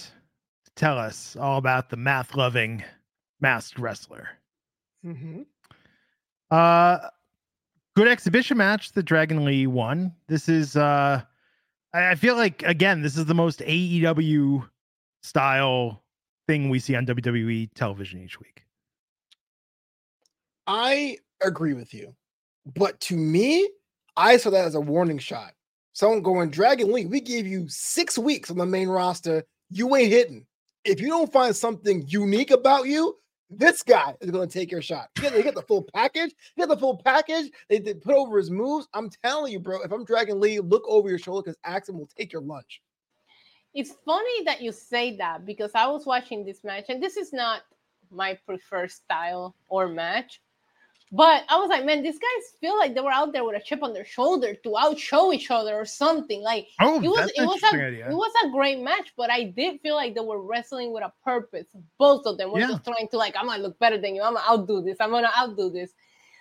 to 0.64 0.70
tell 0.76 0.98
us 0.98 1.36
all 1.36 1.58
about 1.58 1.90
the 1.90 1.96
math 1.96 2.34
loving 2.36 2.84
masked 3.40 3.78
wrestler. 3.78 4.28
hmm 5.02 5.42
Uh 6.50 6.98
good 7.96 8.06
exhibition 8.08 8.56
match. 8.56 8.92
The 8.92 9.02
Dragon 9.02 9.44
Lee 9.44 9.66
won. 9.66 10.14
This 10.28 10.48
is 10.48 10.76
uh 10.76 11.22
I 11.92 12.10
I 12.10 12.14
feel 12.14 12.36
like 12.36 12.62
again, 12.62 13.02
this 13.02 13.16
is 13.16 13.24
the 13.26 13.34
most 13.34 13.60
AEW 13.60 14.68
style 15.22 16.04
thing 16.46 16.68
we 16.68 16.78
see 16.78 16.94
on 16.94 17.04
WWE 17.06 17.70
television 17.74 18.22
each 18.22 18.38
week. 18.38 18.64
I 20.68 21.18
agree 21.42 21.74
with 21.74 21.92
you. 21.94 22.14
But 22.74 22.98
to 23.02 23.16
me, 23.16 23.68
I 24.16 24.36
saw 24.36 24.50
that 24.50 24.64
as 24.64 24.74
a 24.74 24.80
warning 24.80 25.18
shot. 25.18 25.52
Someone 25.92 26.22
going, 26.22 26.50
Dragon 26.50 26.92
Lee, 26.92 27.06
we 27.06 27.20
gave 27.20 27.46
you 27.46 27.66
six 27.68 28.18
weeks 28.18 28.50
on 28.50 28.58
the 28.58 28.66
main 28.66 28.88
roster. 28.88 29.44
You 29.70 29.94
ain't 29.96 30.10
hitting. 30.10 30.46
If 30.84 31.00
you 31.00 31.08
don't 31.08 31.32
find 31.32 31.54
something 31.54 32.04
unique 32.06 32.50
about 32.50 32.86
you, 32.86 33.16
this 33.48 33.82
guy 33.82 34.14
is 34.20 34.30
going 34.30 34.48
to 34.48 34.58
take 34.58 34.70
your 34.70 34.82
shot. 34.82 35.08
You 35.16 35.22
get, 35.22 35.36
you 35.36 35.42
get 35.42 35.54
the 35.54 35.62
full 35.62 35.82
package. 35.82 36.34
You 36.56 36.62
get 36.62 36.68
the 36.68 36.76
full 36.76 36.96
package. 36.98 37.50
They, 37.68 37.78
they 37.78 37.94
put 37.94 38.14
over 38.14 38.38
his 38.38 38.50
moves. 38.50 38.88
I'm 38.92 39.10
telling 39.24 39.52
you, 39.52 39.60
bro, 39.60 39.82
if 39.82 39.92
I'm 39.92 40.04
Dragon 40.04 40.40
Lee, 40.40 40.60
look 40.60 40.84
over 40.88 41.08
your 41.08 41.18
shoulder 41.18 41.44
because 41.44 41.58
Axel 41.64 41.96
will 41.96 42.08
take 42.16 42.32
your 42.32 42.42
lunch. 42.42 42.82
It's 43.74 43.94
funny 44.04 44.44
that 44.44 44.62
you 44.62 44.72
say 44.72 45.16
that 45.16 45.44
because 45.44 45.72
I 45.74 45.86
was 45.86 46.06
watching 46.06 46.44
this 46.44 46.64
match, 46.64 46.86
and 46.88 47.02
this 47.02 47.16
is 47.16 47.32
not 47.32 47.62
my 48.10 48.38
preferred 48.46 48.90
style 48.90 49.54
or 49.68 49.88
match. 49.88 50.40
But 51.12 51.44
I 51.48 51.56
was 51.56 51.68
like, 51.68 51.84
man, 51.84 52.02
these 52.02 52.18
guys 52.18 52.56
feel 52.60 52.76
like 52.76 52.94
they 52.94 53.00
were 53.00 53.12
out 53.12 53.32
there 53.32 53.44
with 53.44 53.54
a 53.56 53.64
chip 53.64 53.82
on 53.82 53.92
their 53.92 54.04
shoulder 54.04 54.54
to 54.54 54.68
outshow 54.70 55.32
each 55.32 55.50
other 55.52 55.74
or 55.74 55.84
something. 55.84 56.42
Like 56.42 56.66
Oh, 56.80 57.00
it 57.00 57.06
was 57.08 57.30
it 57.36 57.46
was 57.46 57.62
a 57.62 57.76
idea. 57.76 58.10
it 58.10 58.14
was 58.14 58.32
a 58.44 58.50
great 58.50 58.80
match, 58.80 59.12
but 59.16 59.30
I 59.30 59.44
did 59.44 59.80
feel 59.82 59.94
like 59.94 60.14
they 60.16 60.20
were 60.20 60.42
wrestling 60.42 60.92
with 60.92 61.04
a 61.04 61.12
purpose. 61.24 61.66
Both 61.96 62.26
of 62.26 62.38
them 62.38 62.50
were 62.52 62.58
Yeah. 62.58 62.68
just 62.68 62.84
trying 62.84 63.06
to 63.08 63.16
like, 63.18 63.36
I'm 63.38 63.46
gonna 63.46 63.62
look 63.62 63.78
better 63.78 63.98
than 63.98 64.16
you. 64.16 64.22
I'm 64.22 64.34
gonna 64.34 64.46
outdo 64.48 64.82
this. 64.82 64.96
I'm 65.00 65.10
gonna 65.10 65.30
outdo 65.38 65.70
this. 65.70 65.92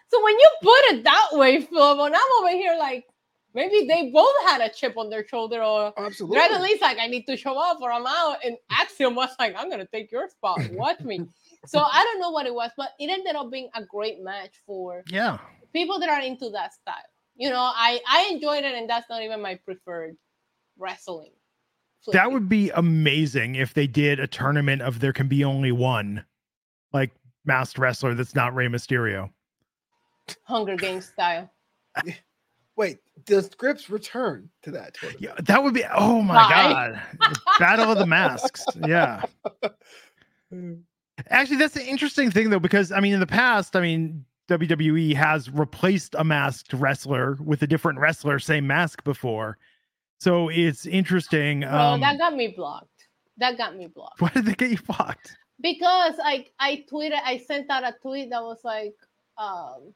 So 0.08 0.24
when 0.24 0.34
you 0.34 0.50
put 0.62 0.80
it 0.96 1.04
that 1.04 1.28
way, 1.34 1.62
Phil, 1.62 1.98
when 2.00 2.16
I'm 2.16 2.22
over 2.40 2.50
here 2.50 2.76
like 2.78 3.06
maybe 3.54 3.86
they 3.88 4.10
both 4.10 4.36
had 4.48 4.62
a 4.62 4.70
chip 4.70 4.98
on 4.98 5.10
their 5.12 5.26
shoulder 5.28 5.62
or 5.64 5.94
Absolutely. 5.98 6.38
Dragon 6.38 6.62
Lee's 6.64 6.82
like, 6.82 6.98
I 7.00 7.08
need 7.08 7.26
to 7.28 7.38
show 7.38 7.58
up 7.58 7.80
or 7.82 7.92
I'm 7.92 8.06
out. 8.06 8.38
And 8.44 8.58
Axiom 8.72 9.14
was 9.16 9.30
like, 9.40 9.56
I'm 9.58 9.70
gonna 9.70 9.86
take 9.86 10.12
your 10.12 10.28
spot. 10.28 10.60
Watch 10.72 11.00
me. 11.02 11.28
So 11.68 11.80
I 11.80 12.04
don't 12.04 12.20
know 12.20 12.32
what 12.32 12.46
it 12.46 12.54
was, 12.54 12.72
but 12.78 12.90
it 13.00 13.10
ended 13.10 13.36
up 13.36 13.52
being 13.52 13.70
a 13.76 13.84
great 13.84 14.22
match 14.22 14.62
for 14.66 15.04
Yeah. 15.08 15.38
people 15.74 16.00
that 16.00 16.10
are 16.10 16.22
into 16.22 16.50
that 16.52 16.74
style. 16.74 16.96
You 17.36 17.50
know, 17.50 17.60
I 17.60 18.00
I 18.08 18.30
enjoyed 18.32 18.64
it, 18.64 18.76
and 18.76 18.90
that's 18.90 19.10
not 19.10 19.22
even 19.22 19.42
my 19.42 19.56
preferred 19.66 20.16
wrestling. 20.78 21.32
That 22.12 22.32
would 22.32 22.48
be 22.48 22.70
amazing 22.72 23.56
if 23.56 23.74
they 23.74 23.88
did 23.88 24.20
a 24.20 24.28
tournament 24.28 24.82
of 24.84 25.00
there 25.00 25.12
can 25.14 25.28
be 25.28 25.44
only 25.44 25.72
one 25.72 26.24
like 26.94 27.12
masked 27.46 27.80
wrestler 27.80 28.14
that's 28.14 28.36
not 28.36 28.54
Rey 28.54 28.68
Mysterio. 28.68 29.32
Hunger 30.44 30.76
Games 30.76 31.06
style. 31.08 31.52
Wait, 32.78 33.00
the 33.26 33.36
Scrypts 33.42 33.90
return 33.90 34.50
to 34.64 34.72
that. 34.72 34.94
tournament. 34.94 35.22
Yeah, 35.24 35.34
that 35.44 35.64
would 35.64 35.74
be 35.74 35.84
oh 35.96 36.22
my 36.22 36.36
Why? 36.36 36.50
god. 36.50 37.02
Battle 37.60 37.92
of 37.92 37.98
the 37.98 38.06
Masks. 38.06 38.66
Yeah. 38.86 39.24
Actually, 41.30 41.58
that's 41.58 41.74
the 41.74 41.86
interesting 41.86 42.30
thing 42.32 42.50
though, 42.50 42.60
because 42.60 42.92
I 42.92 43.00
mean, 43.00 43.14
in 43.14 43.20
the 43.20 43.28
past, 43.28 43.76
I 43.76 43.82
mean, 43.82 44.26
WWE 44.50 45.16
has 45.16 45.50
replaced 45.50 46.16
a 46.18 46.24
masked 46.24 46.74
wrestler 46.74 47.38
with 47.44 47.62
a 47.64 47.68
different 47.68 48.00
wrestler, 48.00 48.38
same 48.40 48.68
mask 48.68 49.04
before. 49.04 49.58
So 50.20 50.50
it's 50.50 50.86
interesting. 50.86 51.62
Bro, 51.62 51.70
Um, 51.70 52.00
that 52.02 52.18
got 52.18 52.36
me 52.36 52.50
blocked. 52.50 52.90
That 53.38 53.58
got 53.58 53.76
me 53.76 53.88
blocked. 53.88 54.22
why 54.22 54.30
did 54.34 54.46
they 54.46 54.54
get 54.54 54.72
you 54.72 54.78
blocked? 54.88 55.36
because 55.62 56.16
I 56.24 56.46
I 56.60 56.84
tweeted 56.92 57.20
I 57.24 57.38
sent 57.38 57.70
out 57.70 57.84
a 57.86 57.96
tweet 58.02 58.30
that 58.30 58.42
was 58.44 58.60
like 58.66 58.94
um 59.38 59.94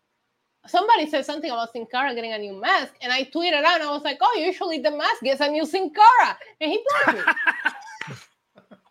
somebody 0.67 1.09
said 1.09 1.25
something 1.25 1.49
about 1.51 1.73
Sin 1.73 1.85
Cara 1.91 2.15
getting 2.15 2.31
a 2.31 2.37
new 2.37 2.53
mask 2.59 2.93
and 3.01 3.11
I 3.11 3.23
tweeted 3.25 3.63
out 3.63 3.81
and 3.81 3.89
I 3.89 3.91
was 3.91 4.03
like 4.03 4.17
oh 4.21 4.37
usually 4.39 4.79
the 4.79 4.91
mask 4.91 5.21
gets 5.21 5.41
a 5.41 5.49
new 5.49 5.65
Sin 5.65 5.91
Cara 5.93 6.37
and 6.61 6.71
he 6.71 6.83
blocked 7.05 7.27
me 7.27 8.15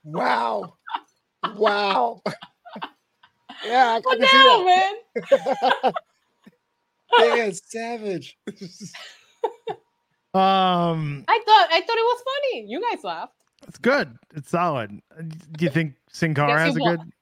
Wow. 0.04 0.74
Wow. 1.56 2.22
yeah, 3.64 3.96
I 3.96 4.00
what 4.00 4.18
can 4.18 4.28
see 4.28 4.36
that. 4.36 5.82
man 5.82 5.92
Man, 7.38 7.52
savage. 7.52 8.38
Um, 10.34 11.24
I 11.26 11.40
thought 11.44 11.68
I 11.72 11.80
thought 11.80 11.96
it 11.96 12.04
was 12.04 12.22
funny 12.22 12.66
you 12.68 12.82
guys 12.82 13.02
laughed 13.02 13.32
it's 13.66 13.78
good. 13.78 14.16
It's 14.36 14.50
solid. 14.50 15.00
Do 15.56 15.64
you 15.64 15.70
think 15.70 15.94
Sin 16.12 16.34
Cara 16.34 16.58
has 16.60 16.76
a 16.76 16.78
he 16.78 16.84
good? 16.84 16.98
won. 16.98 17.12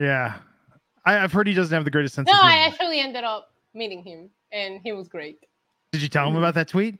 Yeah, 0.00 0.34
I, 1.04 1.18
I've 1.18 1.32
heard 1.32 1.46
he 1.46 1.54
doesn't 1.54 1.72
have 1.74 1.84
the 1.84 1.90
greatest 1.90 2.14
sense 2.14 2.26
no 2.26 2.32
of 2.32 2.40
I 2.42 2.58
actually 2.66 3.00
ended 3.00 3.22
up 3.22 3.52
meeting 3.74 4.02
him 4.02 4.30
and 4.50 4.80
he 4.82 4.92
was 4.92 5.08
great 5.08 5.38
Did 5.92 6.02
you 6.02 6.08
tell 6.08 6.28
him 6.28 6.36
about 6.36 6.54
that 6.54 6.68
tweet? 6.68 6.98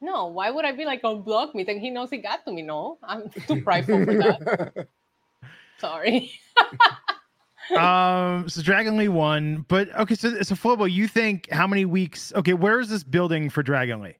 no 0.00 0.26
why 0.26 0.50
would 0.50 0.64
I 0.64 0.72
be 0.72 0.84
like 0.84 1.02
unblock 1.02 1.54
me 1.54 1.62
then 1.62 1.78
he 1.78 1.90
knows 1.90 2.10
he 2.10 2.18
got 2.18 2.44
to 2.44 2.52
me 2.52 2.62
no 2.62 2.98
I'm 3.04 3.28
too 3.46 3.62
prideful 3.62 4.04
for 4.04 4.14
that 4.14 4.88
Sorry. 5.78 6.32
um, 7.76 8.48
so 8.48 8.62
Dragon 8.62 8.96
Lee 8.96 9.08
won, 9.08 9.64
but 9.68 9.94
okay, 9.98 10.14
so 10.14 10.40
so 10.42 10.54
Flobo, 10.54 10.90
you 10.90 11.08
think 11.08 11.50
how 11.50 11.66
many 11.66 11.84
weeks? 11.84 12.32
Okay, 12.36 12.54
where 12.54 12.80
is 12.80 12.88
this 12.88 13.04
building 13.04 13.50
for 13.50 13.62
Dragon 13.62 14.02
Lee? 14.02 14.14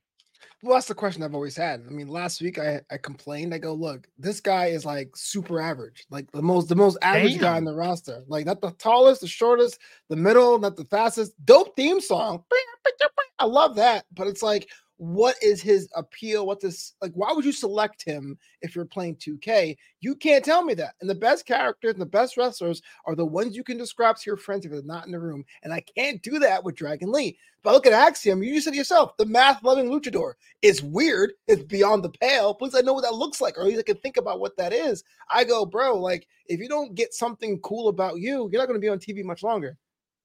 Well, 0.64 0.76
that's 0.76 0.86
the 0.86 0.94
question 0.94 1.24
I've 1.24 1.34
always 1.34 1.56
had. 1.56 1.84
I 1.88 1.90
mean, 1.90 2.06
last 2.06 2.40
week 2.40 2.56
I, 2.56 2.80
I 2.88 2.96
complained. 2.96 3.52
I 3.52 3.58
go, 3.58 3.74
look, 3.74 4.06
this 4.16 4.40
guy 4.40 4.66
is 4.66 4.84
like 4.84 5.16
super 5.16 5.60
average, 5.60 6.06
like 6.08 6.30
the 6.30 6.42
most 6.42 6.68
the 6.68 6.76
most 6.76 6.98
average 7.02 7.40
guy 7.40 7.56
on 7.56 7.64
the 7.64 7.74
roster. 7.74 8.22
Like 8.28 8.46
not 8.46 8.60
the 8.60 8.70
tallest, 8.72 9.22
the 9.22 9.26
shortest, 9.26 9.80
the 10.08 10.14
middle, 10.14 10.60
not 10.60 10.76
the 10.76 10.84
fastest. 10.84 11.32
Dope 11.44 11.74
theme 11.74 12.00
song. 12.00 12.44
I 13.40 13.44
love 13.44 13.74
that, 13.74 14.04
but 14.14 14.28
it's 14.28 14.42
like 14.42 14.68
what 15.02 15.34
is 15.42 15.60
his 15.60 15.88
appeal? 15.96 16.46
What 16.46 16.60
this 16.60 16.94
like? 17.02 17.10
Why 17.14 17.32
would 17.32 17.44
you 17.44 17.50
select 17.50 18.04
him 18.04 18.38
if 18.60 18.76
you're 18.76 18.84
playing 18.84 19.16
2K? 19.16 19.76
You 19.98 20.14
can't 20.14 20.44
tell 20.44 20.62
me 20.62 20.74
that. 20.74 20.94
And 21.00 21.10
the 21.10 21.14
best 21.16 21.44
characters 21.44 21.94
and 21.94 22.00
the 22.00 22.06
best 22.06 22.36
wrestlers 22.36 22.82
are 23.04 23.16
the 23.16 23.26
ones 23.26 23.56
you 23.56 23.64
can 23.64 23.76
describe 23.76 24.16
to 24.18 24.22
your 24.30 24.36
friends 24.36 24.64
if 24.64 24.70
they're 24.70 24.80
not 24.84 25.06
in 25.06 25.10
the 25.10 25.18
room. 25.18 25.44
And 25.64 25.72
I 25.72 25.80
can't 25.80 26.22
do 26.22 26.38
that 26.38 26.62
with 26.62 26.76
Dragon 26.76 27.10
Lee. 27.10 27.36
But 27.64 27.72
look 27.72 27.84
at 27.84 27.92
Axiom. 27.92 28.44
You 28.44 28.54
just 28.54 28.64
said 28.64 28.76
yourself, 28.76 29.16
the 29.16 29.26
math 29.26 29.64
loving 29.64 29.90
luchador. 29.90 30.34
It's 30.62 30.82
weird. 30.82 31.32
It's 31.48 31.64
beyond 31.64 32.04
the 32.04 32.10
pale. 32.10 32.54
Please, 32.54 32.76
I 32.76 32.80
know 32.82 32.92
what 32.92 33.02
that 33.02 33.14
looks 33.14 33.40
like, 33.40 33.58
or 33.58 33.62
at 33.62 33.66
least 33.66 33.80
I 33.80 33.82
can 33.82 33.96
think 33.96 34.18
about 34.18 34.38
what 34.38 34.56
that 34.58 34.72
is. 34.72 35.02
I 35.28 35.42
go, 35.42 35.66
bro, 35.66 35.98
like 35.98 36.28
if 36.46 36.60
you 36.60 36.68
don't 36.68 36.94
get 36.94 37.12
something 37.12 37.58
cool 37.58 37.88
about 37.88 38.20
you, 38.20 38.48
you're 38.52 38.62
not 38.62 38.68
going 38.68 38.80
to 38.80 38.84
be 38.84 38.88
on 38.88 39.00
TV 39.00 39.24
much 39.24 39.42
longer. 39.42 39.76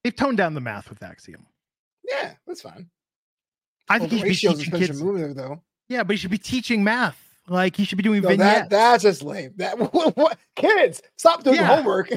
They've 0.03 0.15
toned 0.15 0.37
down 0.37 0.53
the 0.53 0.61
math 0.61 0.87
with 0.91 1.01
Axiom. 1.01 1.47
Yeah, 2.07 2.33
that's 2.45 2.61
fine. 2.61 2.91
I 3.89 3.99
think 3.99 4.11
well, 4.11 4.21
he 4.21 4.33
should 4.33 4.57
be 4.57 4.63
teaching 4.63 4.79
kids. 4.79 5.01
Movie, 5.01 5.33
though. 5.33 5.61
Yeah, 5.89 6.03
but 6.03 6.13
he 6.13 6.17
should 6.17 6.31
be 6.31 6.37
teaching 6.37 6.83
math. 6.83 7.21
Like 7.47 7.75
he 7.75 7.85
should 7.85 7.97
be 7.97 8.03
doing 8.03 8.21
no, 8.21 8.29
vignettes. 8.29 8.61
That, 8.61 8.69
that's 8.69 9.03
just 9.03 9.23
lame. 9.23 9.53
That 9.57 9.77
what, 9.93 10.17
what 10.17 10.37
kids 10.55 11.01
stop 11.17 11.43
doing 11.43 11.57
yeah. 11.57 11.75
homework. 11.75 12.11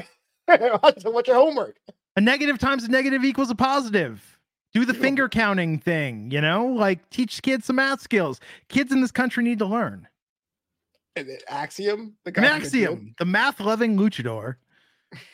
What's 0.81 1.27
your 1.27 1.37
homework? 1.37 1.77
A 2.17 2.21
negative 2.21 2.59
times 2.59 2.83
a 2.83 2.89
negative 2.89 3.23
equals 3.23 3.49
a 3.49 3.55
positive. 3.55 4.37
Do 4.73 4.85
the 4.85 4.93
finger 4.93 5.27
counting 5.27 5.79
thing, 5.79 6.31
you 6.31 6.39
know, 6.39 6.65
like 6.65 7.09
teach 7.09 7.41
kids 7.41 7.65
some 7.65 7.75
math 7.75 8.01
skills. 8.01 8.39
Kids 8.69 8.91
in 8.91 9.01
this 9.01 9.11
country 9.11 9.43
need 9.43 9.59
to 9.59 9.65
learn. 9.65 10.07
Axiom, 11.49 12.15
the 12.23 12.39
Axiom, 12.39 13.13
the 13.17 13.25
math 13.25 13.59
loving 13.59 13.97
luchador, 13.97 14.55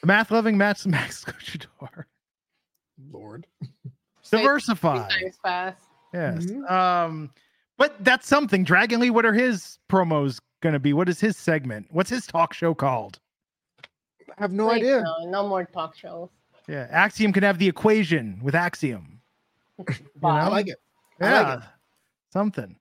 the 0.01 0.07
math 0.07 0.31
loving 0.31 0.57
Max 0.57 0.85
Max 0.87 1.23
luchador. 1.25 2.05
Lord, 3.11 3.45
diversify. 4.31 5.07
Fast. 5.43 5.86
Yes. 6.13 6.45
Mm-hmm. 6.45 6.73
Um, 6.73 7.31
but 7.77 8.03
that's 8.03 8.27
something. 8.27 8.63
Dragon 8.63 8.99
Lee, 8.99 9.09
what 9.09 9.25
are 9.25 9.33
his 9.33 9.77
promos 9.89 10.39
going 10.61 10.73
to 10.73 10.79
be? 10.79 10.93
What 10.93 11.09
is 11.09 11.19
his 11.19 11.37
segment? 11.37 11.87
What's 11.91 12.09
his 12.09 12.25
talk 12.25 12.53
show 12.53 12.73
called? 12.73 13.19
I 14.29 14.41
have 14.41 14.51
no 14.51 14.71
idea. 14.71 15.01
No, 15.01 15.29
no 15.29 15.47
more 15.47 15.65
talk 15.65 15.95
shows. 15.95 16.29
Yeah, 16.67 16.87
Axiom 16.91 17.31
can 17.31 17.43
have 17.43 17.59
the 17.59 17.67
equation 17.67 18.39
with 18.43 18.55
Axiom. 18.55 19.21
I 20.23 20.47
like 20.47 20.67
it. 20.67 20.77
I 21.21 21.25
yeah, 21.29 21.41
like 21.41 21.59
it. 21.59 21.65
something. 22.33 22.75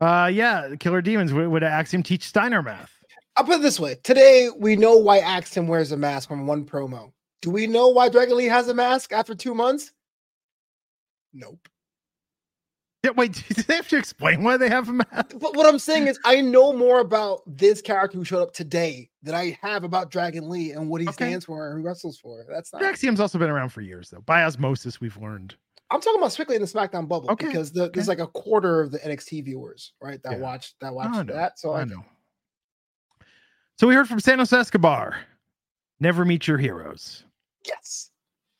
Uh, 0.00 0.30
yeah, 0.32 0.74
Killer 0.80 1.00
Demons. 1.00 1.32
Would, 1.32 1.48
would 1.48 1.62
Axiom 1.62 2.02
teach 2.02 2.24
Steiner 2.24 2.62
math? 2.62 2.92
I'll 3.36 3.44
put 3.44 3.56
it 3.56 3.62
this 3.62 3.78
way: 3.78 3.96
today 4.02 4.50
we 4.56 4.76
know 4.76 4.96
why 4.96 5.18
Axiom 5.18 5.68
wears 5.68 5.92
a 5.92 5.96
mask 5.96 6.28
from 6.28 6.46
one 6.46 6.64
promo. 6.64 7.12
Do 7.42 7.50
we 7.50 7.66
know 7.66 7.88
why 7.88 8.08
Dragon 8.08 8.36
Lee 8.36 8.46
has 8.46 8.68
a 8.68 8.74
mask 8.74 9.12
after 9.12 9.34
two 9.34 9.54
months? 9.54 9.92
Nope. 11.32 11.68
Yeah, 13.02 13.10
wait, 13.16 13.32
do 13.48 13.62
they 13.62 13.76
have 13.76 13.88
to 13.88 13.96
explain 13.96 14.42
why 14.42 14.56
they 14.56 14.68
have 14.68 14.88
a 14.88 14.92
mask? 14.92 15.34
But 15.38 15.56
what 15.56 15.66
I'm 15.66 15.78
saying 15.78 16.06
is, 16.06 16.18
I 16.24 16.40
know 16.40 16.72
more 16.72 17.00
about 17.00 17.42
this 17.46 17.82
character 17.82 18.16
who 18.16 18.24
showed 18.24 18.42
up 18.42 18.52
today 18.52 19.10
than 19.22 19.34
I 19.34 19.58
have 19.60 19.84
about 19.84 20.10
Dragon 20.10 20.48
Lee 20.48 20.70
and 20.70 20.88
what 20.88 21.00
he 21.00 21.08
okay. 21.08 21.14
stands 21.14 21.44
for 21.44 21.68
and 21.68 21.80
who 21.80 21.86
wrestles 21.86 22.18
for. 22.18 22.44
That's 22.48 22.72
not. 22.72 22.82
Axiom's 22.82 23.20
also 23.20 23.38
been 23.38 23.50
around 23.50 23.70
for 23.70 23.80
years, 23.80 24.10
though. 24.10 24.20
By 24.20 24.44
osmosis, 24.44 25.00
we've 25.00 25.16
learned. 25.16 25.56
I'm 25.90 26.00
talking 26.00 26.20
about 26.20 26.32
strictly 26.32 26.56
in 26.56 26.62
the 26.62 26.68
SmackDown 26.68 27.06
bubble 27.06 27.30
okay. 27.30 27.48
because 27.48 27.72
the, 27.72 27.84
okay. 27.84 27.90
there's 27.94 28.08
like 28.08 28.20
a 28.20 28.26
quarter 28.28 28.80
of 28.80 28.92
the 28.92 28.98
NXT 29.00 29.44
viewers, 29.44 29.92
right, 30.00 30.22
that 30.22 30.32
yeah. 30.32 30.38
watch 30.38 30.74
that 30.80 30.94
watch 30.94 31.26
that. 31.26 31.58
So 31.58 31.72
I, 31.72 31.82
I 31.82 31.84
know. 31.84 32.04
So 33.78 33.88
we 33.88 33.94
heard 33.94 34.08
from 34.08 34.20
Santos 34.20 34.52
Escobar. 34.52 35.16
Never 36.00 36.24
meet 36.24 36.46
your 36.46 36.58
heroes. 36.58 37.24
Yes. 37.66 38.10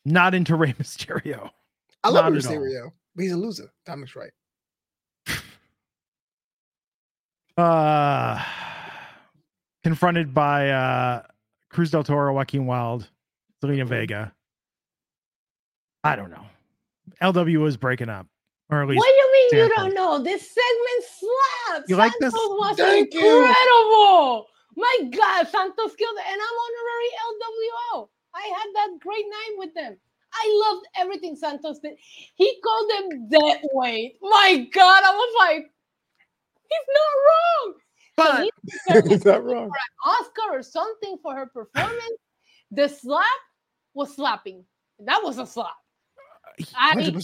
Not 0.05 0.34
into 0.34 0.57
Rey 0.57 0.72
Mysterio. 0.74 1.51
I 2.05 2.09
love 2.09 2.32
Not 2.32 2.43
Mysterio. 2.43 2.93
But 3.15 3.23
he's 3.23 3.33
a 3.33 3.37
loser. 3.37 3.73
Dominic's 3.85 4.17
right. 4.17 4.33
uh 7.57 8.43
confronted 9.85 10.33
by 10.33 10.71
uh 10.71 11.23
Cruz 11.71 11.91
del 11.91 12.05
Toro, 12.05 12.33
Joaquin 12.35 12.67
Wilde, 12.67 13.09
Zelina 13.63 13.87
Vega. 13.87 14.33
I 16.05 16.17
don't 16.17 16.31
know. 16.31 16.45
LW 17.23 17.67
is 17.67 17.77
breaking 17.77 18.09
up. 18.09 18.27
Or 18.71 18.83
at 18.83 18.89
least 18.89 18.99
what 18.99 19.07
do 19.07 19.13
you 19.13 19.33
mean 19.33 19.51
Santos. 19.51 19.69
you 19.69 19.77
don't 19.77 19.95
know? 19.95 20.23
This 20.23 20.43
segment 20.43 21.05
slaps. 21.05 21.91
You 21.91 21.97
like 21.97 22.13
this? 22.21 22.33
Was 22.33 22.77
Thank 22.77 23.15
incredible. 23.15 24.47
You. 24.49 24.83
My 24.83 25.11
God, 25.11 25.47
Santos 25.49 25.95
killed 25.95 26.17
it. 26.17 26.25
And 26.27 26.41
I'm 26.41 26.57
honorary 26.65 27.11
LWO. 27.29 28.09
I 28.35 28.51
had 28.57 28.67
that 28.75 28.99
great 29.01 29.27
night 29.29 29.55
with 29.59 29.75
them. 29.75 29.99
I 30.33 30.70
loved 30.70 30.87
everything 30.97 31.37
Santos 31.37 31.78
did. 31.80 31.95
He 32.35 32.61
called 32.62 32.91
them 32.91 33.28
dead 33.28 33.61
weight. 33.72 34.16
My 34.22 34.68
God, 34.72 35.03
I 35.05 35.11
was 35.11 35.35
like, 35.39 35.70
he's 36.68 36.89
not 36.95 37.14
wrong. 37.26 37.74
But 38.16 39.03
so 39.03 39.09
he's 39.09 39.24
not 39.24 39.45
wrong. 39.45 39.68
For 39.68 39.76
an 39.76 40.16
Oscar 40.20 40.59
or 40.59 40.62
something 40.62 41.16
for 41.22 41.35
her 41.35 41.47
performance. 41.47 42.18
the 42.70 42.89
slap 42.89 43.26
was 43.95 44.14
slapping. 44.16 44.64
That 45.01 45.20
was 45.22 45.39
a 45.39 45.47
slap. 45.47 45.76
I 46.76 46.95
mean, 46.95 47.18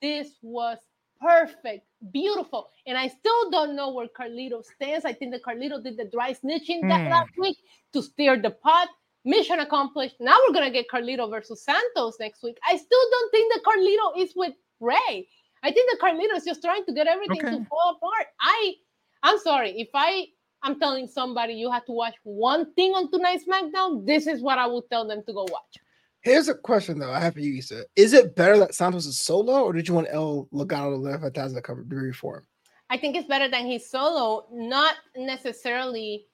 this 0.00 0.28
was 0.42 0.78
perfect, 1.20 1.86
beautiful. 2.12 2.68
And 2.86 2.98
I 2.98 3.08
still 3.08 3.50
don't 3.50 3.76
know 3.76 3.92
where 3.92 4.08
Carlito 4.08 4.64
stands. 4.64 5.04
I 5.04 5.12
think 5.12 5.32
that 5.32 5.42
Carlito 5.42 5.82
did 5.82 5.96
the 5.96 6.04
dry 6.04 6.32
snitching 6.32 6.82
that 6.88 7.04
hmm. 7.04 7.10
last 7.10 7.32
week 7.38 7.56
to 7.92 8.02
steer 8.02 8.40
the 8.40 8.50
pot. 8.50 8.88
Mission 9.24 9.60
accomplished. 9.60 10.16
Now 10.20 10.36
we're 10.46 10.54
gonna 10.54 10.70
get 10.70 10.86
Carlito 10.92 11.30
versus 11.30 11.64
Santos 11.64 12.16
next 12.20 12.42
week. 12.42 12.58
I 12.68 12.76
still 12.76 13.10
don't 13.10 13.30
think 13.30 13.52
that 13.52 13.62
Carlito 13.62 14.22
is 14.22 14.32
with 14.36 14.52
Rey. 14.80 15.28
I 15.62 15.72
think 15.72 15.90
that 15.90 15.98
Carlito 15.98 16.36
is 16.36 16.44
just 16.44 16.62
trying 16.62 16.84
to 16.84 16.92
get 16.92 17.06
everything 17.06 17.40
okay. 17.40 17.56
to 17.56 17.64
fall 17.64 17.96
apart. 17.96 18.26
I, 18.38 18.74
I'm 19.22 19.38
sorry 19.38 19.70
if 19.80 19.88
I, 19.94 20.26
I'm 20.62 20.78
telling 20.78 21.06
somebody 21.06 21.54
you 21.54 21.70
have 21.70 21.86
to 21.86 21.92
watch 21.92 22.14
one 22.22 22.72
thing 22.74 22.92
on 22.92 23.10
tonight's 23.10 23.44
SmackDown. 23.46 24.06
This 24.06 24.26
is 24.26 24.42
what 24.42 24.58
I 24.58 24.66
would 24.66 24.84
tell 24.90 25.08
them 25.08 25.22
to 25.26 25.32
go 25.32 25.42
watch. 25.50 25.78
Here's 26.20 26.48
a 26.48 26.54
question 26.54 26.98
though 26.98 27.12
I 27.12 27.20
have 27.20 27.34
for 27.34 27.40
you, 27.40 27.54
Isa. 27.54 27.84
Is 27.96 28.12
it 28.12 28.36
better 28.36 28.58
that 28.58 28.74
Santos 28.74 29.06
is 29.06 29.18
solo, 29.18 29.62
or 29.62 29.72
did 29.72 29.88
you 29.88 29.94
want 29.94 30.08
El 30.10 30.48
Legado 30.52 31.02
del 31.02 31.18
Fantasma 31.18 31.54
to 31.54 31.62
cover 31.62 31.84
for 32.12 32.38
him? 32.38 32.46
I 32.90 32.98
think 32.98 33.16
it's 33.16 33.28
better 33.28 33.48
than 33.48 33.66
he's 33.66 33.88
solo, 33.88 34.46
not 34.52 34.96
necessarily 35.16 36.26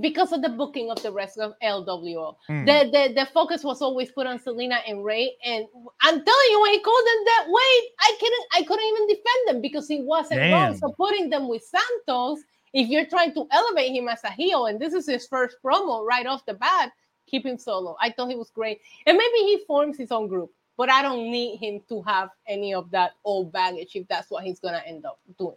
because 0.00 0.32
of 0.32 0.42
the 0.42 0.48
booking 0.48 0.90
of 0.90 1.02
the 1.02 1.12
rest 1.12 1.38
of 1.38 1.54
LWO. 1.62 2.36
Mm. 2.48 2.66
The, 2.66 2.90
the 2.90 3.14
the 3.14 3.26
focus 3.32 3.62
was 3.62 3.82
always 3.82 4.10
put 4.10 4.26
on 4.26 4.38
Zelina 4.38 4.78
and 4.86 5.04
Rey, 5.04 5.36
And 5.44 5.66
I'm 6.02 6.24
telling 6.24 6.48
you, 6.50 6.60
when 6.60 6.72
he 6.72 6.80
called 6.80 7.06
them 7.06 7.24
that 7.24 7.46
way, 7.48 7.90
I 8.00 8.16
couldn't 8.18 8.44
I 8.54 8.62
couldn't 8.62 8.86
even 8.86 9.08
defend 9.08 9.48
them 9.48 9.60
because 9.60 9.88
he 9.88 10.02
wasn't 10.02 10.40
Damn. 10.40 10.52
wrong. 10.52 10.76
So 10.76 10.92
putting 10.96 11.30
them 11.30 11.48
with 11.48 11.62
Santos, 11.62 12.40
if 12.72 12.88
you're 12.88 13.06
trying 13.06 13.34
to 13.34 13.46
elevate 13.52 13.92
him 13.92 14.08
as 14.08 14.24
a 14.24 14.30
heel, 14.32 14.66
and 14.66 14.80
this 14.80 14.94
is 14.94 15.06
his 15.06 15.26
first 15.26 15.56
promo 15.64 16.04
right 16.04 16.26
off 16.26 16.44
the 16.46 16.54
bat, 16.54 16.90
keep 17.26 17.46
him 17.46 17.58
solo. 17.58 17.96
I 18.00 18.10
thought 18.10 18.28
he 18.30 18.36
was 18.36 18.50
great. 18.50 18.80
And 19.06 19.16
maybe 19.16 19.38
he 19.38 19.64
forms 19.66 19.96
his 19.96 20.10
own 20.10 20.28
group, 20.28 20.50
but 20.76 20.90
I 20.90 21.02
don't 21.02 21.30
need 21.30 21.58
him 21.58 21.80
to 21.88 22.02
have 22.02 22.30
any 22.48 22.74
of 22.74 22.90
that 22.90 23.12
old 23.24 23.52
baggage 23.52 23.92
if 23.94 24.08
that's 24.08 24.30
what 24.30 24.44
he's 24.44 24.60
gonna 24.60 24.82
end 24.86 25.04
up 25.04 25.20
doing. 25.38 25.56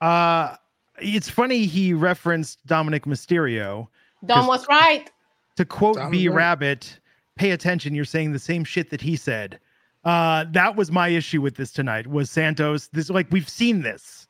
Uh 0.00 0.56
it's 1.00 1.28
funny 1.28 1.66
he 1.66 1.92
referenced 1.92 2.64
Dominic 2.66 3.04
Mysterio. 3.04 3.88
Dom 4.24 4.46
was 4.46 4.66
right. 4.68 5.10
To 5.56 5.64
quote 5.64 5.98
B 6.10 6.28
Rabbit, 6.28 6.98
pay 7.36 7.50
attention, 7.50 7.94
you're 7.94 8.04
saying 8.04 8.32
the 8.32 8.38
same 8.38 8.64
shit 8.64 8.90
that 8.90 9.00
he 9.00 9.16
said. 9.16 9.58
Uh, 10.04 10.44
that 10.50 10.76
was 10.76 10.90
my 10.90 11.08
issue 11.08 11.40
with 11.40 11.56
this 11.56 11.70
tonight 11.70 12.06
was 12.06 12.30
Santos. 12.30 12.88
This 12.88 13.10
like 13.10 13.30
we've 13.30 13.48
seen 13.48 13.82
this 13.82 14.21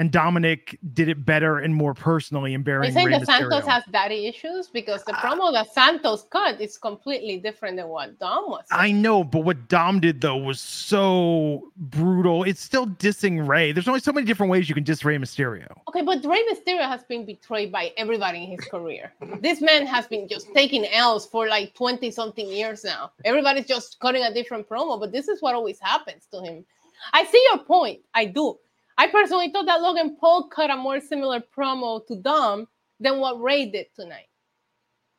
and 0.00 0.10
Dominic 0.10 0.78
did 0.94 1.10
it 1.10 1.26
better 1.26 1.58
and 1.58 1.74
more 1.74 1.92
personally 1.92 2.54
in 2.54 2.62
bearing. 2.62 2.88
You 2.88 2.94
saying 2.94 3.10
that 3.10 3.26
Santos 3.26 3.66
has 3.66 3.84
daddy 3.92 4.26
issues 4.26 4.66
because 4.66 5.04
the 5.04 5.12
ah. 5.14 5.20
promo 5.20 5.52
that 5.52 5.74
Santos 5.74 6.24
cut 6.30 6.58
is 6.58 6.78
completely 6.78 7.36
different 7.36 7.76
than 7.76 7.88
what 7.88 8.18
Dom 8.18 8.48
was. 8.48 8.64
I 8.70 8.92
know, 8.92 9.22
but 9.22 9.40
what 9.40 9.68
Dom 9.68 10.00
did 10.00 10.22
though 10.22 10.38
was 10.38 10.58
so 10.58 11.70
brutal. 11.76 12.44
It's 12.44 12.62
still 12.62 12.86
dissing 12.86 13.46
Rey. 13.46 13.72
There's 13.72 13.88
only 13.88 14.00
so 14.00 14.10
many 14.10 14.26
different 14.26 14.50
ways 14.50 14.70
you 14.70 14.74
can 14.74 14.84
diss 14.84 15.04
Rey 15.04 15.18
Mysterio. 15.18 15.70
Okay, 15.88 16.00
but 16.00 16.24
Rey 16.24 16.42
Mysterio 16.50 16.88
has 16.88 17.04
been 17.04 17.26
betrayed 17.26 17.70
by 17.70 17.92
everybody 17.98 18.44
in 18.44 18.50
his 18.52 18.60
career. 18.60 19.12
this 19.42 19.60
man 19.60 19.86
has 19.86 20.06
been 20.06 20.26
just 20.26 20.48
taking 20.54 20.86
L's 20.86 21.26
for 21.26 21.46
like 21.46 21.74
20 21.74 22.10
something 22.10 22.48
years 22.48 22.84
now. 22.84 23.12
Everybody's 23.26 23.66
just 23.66 24.00
cutting 24.00 24.22
a 24.22 24.32
different 24.32 24.66
promo, 24.66 24.98
but 24.98 25.12
this 25.12 25.28
is 25.28 25.42
what 25.42 25.54
always 25.54 25.78
happens 25.78 26.26
to 26.32 26.40
him. 26.40 26.64
I 27.12 27.26
see 27.26 27.46
your 27.52 27.64
point. 27.64 28.00
I 28.14 28.24
do 28.24 28.58
I 29.00 29.06
personally 29.06 29.48
thought 29.50 29.64
that 29.64 29.80
Logan 29.80 30.14
Paul 30.20 30.48
cut 30.48 30.68
a 30.70 30.76
more 30.76 31.00
similar 31.00 31.40
promo 31.56 32.06
to 32.06 32.16
Dom 32.16 32.68
than 33.00 33.18
what 33.18 33.40
Rey 33.40 33.64
did 33.64 33.86
tonight. 33.96 34.28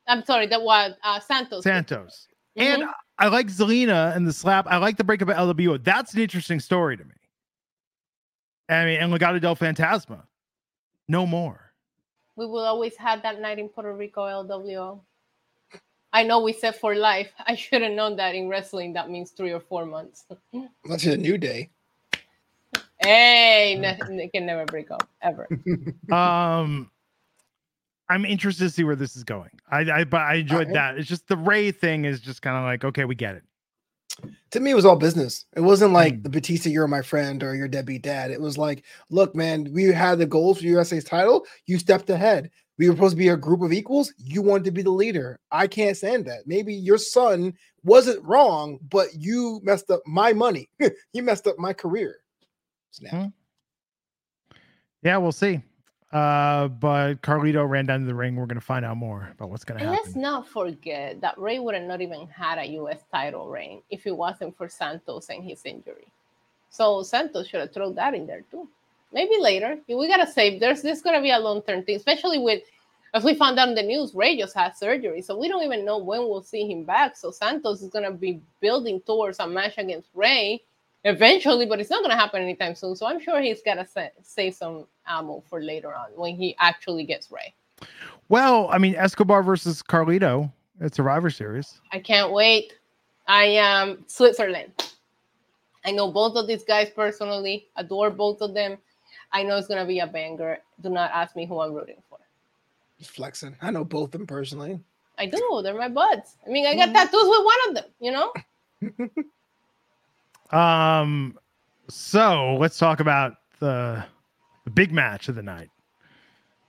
I'm 0.07 0.23
sorry, 0.23 0.45
that 0.47 0.61
was 0.61 0.93
uh, 1.03 1.19
Santos. 1.19 1.63
Santos. 1.63 2.27
And 2.55 2.83
Mhm. 2.83 2.93
I 3.17 3.27
like 3.29 3.47
Zelina 3.47 4.15
and 4.15 4.27
the 4.27 4.33
slap. 4.33 4.67
I 4.67 4.77
like 4.77 4.97
the 4.97 5.03
breakup 5.03 5.29
of 5.29 5.35
LWO. 5.35 5.83
That's 5.83 6.13
an 6.13 6.19
interesting 6.21 6.59
story 6.59 6.95
to 6.95 7.03
me. 7.03 7.15
I 8.69 8.85
mean, 8.85 8.99
and 9.01 9.11
Legado 9.11 9.41
del 9.41 9.55
Fantasma. 9.55 10.23
No 11.07 11.25
more. 11.25 11.73
we 12.37 12.45
will 12.45 12.65
always 12.65 12.95
have 12.97 13.21
that 13.23 13.39
night 13.41 13.57
in 13.59 13.67
Puerto 13.67 13.93
Rico 13.93 14.21
LWO. 14.25 15.01
I 16.13 16.23
know 16.23 16.39
we 16.41 16.53
said 16.53 16.75
for 16.75 16.93
life. 16.95 17.31
I 17.47 17.55
should 17.55 17.81
have 17.81 17.91
known 17.93 18.15
that 18.17 18.35
in 18.35 18.47
wrestling 18.47 18.93
that 18.93 19.09
means 19.09 19.31
three 19.31 19.51
or 19.51 19.59
four 19.59 19.85
months. 19.87 20.25
That's 20.85 21.05
a 21.05 21.17
new 21.17 21.37
day. 21.39 21.71
Hey, 23.03 23.77
ne- 23.79 23.97
they 24.17 24.27
can 24.27 24.45
never 24.45 24.65
break 24.65 24.91
up 24.91 25.07
ever. 25.21 25.47
Um, 26.11 26.91
I'm 28.09 28.25
interested 28.25 28.65
to 28.65 28.69
see 28.69 28.83
where 28.83 28.95
this 28.97 29.15
is 29.15 29.23
going. 29.23 29.49
I, 29.71 29.79
I 29.89 30.03
but 30.03 30.21
I 30.21 30.35
enjoyed 30.35 30.63
Okay. 30.63 30.73
that. 30.73 30.97
It's 30.97 31.07
just 31.07 31.27
the 31.29 31.37
Rey 31.37 31.71
thing 31.71 32.05
is 32.05 32.19
just 32.19 32.41
kind 32.41 32.57
of 32.57 32.63
like, 32.63 32.83
okay, 32.83 33.05
we 33.05 33.15
get 33.15 33.35
it. 33.35 33.43
To 34.51 34.59
me, 34.59 34.71
it 34.71 34.75
was 34.75 34.85
all 34.85 34.97
business. 34.97 35.45
It 35.55 35.61
wasn't 35.61 35.93
like 35.93 36.15
Mm. 36.15 36.23
the 36.23 36.29
Batista, 36.29 36.69
you're 36.69 36.87
my 36.87 37.01
friend, 37.01 37.41
or 37.41 37.55
your 37.55 37.69
deadbeat 37.69 38.01
dad. 38.03 38.31
It 38.31 38.41
was 38.41 38.57
like, 38.57 38.83
look, 39.09 39.33
man, 39.33 39.71
we 39.71 39.85
had 39.85 40.19
the 40.19 40.25
goals 40.25 40.57
for 40.59 40.65
USA's 40.65 41.05
title. 41.05 41.45
You 41.67 41.79
stepped 41.79 42.09
ahead. 42.09 42.51
We 42.77 42.89
were 42.89 42.95
supposed 42.95 43.13
to 43.13 43.17
be 43.17 43.29
a 43.29 43.37
group 43.37 43.61
of 43.61 43.71
equals. 43.71 44.13
You 44.17 44.41
wanted 44.41 44.65
to 44.65 44.71
be 44.71 44.81
the 44.81 44.91
leader. 44.91 45.39
I 45.51 45.67
can't 45.67 45.95
stand 45.95 46.25
that. 46.25 46.47
Maybe 46.47 46.73
your 46.73 46.97
son 46.97 47.53
wasn't 47.83 48.23
wrong, 48.25 48.79
but 48.89 49.07
you 49.13 49.61
messed 49.63 49.89
up 49.89 50.01
my 50.05 50.33
money. 50.33 50.69
you 51.13 51.23
messed 51.23 51.47
up 51.47 51.57
my 51.57 51.71
career. 51.73 52.17
Snap. 52.91 53.11
Hmm. 53.11 54.55
Yeah, 55.03 55.17
we'll 55.17 55.31
see. 55.31 55.61
Uh, 56.11 56.67
but 56.67 57.15
Carlito 57.21 57.67
ran 57.67 57.85
down 57.85 58.01
to 58.01 58.05
the 58.05 58.13
ring. 58.13 58.35
We're 58.35 58.45
gonna 58.45 58.59
find 58.59 58.83
out 58.83 58.97
more 58.97 59.29
about 59.31 59.49
what's 59.49 59.63
gonna 59.63 59.79
And 59.79 59.91
let's 59.91 60.15
not 60.15 60.47
forget 60.47 61.21
that 61.21 61.37
Rey 61.37 61.59
would 61.59 61.73
have 61.73 61.85
not 61.85 62.01
even 62.01 62.27
had 62.27 62.57
a 62.57 62.65
US 62.71 62.99
title 63.11 63.47
reign 63.47 63.81
if 63.89 64.05
it 64.05 64.15
wasn't 64.15 64.55
for 64.57 64.67
Santos 64.67 65.29
and 65.29 65.41
his 65.43 65.65
injury. 65.65 66.07
So 66.69 67.01
Santos 67.01 67.47
should 67.47 67.61
have 67.61 67.73
thrown 67.73 67.95
that 67.95 68.13
in 68.13 68.27
there 68.27 68.43
too. 68.51 68.67
Maybe 69.13 69.37
later. 69.39 69.77
We 69.87 70.07
gotta 70.09 70.29
save. 70.29 70.59
There's 70.59 70.81
this 70.81 71.01
gonna 71.01 71.21
be 71.21 71.31
a 71.31 71.39
long 71.39 71.61
term 71.61 71.83
thing, 71.83 71.95
especially 71.95 72.39
with 72.39 72.61
as 73.13 73.23
we 73.23 73.33
found 73.33 73.59
out 73.59 73.69
in 73.69 73.75
the 73.75 73.83
news, 73.83 74.13
Rey 74.13 74.37
just 74.37 74.53
had 74.53 74.75
surgery. 74.75 75.21
So 75.21 75.37
we 75.37 75.47
don't 75.47 75.63
even 75.63 75.85
know 75.85 75.97
when 75.97 76.21
we'll 76.21 76.43
see 76.43 76.69
him 76.69 76.83
back. 76.83 77.15
So 77.15 77.31
Santos 77.31 77.81
is 77.81 77.89
gonna 77.89 78.11
be 78.11 78.41
building 78.59 78.99
towards 79.01 79.39
a 79.39 79.47
match 79.47 79.77
against 79.77 80.09
Rey 80.13 80.61
eventually, 81.03 81.65
but 81.65 81.79
it's 81.79 81.89
not 81.89 82.01
gonna 82.01 82.15
happen 82.15 82.41
anytime 82.41 82.75
soon. 82.75 82.95
So 82.95 83.05
I'm 83.05 83.19
sure 83.19 83.41
he's 83.41 83.61
gotta 83.61 83.85
sa- 83.87 84.09
save 84.21 84.55
some 84.55 84.85
ammo 85.07 85.43
for 85.49 85.61
later 85.61 85.93
on 85.95 86.09
when 86.15 86.35
he 86.35 86.55
actually 86.59 87.03
gets 87.05 87.31
Rey. 87.31 87.53
Well, 88.29 88.69
I 88.71 88.77
mean, 88.77 88.95
Escobar 88.95 89.43
versus 89.43 89.81
Carlito 89.83 90.51
at 90.79 90.93
Survivor 90.95 91.29
Series. 91.29 91.81
I 91.91 91.99
can't 91.99 92.31
wait. 92.31 92.73
I 93.27 93.45
am 93.45 94.03
Switzerland. 94.07 94.71
I 95.83 95.91
know 95.91 96.11
both 96.11 96.35
of 96.35 96.47
these 96.47 96.63
guys 96.63 96.89
personally, 96.91 97.67
adore 97.75 98.09
both 98.11 98.41
of 98.41 98.53
them. 98.53 98.77
I 99.31 99.43
know 99.43 99.57
it's 99.57 99.67
gonna 99.67 99.85
be 99.85 99.99
a 99.99 100.07
banger. 100.07 100.59
Do 100.81 100.89
not 100.89 101.11
ask 101.11 101.35
me 101.35 101.45
who 101.45 101.59
I'm 101.59 101.73
rooting 101.73 102.01
for. 102.09 102.19
Flexing. 103.03 103.55
I 103.61 103.71
know 103.71 103.83
both 103.83 104.09
of 104.09 104.11
them 104.11 104.27
personally. 104.27 104.79
I 105.17 105.25
do, 105.25 105.61
they're 105.63 105.73
my 105.73 105.89
buds. 105.89 106.37
I 106.45 106.49
mean, 106.49 106.65
I 106.67 106.75
got 106.75 106.89
Mhm. 106.89 106.93
tattoos 106.93 107.27
with 107.27 107.45
one 107.45 107.69
of 107.69 107.75
them, 107.75 107.85
you 107.99 108.11
know? 108.11 108.33
Um, 110.51 111.37
so 111.89 112.55
let's 112.59 112.77
talk 112.77 112.99
about 112.99 113.35
the 113.59 114.03
the 114.65 114.69
big 114.71 114.91
match 114.91 115.27
of 115.27 115.35
the 115.35 115.43
night. 115.43 115.69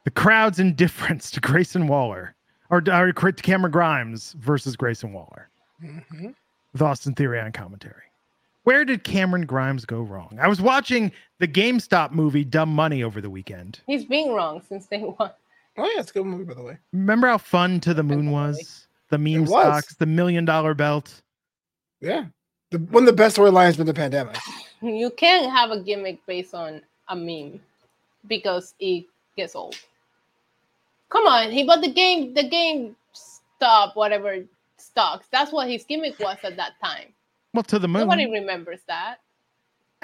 The 0.04 0.10
crowd's 0.10 0.58
indifference 0.58 1.30
to 1.32 1.40
Grayson 1.40 1.86
Waller, 1.86 2.34
or, 2.70 2.82
or 2.90 3.12
to 3.12 3.32
Cameron 3.42 3.70
Grimes 3.70 4.32
versus 4.38 4.76
Grayson 4.76 5.12
Waller, 5.12 5.48
Mhm. 5.82 6.34
with 6.72 6.82
Austin 6.82 7.14
Theory 7.14 7.38
on 7.40 7.52
commentary. 7.52 8.02
Where 8.64 8.84
did 8.84 9.04
Cameron 9.04 9.44
Grimes 9.46 9.84
go 9.84 10.00
wrong? 10.02 10.38
I 10.40 10.48
was 10.48 10.60
watching 10.60 11.12
the 11.38 11.48
GameStop 11.48 12.12
movie 12.12 12.44
Dumb 12.44 12.68
Money 12.74 13.02
over 13.02 13.20
the 13.20 13.28
weekend. 13.30 13.80
He's 13.86 14.04
being 14.04 14.32
wrong 14.32 14.62
since 14.68 14.86
day 14.86 15.00
one. 15.00 15.30
Oh 15.76 15.84
yeah, 15.94 16.00
it's 16.00 16.10
a 16.10 16.14
good 16.14 16.26
movie 16.26 16.44
by 16.44 16.54
the 16.54 16.62
way. 16.62 16.78
Remember 16.92 17.26
how 17.28 17.38
fun 17.38 17.80
to 17.80 17.92
the 17.94 18.02
moon 18.02 18.30
was? 18.30 18.86
The 19.10 19.18
meme 19.18 19.42
was. 19.42 19.50
stocks, 19.50 19.94
the 19.96 20.06
million 20.06 20.44
dollar 20.44 20.74
belt. 20.74 21.22
Yeah, 22.00 22.26
the, 22.72 22.78
one 22.78 23.04
of 23.04 23.06
the 23.06 23.12
best 23.12 23.36
storylines 23.36 23.76
been 23.76 23.86
the 23.86 23.94
pandemic. 23.94 24.36
You 24.80 25.10
can't 25.10 25.50
have 25.52 25.70
a 25.70 25.80
gimmick 25.80 26.24
based 26.26 26.54
on 26.54 26.82
a 27.08 27.14
meme 27.14 27.60
because 28.26 28.74
it 28.80 29.04
gets 29.36 29.54
old. 29.54 29.76
Come 31.08 31.26
on, 31.26 31.50
he 31.50 31.64
bought 31.64 31.82
the 31.82 31.92
game, 31.92 32.34
the 32.34 32.48
game 32.48 32.96
stop, 33.12 33.94
whatever 33.94 34.38
stocks. 34.78 35.26
That's 35.30 35.52
what 35.52 35.68
his 35.68 35.84
gimmick 35.84 36.18
was 36.18 36.38
at 36.42 36.56
that 36.56 36.72
time. 36.82 37.12
Well, 37.54 37.62
to 37.64 37.78
the 37.78 37.86
moon. 37.86 38.02
Nobody 38.02 38.30
remembers 38.30 38.80
that. 38.88 39.18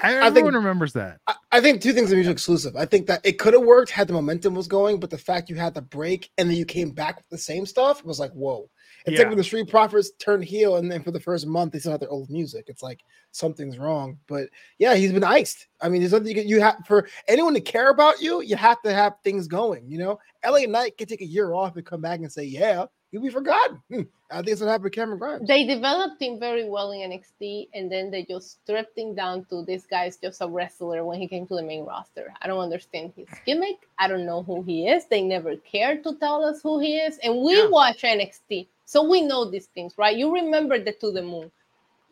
Everyone 0.01 0.33
think- 0.33 0.55
remembers 0.55 0.93
that. 0.93 1.19
I, 1.27 1.35
I 1.51 1.61
think 1.61 1.81
two 1.81 1.91
things 1.91 2.11
are 2.11 2.15
mutually 2.15 2.31
exclusive. 2.31 2.75
I 2.75 2.85
think 2.85 3.07
that 3.07 3.25
it 3.25 3.33
could 3.33 3.53
have 3.53 3.63
worked 3.63 3.91
had 3.91 4.07
the 4.07 4.13
momentum 4.13 4.53
was 4.55 4.67
going, 4.67 4.99
but 4.99 5.09
the 5.09 5.17
fact 5.17 5.49
you 5.49 5.55
had 5.55 5.73
the 5.73 5.81
break 5.81 6.29
and 6.37 6.49
then 6.49 6.55
you 6.55 6.65
came 6.65 6.91
back 6.91 7.17
with 7.17 7.27
the 7.29 7.37
same 7.37 7.65
stuff 7.65 8.05
was 8.05 8.19
like, 8.19 8.31
whoa. 8.31 8.69
It's 9.09 9.17
Yeah. 9.17 9.23
like 9.25 9.29
when 9.29 9.37
the 9.37 9.43
Street 9.43 9.67
Profits 9.69 10.11
turned 10.19 10.43
heel, 10.43 10.77
and 10.77 10.91
then 10.91 11.03
for 11.03 11.11
the 11.11 11.19
first 11.19 11.45
month 11.47 11.73
they 11.73 11.79
still 11.79 11.91
had 11.91 12.01
their 12.01 12.09
old 12.09 12.29
music. 12.29 12.65
It's 12.67 12.83
like 12.83 13.01
something's 13.31 13.77
wrong. 13.77 14.17
But 14.27 14.49
yeah, 14.77 14.95
he's 14.95 15.11
been 15.13 15.23
iced. 15.23 15.67
I 15.81 15.89
mean, 15.89 16.01
there's 16.01 16.11
nothing 16.13 16.27
you, 16.27 16.35
can, 16.35 16.47
you 16.47 16.61
have 16.61 16.77
for 16.87 17.07
anyone 17.27 17.53
to 17.53 17.61
care 17.61 17.89
about 17.89 18.21
you. 18.21 18.41
You 18.41 18.55
have 18.55 18.81
to 18.83 18.93
have 18.93 19.15
things 19.23 19.47
going. 19.47 19.89
You 19.89 19.99
know, 19.99 20.19
LA 20.45 20.65
Knight 20.67 20.97
can 20.97 21.07
take 21.07 21.21
a 21.21 21.25
year 21.25 21.53
off 21.53 21.75
and 21.75 21.85
come 21.85 22.01
back 22.01 22.19
and 22.19 22.31
say, 22.31 22.43
"Yeah, 22.43 22.85
you'll 23.11 23.23
be 23.23 23.29
forgotten." 23.29 23.81
Hmm. 23.89 24.01
I 24.31 24.35
think 24.35 24.47
that's 24.49 24.61
what 24.61 24.67
happened 24.67 24.83
with 24.83 24.93
Cameron 24.93 25.17
Grimes. 25.17 25.47
They 25.47 25.65
developed 25.65 26.21
him 26.21 26.39
very 26.39 26.63
well 26.69 26.91
in 26.91 26.99
NXT, 27.09 27.69
and 27.73 27.91
then 27.91 28.11
they 28.11 28.23
just 28.25 28.61
stripped 28.61 28.95
him 28.95 29.15
down 29.15 29.45
to 29.45 29.63
this 29.65 29.87
guy's 29.87 30.17
just 30.17 30.41
a 30.41 30.47
wrestler 30.47 31.03
when 31.03 31.19
he 31.19 31.27
came 31.27 31.47
to 31.47 31.55
the 31.55 31.63
main 31.63 31.83
roster. 31.83 32.31
I 32.39 32.45
don't 32.45 32.59
understand 32.59 33.13
his 33.15 33.27
gimmick. 33.43 33.87
I 33.97 34.07
don't 34.07 34.27
know 34.27 34.43
who 34.43 34.61
he 34.61 34.87
is. 34.87 35.05
They 35.07 35.23
never 35.23 35.55
cared 35.55 36.03
to 36.03 36.13
tell 36.19 36.45
us 36.45 36.61
who 36.61 36.77
he 36.79 36.97
is, 36.97 37.17
and 37.23 37.41
we 37.41 37.57
Yeah. 37.57 37.69
watch 37.69 38.03
NXT, 38.03 38.67
so 38.89 39.03
we 39.07 39.21
know 39.21 39.45
these 39.49 39.67
things, 39.67 39.93
right? 39.99 40.17
You 40.17 40.33
remember 40.33 40.79
the 40.79 40.93
To 40.93 41.11
the 41.11 41.21
Moon, 41.21 41.51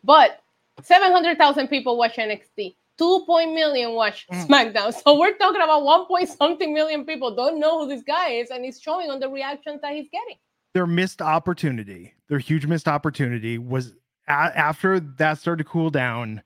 but 0.04 0.40
seven 0.82 1.10
hundred 1.10 1.36
thousand 1.38 1.68
people 1.68 1.98
watch 1.98 2.16
NXT. 2.16 2.76
Two 2.96 3.24
point 3.26 3.52
million 3.52 3.92
watch 3.94 4.26
Mm. 4.30 4.46
SmackDown. 4.46 4.92
So 5.02 5.18
we're 5.18 5.36
talking 5.36 5.60
about 5.62 5.82
one 5.84 6.06
point 6.06 6.28
something 6.28 6.72
million 6.72 7.04
people 7.04 7.34
don't 7.34 7.58
know 7.58 7.80
who 7.80 7.88
this 7.88 8.02
guy 8.04 8.30
is, 8.30 8.50
and 8.50 8.64
he's 8.64 8.80
showing 8.80 9.10
on 9.10 9.18
the 9.20 9.28
reactions 9.28 9.80
that 9.82 9.92
he's 9.92 10.08
getting. 10.10 10.36
their 10.74 10.86
missed 10.86 11.20
opportunity, 11.22 12.14
their 12.28 12.38
huge 12.38 12.66
missed 12.66 12.86
opportunity 12.86 13.58
was 13.58 13.94
a- 14.28 14.30
after 14.70 15.00
that 15.00 15.38
started 15.38 15.64
to 15.64 15.68
cool 15.68 15.90
down. 15.90 16.42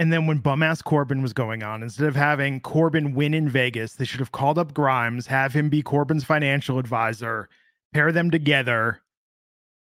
And 0.00 0.10
then 0.12 0.26
when 0.26 0.38
bum 0.38 0.62
ass 0.62 0.80
Corbin 0.82 1.20
was 1.20 1.32
going 1.34 1.62
on, 1.62 1.82
instead 1.82 2.06
of 2.08 2.16
having 2.16 2.58
Corbin 2.60 3.14
win 3.14 3.34
in 3.34 3.48
Vegas, 3.48 3.94
they 3.94 4.06
should 4.06 4.20
have 4.20 4.32
called 4.32 4.58
up 4.58 4.72
Grimes, 4.72 5.26
have 5.26 5.52
him 5.52 5.68
be 5.68 5.82
Corbin's 5.82 6.24
financial 6.24 6.78
advisor, 6.78 7.48
pair 7.92 8.10
them 8.10 8.30
together, 8.30 9.02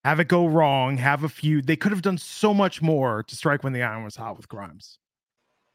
have 0.04 0.20
it 0.20 0.28
go 0.28 0.46
wrong, 0.46 0.98
have 0.98 1.24
a 1.24 1.28
feud. 1.28 1.66
They 1.66 1.76
could 1.76 1.92
have 1.92 2.02
done 2.02 2.18
so 2.18 2.52
much 2.52 2.82
more 2.82 3.22
to 3.22 3.36
strike 3.36 3.64
when 3.64 3.72
the 3.72 3.82
iron 3.82 4.04
was 4.04 4.16
hot 4.16 4.36
with 4.36 4.48
Grimes. 4.48 4.98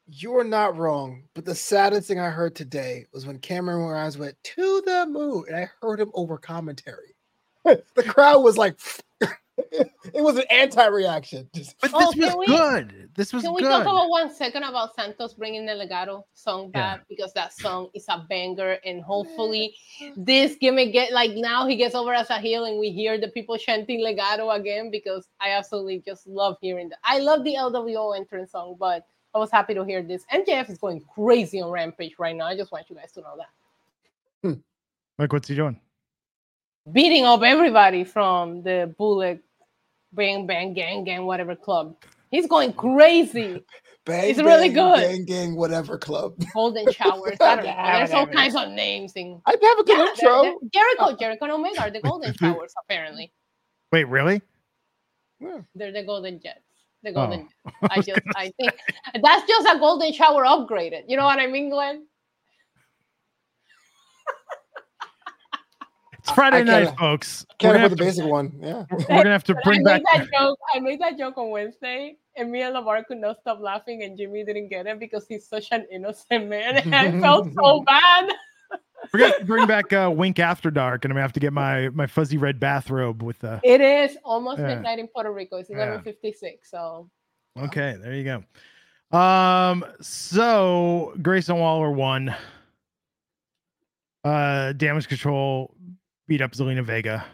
You're 0.08 0.44
not 0.44 0.78
wrong, 0.78 1.24
but 1.34 1.46
the 1.46 1.56
saddest 1.56 2.08
thing 2.08 2.20
I 2.20 2.30
heard 2.30 2.56
today 2.56 3.06
was 3.14 3.26
when 3.26 3.40
Cameron 3.40 3.88
Grimes 3.88 4.18
went 4.18 4.36
to 4.44 4.82
the 4.86 5.06
moon, 5.08 5.46
and 5.48 5.56
I 5.56 5.70
heard 5.82 6.00
him 6.00 6.12
over 6.14 6.38
commentary. 6.38 7.16
the 7.64 8.04
crowd 8.08 8.40
was 8.40 8.58
like, 8.58 8.80
it 10.14 10.22
was 10.22 10.38
an 10.38 10.44
anti-reaction. 10.50 11.50
Just, 11.54 11.76
But 11.82 11.92
Oh, 11.94 12.12
this 12.12 12.34
was 12.34 12.36
we- 12.36 12.46
good. 12.48 13.10
This 13.16 13.34
was 13.34 13.44
good. 13.44 13.48
Can 13.48 13.56
we 13.56 13.62
good. 13.62 13.70
talk 13.70 13.82
about 13.82 14.10
one 14.10 14.34
second 14.34 14.64
about 14.64 14.96
Santos 14.96 15.34
bringing 15.34 15.66
the 15.66 15.74
Legado 15.74 16.24
song 16.34 16.72
Yeah. 16.74 16.98
back 16.98 17.08
because 17.08 17.34
that 17.34 17.54
song 17.54 17.90
is 17.94 18.06
a 18.10 18.26
banger 18.30 18.78
and 18.86 19.02
hopefully 19.02 19.76
this 20.16 20.56
gimmick 20.56 20.94
get 20.94 21.12
like 21.12 21.32
now 21.32 21.68
he 21.68 21.76
gets 21.76 21.96
over 21.96 22.14
as 22.14 22.30
a 22.30 22.40
heel 22.40 22.66
and 22.66 22.80
we 22.80 22.92
hear 22.92 23.18
the 23.20 23.28
people 23.30 23.58
chanting 23.58 24.00
Legado 24.00 24.56
again 24.56 24.90
because 24.92 25.28
I 25.40 25.52
absolutely 25.52 26.04
just 26.06 26.28
love 26.28 26.58
hearing 26.62 26.90
that. 26.90 27.00
I 27.04 27.20
love 27.20 27.44
the 27.44 27.56
LWO 27.56 28.16
entrance 28.16 28.52
song, 28.52 28.76
but 28.80 29.06
I 29.34 29.40
was 29.40 29.52
happy 29.52 29.74
to 29.74 29.84
hear 29.84 30.02
this. 30.02 30.26
MJF 30.34 30.70
is 30.70 30.78
going 30.78 31.02
crazy 31.02 31.62
on 31.62 31.70
Rampage 31.70 32.16
right 32.18 32.36
now. 32.36 32.46
I 32.46 32.56
just 32.56 32.72
want 32.72 32.90
you 32.90 32.96
guys 32.96 33.12
to 33.14 33.22
know 33.22 33.38
that 33.38 33.50
hmm. 34.44 34.60
like, 35.18 35.34
what's 35.34 35.48
he 35.48 35.56
doing? 35.56 35.80
beating 36.92 37.26
up 37.26 37.42
everybody 37.44 38.04
from 38.04 38.64
the 38.64 38.94
Bullet 38.98 39.44
Bang 40.14 40.48
Bang 40.48 40.74
Gang 40.74 41.04
Gang 41.04 41.26
whatever 41.26 41.56
club. 41.56 41.96
He's 42.32 42.48
going 42.48 42.74
crazy. 42.74 43.64
bang, 44.06 44.30
It's 44.30 44.40
really 44.40 44.70
bang, 44.70 44.74
good. 44.94 45.00
Gang, 45.00 45.26
gang, 45.26 45.56
whatever 45.56 45.98
club. 45.98 46.36
golden 46.54 46.92
showers. 46.94 47.38
I 47.42 47.56
don't 47.56 47.66
know. 47.66 47.76
There's 47.98 48.12
all 48.12 48.28
kinds 48.28 48.56
of 48.56 48.70
names 48.70 49.14
and 49.16 49.42
I 49.46 49.52
have 49.52 49.80
a 49.80 49.84
good 49.84 49.98
Yeah, 49.98 50.06
intro. 50.08 50.42
they're- 50.44 50.52
they're- 50.62 50.70
Jericho, 50.74 51.04
uh, 51.06 51.18
Jericho 51.18 51.46
and 51.46 51.54
Omega 51.54 51.82
are 51.82 51.92
the 51.92 52.02
golden 52.02 52.34
showers. 52.34 52.74
Apparently, 52.86 53.32
Wait, 53.92 54.04
really? 54.08 54.42
Yeah. 55.40 55.62
they're 55.76 55.92
the 55.92 56.04
golden 56.04 56.40
jets. 56.40 56.60
The 57.02 57.10
Oh. 57.12 57.14
golden. 57.14 57.48
I 57.90 58.02
just, 58.02 58.20
I 58.36 58.52
think 58.60 58.74
that's 59.24 59.48
just 59.48 59.68
a 59.74 59.80
golden 59.80 60.12
shower 60.12 60.44
upgraded. 60.44 61.04
You 61.08 61.16
know 61.18 61.24
what 61.26 61.40
I 61.40 61.48
mean, 61.48 61.70
Glenn? 61.70 62.06
It's 66.20 66.32
Friday 66.32 66.64
night, 66.64 66.96
folks. 66.98 67.46
We're 67.50 67.56
Can't 67.56 67.74
gonna, 67.74 67.80
have 67.80 67.90
have 67.92 67.92
the 67.92 67.96
to, 67.98 68.04
basic 68.10 68.26
one. 68.26 68.52
Yeah. 68.62 68.84
we're 68.92 69.06
gonna 69.08 69.30
have 69.32 69.44
to 69.46 69.56
I 69.58 69.62
bring 69.64 69.84
made 69.84 70.04
back. 70.04 70.28
that 70.30 70.40
joke. 70.40 70.60
I 70.76 70.80
made 70.80 71.00
that 71.02 71.18
joke 71.18 71.38
on 71.38 71.50
Wednesday, 71.50 72.18
and 72.36 72.52
me 72.52 72.62
and 72.62 72.74
Lamar 72.74 73.04
could 73.04 73.18
not 73.20 73.40
stop 73.40 73.60
laughing, 73.62 74.04
and 74.04 74.18
Jimmy 74.18 74.44
didn't 74.44 74.68
get 74.70 74.86
it 74.86 75.00
because 75.00 75.26
he's 75.28 75.48
such 75.48 75.68
an 75.72 75.86
innocent 75.92 76.48
man, 76.48 76.78
and 76.78 76.94
I 76.96 77.20
felt 77.22 77.48
so 77.54 77.82
bad. 77.88 78.30
We're 79.14 79.20
gonna 79.22 79.46
bring 79.46 79.66
back 79.66 79.94
uh, 79.94 80.10
WINC 80.10 80.40
After 80.40 80.70
Dark, 80.70 81.06
and 81.06 81.12
I'm 81.12 81.16
gonna 81.16 81.24
have 81.24 81.34
to 81.34 81.40
get 81.40 81.54
my 81.54 81.90
my 81.90 82.06
fuzzy 82.06 82.38
red 82.38 82.60
bathrobe 82.60 83.24
with 83.24 83.40
the. 83.40 83.60
It 83.64 83.80
is 83.82 84.18
almost 84.24 84.60
Yeah. 84.60 84.68
midnight 84.68 85.00
in 85.00 85.08
Puerto 85.08 85.32
Rico. 85.32 85.58
It's 85.58 85.70
Yeah. 85.70 85.78
eleven 85.78 86.02
fifty 86.02 86.34
six. 86.34 86.70
So 86.70 87.10
Okay, 87.58 87.96
there 88.02 88.14
you 88.14 88.24
go. 88.24 89.18
Um, 89.18 89.84
so 90.02 91.14
Grayson 91.22 91.58
Waller 91.58 91.92
won. 91.92 92.36
Uh, 94.24 94.74
Damage 94.74 95.08
Control 95.08 95.74
beat 96.30 96.42
up 96.42 96.52
Zelina 96.52 96.84
Vega, 96.86 97.26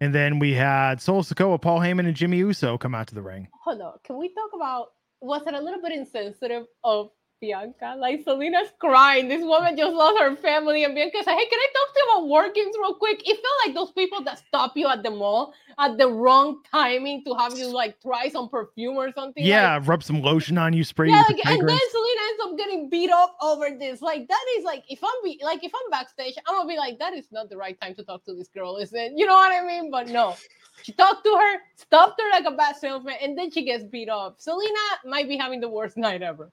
and 0.00 0.14
then 0.14 0.38
we 0.38 0.52
had 0.52 1.00
Solo 1.00 1.22
Sikoa, 1.22 1.60
Paul 1.60 1.80
Heyman, 1.80 2.06
and 2.06 2.14
Jimmy 2.14 2.36
Uso 2.36 2.76
come 2.76 2.94
out 2.94 3.06
to 3.08 3.14
the 3.14 3.22
ring. 3.22 3.48
hold 3.64 3.80
on. 3.80 3.94
Can 4.04 4.18
we 4.18 4.28
talk 4.28 4.50
about 4.54 4.88
was 5.22 5.42
it 5.46 5.54
a 5.54 5.60
little 5.60 5.80
bit 5.80 5.92
insensitive 5.92 6.64
of 6.84 7.08
Bianca? 7.42 7.96
Like 7.98 8.24
Zelina's 8.24 8.70
crying. 8.78 9.26
This 9.28 9.42
woman 9.42 9.76
just 9.76 9.92
lost 9.92 10.18
her 10.20 10.36
family, 10.36 10.84
and 10.84 10.94
Bianca 10.94 11.18
said, 11.24 11.34
"Hey, 11.34 11.46
can 11.52 11.58
I 11.58 11.68
talk 11.76 11.88
to 11.94 11.98
you 12.00 12.06
about 12.12 12.28
workings 12.28 12.74
real 12.80 12.94
quick?" 12.94 13.20
It 13.28 13.34
felt 13.44 13.58
like 13.66 13.74
those 13.74 13.90
people 13.92 14.22
that 14.24 14.38
stop 14.46 14.76
you 14.76 14.86
at 14.88 15.02
the 15.02 15.10
mall 15.10 15.52
at 15.78 15.98
the 15.98 16.06
wrong 16.08 16.62
timing 16.70 17.24
to 17.24 17.34
have 17.34 17.58
you 17.58 17.66
like 17.66 18.00
try 18.00 18.28
some 18.28 18.48
perfume 18.48 18.96
or 18.96 19.10
something. 19.12 19.42
like- 19.42 19.48
Yeah, 19.48 19.80
rub 19.84 20.02
some 20.04 20.22
lotion 20.22 20.56
on 20.56 20.72
you, 20.72 20.84
spray 20.84 21.08
yeah, 21.08 21.24
like, 21.28 21.44
and 21.44 21.68
then. 21.68 21.78
Zelina 21.94 22.22
ends 22.30 22.42
up 22.44 22.56
getting 22.56 22.88
beat 22.88 23.10
up 23.10 23.36
over 23.42 23.70
this. 23.78 24.00
Like 24.00 24.28
that 24.28 24.44
is 24.56 24.64
like 24.64 24.84
if 24.88 25.00
I'm 25.02 25.18
be 25.24 25.40
like 25.42 25.64
if 25.64 25.72
I'm 25.74 25.90
backstage, 25.90 26.34
I'm 26.46 26.54
gonna 26.54 26.68
be 26.68 26.76
like, 26.76 26.98
that 27.00 27.12
is 27.12 27.26
not 27.32 27.50
the 27.50 27.56
right 27.56 27.78
time 27.80 27.94
to 27.96 28.04
talk 28.04 28.24
to 28.26 28.34
this 28.34 28.48
girl, 28.48 28.76
is 28.76 28.92
it? 28.92 29.12
You 29.16 29.26
know 29.26 29.34
what 29.34 29.52
I 29.52 29.66
mean? 29.66 29.90
But 29.90 30.08
no. 30.08 30.36
She 30.84 30.92
talked 30.92 31.22
to 31.24 31.30
her, 31.36 31.52
stopped 31.76 32.20
her 32.20 32.30
like 32.30 32.46
a 32.46 32.56
bad 32.56 32.76
salesman, 32.76 33.16
and 33.22 33.36
then 33.38 33.50
she 33.50 33.62
gets 33.64 33.84
beat 33.84 34.08
up. 34.08 34.38
Zelina 34.40 34.86
might 35.04 35.28
be 35.28 35.36
having 35.36 35.60
the 35.60 35.68
worst 35.68 35.96
night 35.98 36.22
ever. 36.22 36.50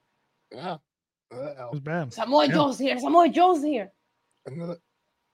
Yeah. 0.52 0.76
It 1.32 1.36
Uh-oh. 1.36 1.70
was 1.70 1.80
bad. 1.80 2.12
Samoa 2.12 2.46
Yeah. 2.46 2.52
Joe's 2.54 2.78
here. 2.78 2.98
Samoa 2.98 3.28
Joe's 3.28 3.62
here. 3.62 3.92
Another- 4.46 4.78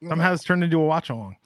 Somehow 0.07 0.35
it's 0.35 0.45
turned 0.45 0.62
into 0.62 0.79
a 0.79 0.85
watch 0.85 1.09
along. 1.09 1.37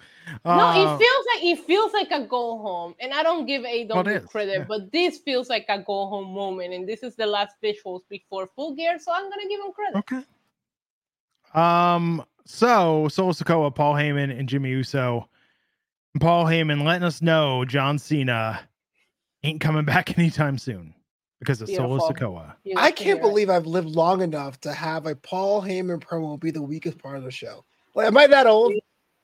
no, 0.45 0.51
Uh, 0.51 0.73
it 0.75 0.99
feels 0.99 1.27
like 1.35 1.45
it 1.45 1.65
feels 1.67 1.93
like 1.93 2.11
a 2.11 2.27
go 2.27 2.59
home, 2.59 2.95
and 2.99 3.13
I 3.15 3.23
don't 3.23 3.47
give 3.47 3.63
AEW 3.65 3.89
Well, 3.95 4.09
it 4.09 4.23
is, 4.25 4.29
credit, 4.29 4.59
yeah. 4.59 4.65
but 4.65 4.91
this 4.91 5.19
feels 5.19 5.49
like 5.49 5.67
a 5.69 5.79
go 5.79 6.07
home 6.09 6.35
moment, 6.35 6.75
and 6.75 6.89
this 6.89 7.05
is 7.05 7.15
the 7.15 7.27
last 7.27 7.55
visuals 7.63 8.01
before 8.09 8.49
full 8.57 8.75
gear, 8.75 8.99
so 8.99 9.13
I'm 9.13 9.31
gonna 9.31 9.49
give 9.49 9.61
him 9.61 9.73
credit. 9.73 9.97
Okay. 9.99 10.25
Um. 11.55 12.25
So 12.45 13.07
Solo 13.09 13.33
Sikoa, 13.33 13.73
Paul 13.75 13.95
Heyman, 13.95 14.37
and 14.37 14.49
Jimmy 14.49 14.71
Uso. 14.71 15.29
Paul 16.19 16.45
Heyman 16.47 16.83
letting 16.85 17.05
us 17.07 17.23
know 17.23 17.65
John 17.65 17.99
Cena 17.99 18.61
ain't 19.45 19.61
coming 19.61 19.85
back 19.95 20.19
anytime 20.19 20.59
soon 20.59 20.93
because 21.41 21.61
of 21.61 21.69
Solo 21.69 21.99
Beautiful. 21.99 22.15
Sikoa. 22.15 22.55
You 22.65 22.75
I 22.77 22.93
can't 22.93 22.99
hear 23.01 23.19
believe 23.19 23.51
I've 23.51 23.67
lived 23.67 23.89
long 23.89 24.23
enough 24.23 24.61
to 24.61 24.73
have 24.73 25.07
a 25.07 25.17
Paul 25.17 25.63
Heyman 25.63 26.01
promo 26.01 26.39
be 26.39 26.51
the 26.51 26.63
weakest 26.63 26.99
part 26.99 27.17
of 27.17 27.25
the 27.25 27.31
show. 27.31 27.65
Like, 27.95 28.07
am 28.07 28.17
I 28.17 28.27
that 28.29 28.47
old? 28.47 28.73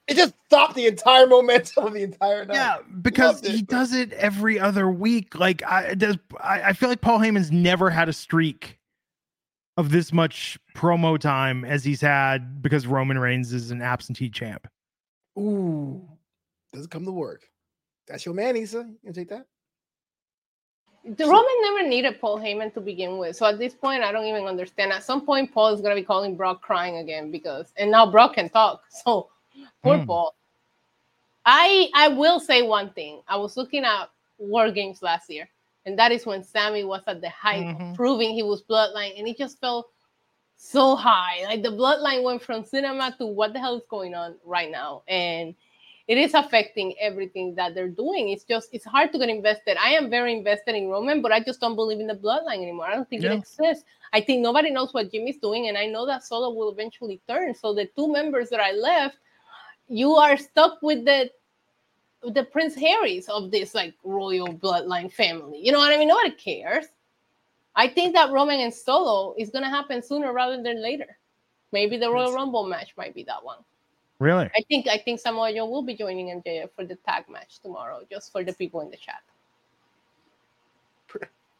It 0.08 0.16
just 0.16 0.34
stopped 0.46 0.74
the 0.74 0.86
entire 0.86 1.26
momentum 1.26 1.86
of 1.86 1.92
the 1.92 2.02
entire 2.02 2.44
night. 2.44 2.54
Yeah, 2.54 2.78
because 3.02 3.40
he 3.40 3.62
does 3.62 3.92
it 3.92 4.12
every 4.12 4.58
other 4.58 4.88
week. 4.88 5.38
Like 5.38 5.64
I 5.64 5.94
does 5.94 6.16
I, 6.40 6.62
I 6.62 6.72
feel 6.72 6.88
like 6.88 7.00
Paul 7.00 7.18
Heyman's 7.18 7.50
never 7.52 7.90
had 7.90 8.08
a 8.08 8.12
streak 8.12 8.78
of 9.76 9.90
this 9.90 10.12
much 10.12 10.58
promo 10.74 11.18
time 11.18 11.64
as 11.64 11.84
he's 11.84 12.00
had 12.00 12.62
because 12.62 12.86
Roman 12.86 13.18
Reigns 13.18 13.52
is 13.52 13.70
an 13.70 13.82
absentee 13.82 14.30
champ. 14.30 14.68
Ooh, 15.38 16.08
doesn't 16.72 16.90
come 16.90 17.04
to 17.04 17.12
work. 17.12 17.50
That's 18.06 18.24
your 18.24 18.34
man, 18.34 18.56
Isa. 18.56 18.88
You 19.02 19.12
take 19.12 19.28
that? 19.30 19.46
The 21.06 21.24
Roman 21.24 21.56
never 21.62 21.88
needed 21.88 22.20
Paul 22.20 22.38
Heyman 22.38 22.74
to 22.74 22.80
begin 22.80 23.18
with. 23.18 23.36
So 23.36 23.46
at 23.46 23.58
this 23.58 23.74
point, 23.74 24.02
I 24.02 24.10
don't 24.10 24.24
even 24.26 24.44
understand. 24.44 24.92
At 24.92 25.04
some 25.04 25.24
point, 25.24 25.52
Paul 25.52 25.72
is 25.74 25.80
gonna 25.80 25.94
be 25.94 26.02
calling 26.02 26.36
Brock 26.36 26.62
crying 26.62 26.96
again 26.96 27.30
because 27.30 27.72
and 27.76 27.90
now 27.90 28.10
Brock 28.10 28.34
can 28.34 28.48
talk. 28.48 28.82
So 28.90 29.28
poor 29.82 29.98
Hmm. 29.98 30.04
Paul. 30.04 30.34
I 31.44 31.90
I 31.94 32.08
will 32.08 32.40
say 32.40 32.62
one 32.62 32.90
thing. 32.90 33.22
I 33.28 33.36
was 33.36 33.56
looking 33.56 33.84
at 33.84 34.10
War 34.38 34.70
Games 34.72 35.02
last 35.02 35.30
year, 35.30 35.48
and 35.84 35.98
that 35.98 36.10
is 36.12 36.26
when 36.26 36.42
Sami 36.42 36.82
was 36.84 37.02
at 37.06 37.20
the 37.20 37.30
height 37.30 37.66
Mhm. 37.66 37.90
of 37.90 37.96
proving 37.96 38.34
he 38.34 38.42
was 38.42 38.62
bloodline, 38.62 39.16
and 39.18 39.28
it 39.28 39.38
just 39.38 39.60
felt 39.60 39.90
so 40.56 40.96
high. 40.96 41.44
Like 41.44 41.62
the 41.62 41.70
bloodline 41.70 42.22
went 42.24 42.42
from 42.42 42.64
cinema 42.64 43.14
to 43.18 43.26
what 43.26 43.52
the 43.52 43.60
hell 43.60 43.76
is 43.76 43.84
going 43.88 44.14
on 44.14 44.36
right 44.44 44.70
now, 44.70 45.02
and 45.06 45.54
it 46.08 46.18
is 46.18 46.34
affecting 46.34 46.94
everything 47.00 47.54
that 47.56 47.74
they're 47.74 47.88
doing. 47.88 48.28
It's 48.28 48.44
just 48.44 48.68
it's 48.72 48.84
hard 48.84 49.12
to 49.12 49.18
get 49.18 49.28
invested. 49.28 49.76
I 49.76 49.90
am 49.90 50.08
very 50.08 50.32
invested 50.32 50.76
in 50.76 50.88
Roman, 50.88 51.20
but 51.20 51.32
I 51.32 51.40
just 51.40 51.60
don't 51.60 51.74
believe 51.74 51.98
in 51.98 52.06
the 52.06 52.14
bloodline 52.14 52.62
anymore. 52.62 52.86
I 52.86 52.94
don't 52.94 53.08
think 53.08 53.22
Yeah. 53.22 53.32
it 53.32 53.38
exists. 53.38 53.84
I 54.12 54.20
think 54.20 54.40
nobody 54.40 54.70
knows 54.70 54.94
what 54.94 55.10
Jimmy's 55.10 55.38
doing, 55.38 55.68
and 55.68 55.76
I 55.76 55.86
know 55.86 56.06
that 56.06 56.22
Solo 56.24 56.50
will 56.50 56.70
eventually 56.70 57.20
turn. 57.28 57.54
So 57.54 57.74
the 57.74 57.86
two 57.86 58.06
members 58.10 58.48
that 58.50 58.60
I 58.60 58.70
left, 58.72 59.18
you 59.88 60.14
are 60.14 60.36
stuck 60.36 60.80
with 60.82 61.04
the 61.04 61.30
the 62.22 62.44
Prince 62.44 62.74
Harrys 62.74 63.28
of 63.28 63.50
this 63.50 63.74
like 63.74 63.94
royal 64.02 64.48
bloodline 64.48 65.12
family. 65.12 65.60
You 65.62 65.70
know 65.72 65.78
what 65.78 65.92
I 65.92 65.96
mean? 65.98 66.08
Nobody 66.08 66.30
cares. 66.30 66.86
I 67.74 67.88
think 67.88 68.14
that 68.14 68.32
Roman 68.32 68.58
and 68.60 68.72
Solo 68.72 69.34
is 69.36 69.50
gonna 69.50 69.68
happen 69.68 70.02
sooner 70.02 70.32
rather 70.32 70.60
than 70.62 70.82
later. 70.82 71.18
Maybe 71.72 71.98
the 71.98 72.10
Royal 72.10 72.32
Rumble 72.32 72.64
match 72.66 72.96
might 72.96 73.14
be 73.14 73.22
that 73.24 73.44
one. 73.44 73.58
Really? 74.18 74.50
I 74.54 74.62
think 74.68 74.88
I 74.88 74.98
think 74.98 75.20
Samoa 75.20 75.52
Joe 75.52 75.66
will 75.66 75.82
be 75.82 75.94
joining 75.94 76.28
MJF 76.40 76.70
for 76.74 76.84
the 76.84 76.96
tag 76.96 77.24
match 77.28 77.60
tomorrow, 77.60 78.00
just 78.10 78.32
for 78.32 78.42
the 78.42 78.52
people 78.52 78.80
in 78.80 78.90
the 78.90 78.96
chat. 78.96 79.22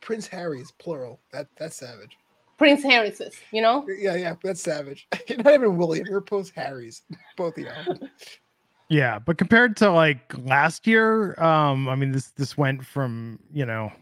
Prince 0.01 0.27
Harry's 0.29 0.71
plural. 0.73 1.21
That 1.33 1.49
that's 1.57 1.77
savage. 1.77 2.17
Prince 2.59 2.83
Harry's, 2.83 3.21
you 3.53 3.61
know? 3.61 3.87
Yeah, 3.99 4.15
yeah, 4.15 4.35
that's 4.43 4.63
savage. 4.63 5.07
Not 5.39 5.53
even 5.53 5.77
William. 5.77 6.07
You're 6.09 6.21
both 6.21 6.51
Harry's. 6.55 7.03
Both 7.37 7.59
of 7.59 7.65
you. 7.65 8.09
Yeah, 8.89 9.19
but 9.19 9.37
compared 9.37 9.77
to 9.79 9.91
like 9.91 10.33
last 10.39 10.87
year, 10.87 11.39
um, 11.43 11.89
I 11.89 11.97
mean 11.97 12.13
this 12.13 12.29
this 12.31 12.57
went 12.57 12.87
from, 12.87 13.41
you 13.53 13.67
know, 13.67 13.93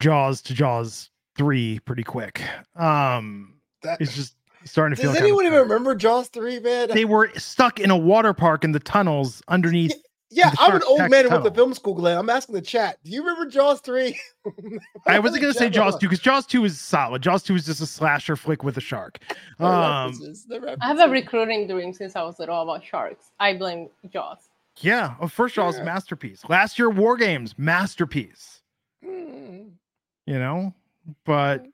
Jaws 0.00 0.42
to 0.42 0.54
Jaws 0.54 1.10
3 1.38 1.78
pretty 1.80 2.02
quick. 2.02 2.42
Um, 2.74 3.54
That, 3.82 4.00
it's 4.00 4.14
just 4.14 4.34
starting 4.64 4.96
to 4.96 5.00
feel 5.02 5.10
does 5.10 5.18
kind 5.18 5.26
anyone 5.26 5.44
even 5.46 5.58
sad. 5.58 5.62
remember 5.62 5.94
Jaws 5.94 6.28
three, 6.28 6.60
man? 6.60 6.88
they 6.88 7.04
were 7.04 7.30
stuck 7.36 7.78
in 7.80 7.90
a 7.90 7.96
water 7.96 8.32
park 8.32 8.64
in 8.64 8.72
the 8.72 8.80
tunnels 8.80 9.42
underneath 9.48 9.92
yeah, 10.30 10.50
the 10.50 10.56
I'm 10.60 10.76
an 10.76 10.82
old 10.86 11.10
man 11.10 11.24
who 11.24 11.30
went 11.30 11.44
to 11.44 11.50
film 11.50 11.74
school, 11.74 11.94
Glenn. 11.94 12.16
I'm 12.16 12.30
asking 12.30 12.54
the 12.54 12.62
chat. 12.62 12.98
Do 13.04 13.10
you 13.10 13.22
remember 13.22 13.50
Jaws 13.50 13.80
three? 13.80 14.18
I 15.06 15.18
wasn't 15.18 15.42
gonna 15.42 15.54
say 15.54 15.68
Jaws 15.68 15.94
2 15.98 16.06
because 16.08 16.20
Jaws 16.20 16.46
2 16.46 16.64
is 16.64 16.80
solid. 16.80 17.22
Jaws 17.22 17.42
2 17.42 17.54
is 17.54 17.66
just 17.66 17.80
a 17.80 17.86
slasher 17.86 18.34
flick 18.36 18.62
with 18.64 18.76
a 18.76 18.80
shark. 18.80 19.18
The 19.58 19.66
Um 19.66 20.12
the 20.48 20.76
I 20.80 20.86
have 20.86 21.00
a 21.00 21.08
recruiting 21.08 21.66
dream 21.68 21.92
since 21.92 22.16
I 22.16 22.22
was 22.22 22.38
little 22.38 22.60
about 22.62 22.84
sharks. 22.84 23.30
I 23.38 23.54
blame 23.54 23.88
Jaws. 24.10 24.38
yeah, 24.80 25.14
oh, 25.20 25.28
first 25.28 25.54
Jaws 25.56 25.76
Yeah. 25.78 25.84
masterpiece. 25.84 26.42
Last 26.48 26.78
year 26.78 26.88
War 26.90 27.16
Games 27.16 27.54
masterpiece. 27.58 28.62
Mm. 29.04 29.72
You 30.26 30.38
know, 30.38 30.74
but 31.26 31.66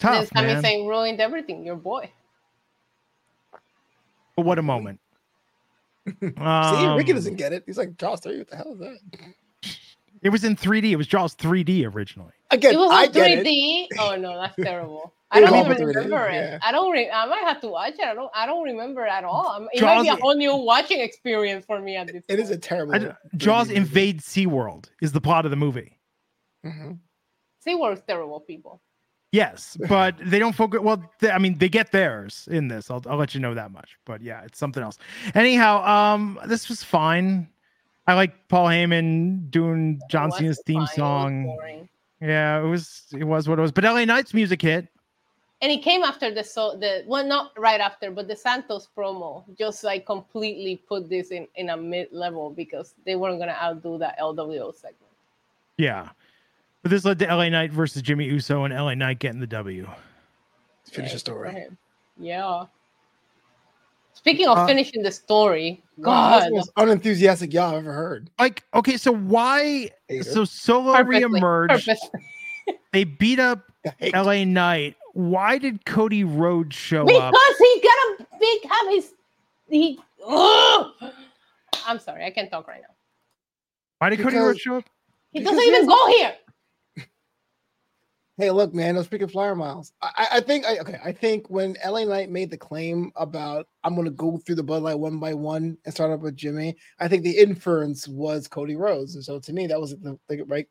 tough 0.00 0.18
then 0.18 0.26
Sami 0.42 0.46
man. 0.54 0.62
saying 0.62 0.86
ruined 0.86 1.20
everything, 1.20 1.64
your 1.64 1.76
boy. 1.76 2.10
But 4.36 4.44
what 4.44 4.58
a 4.58 4.62
moment. 4.62 5.00
See, 6.20 6.26
Ricky 6.26 6.40
Um, 6.40 7.16
doesn't 7.16 7.36
get 7.36 7.52
it. 7.52 7.64
He's 7.66 7.78
like 7.78 7.96
Jaws 7.96 8.20
three. 8.20 8.38
What 8.38 8.48
the 8.50 8.56
hell 8.56 8.72
is 8.74 8.78
that? 8.78 8.98
It 10.22 10.30
was 10.30 10.44
in 10.44 10.56
3D. 10.56 10.90
It 10.90 10.96
was 10.96 11.06
Jaws 11.06 11.34
3D 11.36 11.92
originally. 11.94 12.32
Again, 12.50 12.74
it 12.74 12.78
was 12.78 12.90
I 12.90 13.06
on 13.06 13.12
get 13.12 13.30
it. 13.38 13.46
3D. 13.46 13.86
Oh 13.98 14.16
no, 14.16 14.40
that's 14.40 14.54
terrible. 14.56 15.12
I 15.30 15.40
don't 15.40 15.54
even 15.56 15.76
for 15.76 15.82
3D, 15.82 15.86
remember 15.96 16.28
it. 16.28 16.34
yeah. 16.34 16.58
I 16.62 16.70
don't. 16.72 16.92
Re- 16.92 17.10
I 17.10 17.26
might 17.26 17.42
have 17.44 17.60
to 17.62 17.68
watch 17.68 17.94
it. 17.94 18.04
I 18.06 18.14
don't. 18.14 18.30
I 18.34 18.46
don't 18.46 18.62
remember 18.62 19.04
at 19.06 19.24
all. 19.24 19.48
I'm- 19.48 19.68
It 19.72 19.82
might 19.82 20.02
be 20.02 20.08
a 20.08 20.16
whole 20.16 20.36
new 20.36 20.54
watching 20.56 21.00
experience 21.00 21.64
for 21.66 21.80
me 21.80 21.96
at 21.96 22.06
this. 22.08 22.22
It 22.28 22.38
is 22.38 22.50
a 22.50 22.58
terrible. 22.58 22.94
I 22.94 22.98
d- 22.98 23.08
Jaws 23.36 23.66
3D 23.66 23.70
movie. 23.70 23.76
invade 23.76 24.20
SeaWorld 24.20 24.90
is 25.02 25.12
the 25.12 25.20
plot 25.20 25.44
of 25.44 25.50
the 25.50 25.56
movie. 25.56 25.98
Mhm. 26.64 26.98
SeaWorld's 27.66 28.02
terrible, 28.06 28.40
people. 28.40 28.80
Yes, 29.36 29.76
but 29.88 30.16
they 30.24 30.38
don't 30.38 30.54
focus. 30.54 30.80
Well, 30.80 31.02
they, 31.20 31.30
I 31.30 31.38
mean, 31.38 31.58
they 31.58 31.68
get 31.68 31.92
theirs 31.92 32.48
in 32.50 32.68
this. 32.68 32.90
I'll, 32.90 33.02
I'll 33.06 33.18
let 33.18 33.34
you 33.34 33.40
know 33.40 33.54
that 33.54 33.70
much. 33.70 33.98
But 34.06 34.22
yeah, 34.22 34.42
it's 34.44 34.58
something 34.58 34.82
else. 34.82 34.98
Anyhow, 35.34 35.84
um, 35.84 36.40
this 36.46 36.70
was 36.70 36.82
fine. 36.82 37.48
I 38.06 38.14
like 38.14 38.48
Paul 38.48 38.68
Heyman 38.68 39.50
doing 39.50 40.00
John 40.08 40.32
Cena's 40.32 40.62
theme 40.64 40.86
fine, 40.86 40.96
song. 40.96 41.44
boring. 41.44 41.88
Yeah, 42.22 42.60
it 42.60 42.66
was. 42.66 43.04
It 43.12 43.24
was 43.24 43.46
what 43.46 43.58
it 43.58 43.62
was. 43.62 43.72
But 43.72 43.84
LA 43.84 44.06
Knight's 44.06 44.32
music 44.32 44.62
hit. 44.62 44.88
And 45.62 45.72
it 45.72 45.82
came 45.82 46.02
after 46.02 46.32
the 46.32 46.44
so 46.44 46.76
the 46.76 47.02
well, 47.06 47.26
not 47.26 47.52
right 47.58 47.80
after, 47.80 48.10
but 48.10 48.28
the 48.28 48.36
Santos 48.36 48.88
promo 48.96 49.44
just 49.58 49.84
like 49.84 50.06
completely 50.06 50.76
put 50.88 51.10
this 51.10 51.30
in 51.30 51.46
in 51.56 51.70
a 51.70 51.76
mid 51.76 52.08
level 52.10 52.50
because 52.50 52.94
they 53.04 53.16
weren't 53.16 53.38
gonna 53.38 53.58
outdo 53.60 53.98
that 53.98 54.18
LWO 54.18 54.74
segment. 54.74 55.12
Yeah, 55.76 56.08
but 56.86 56.90
this 56.90 57.04
led 57.04 57.18
to 57.18 57.26
LA 57.26 57.48
Knight 57.48 57.72
versus 57.72 58.00
Jimmy 58.00 58.26
Uso 58.26 58.62
and 58.62 58.72
LA 58.72 58.94
Knight 58.94 59.18
getting 59.18 59.40
the 59.40 59.46
W. 59.48 59.88
Finish 60.84 60.92
the 60.92 61.00
Yeah, 61.02 61.02
good 61.02 61.10
for 61.10 61.18
story. 61.18 61.66
Yeah. 62.16 62.64
Speaking 64.14 64.46
of 64.46 64.58
Uh, 64.58 64.66
finishing 64.68 65.02
the 65.02 65.10
story, 65.10 65.82
God, 66.00 66.44
the 66.46 66.50
most 66.54 66.70
unenthusiastic 66.76 67.52
y'all 67.52 67.72
I've 67.72 67.78
ever 67.78 67.92
heard. 67.92 68.30
Like, 68.38 68.62
okay, 68.72 68.96
so 68.98 69.10
why? 69.12 69.90
So 70.22 70.44
Solo 70.44 70.92
purposely, 70.92 71.22
reemerged. 71.24 71.68
purposely. 71.70 72.20
They 72.92 73.02
beat 73.02 73.40
up 73.40 73.64
LA 74.14 74.44
Knight. 74.44 74.94
Why 75.14 75.58
did 75.58 75.84
Cody 75.86 76.22
Rhodes 76.22 76.76
show 76.76 77.00
up? 77.00 77.08
because 77.08 77.56
he 77.58 77.82
got 77.82 78.20
a 78.20 78.26
big 78.38 78.70
have 78.70 78.88
his 78.90 79.12
he. 79.68 79.98
Ugh! 80.24 80.92
I'm 81.84 81.98
sorry, 81.98 82.24
I 82.24 82.30
can't 82.30 82.48
talk 82.48 82.68
right 82.68 82.80
now. 82.80 82.94
Why 83.98 84.10
did 84.10 84.20
Cody 84.20 84.36
Rhodes 84.36 84.60
show 84.60 84.76
up? 84.76 84.84
He 85.32 85.40
doesn't 85.40 85.60
even 85.60 85.80
he- 85.82 85.88
go 85.88 86.06
here. 86.10 86.36
Hey, 88.38 88.50
look, 88.50 88.74
man, 88.74 88.96
those 88.96 89.08
freaking 89.08 89.30
flyer 89.30 89.54
miles. 89.54 89.92
I, 90.02 90.28
I- 90.32 90.40
think, 90.40 90.66
I, 90.66 90.78
okay, 90.78 90.98
I 91.02 91.12
think 91.12 91.48
when 91.48 91.76
LA 91.84 92.04
Knight 92.04 92.30
made 92.30 92.50
the 92.50 92.58
claim 92.58 93.10
about 93.16 93.66
I'm 93.82 93.94
going 93.94 94.04
to 94.04 94.10
go 94.10 94.36
through 94.38 94.56
the 94.56 94.64
bloodline 94.64 94.98
one 94.98 95.18
by 95.18 95.32
one 95.34 95.78
and 95.84 95.94
start 95.94 96.10
up 96.10 96.20
with 96.20 96.36
Jimmy, 96.36 96.76
I 97.00 97.08
think 97.08 97.22
the 97.22 97.38
inference 97.38 98.06
was 98.06 98.46
Cody 98.46 98.76
Rhodes, 98.76 99.14
and 99.14 99.24
so 99.24 99.38
to 99.40 99.52
me, 99.52 99.66
that 99.68 99.80
was 99.80 99.92
the, 99.92 100.18
the 100.28 100.42
right 100.44 100.66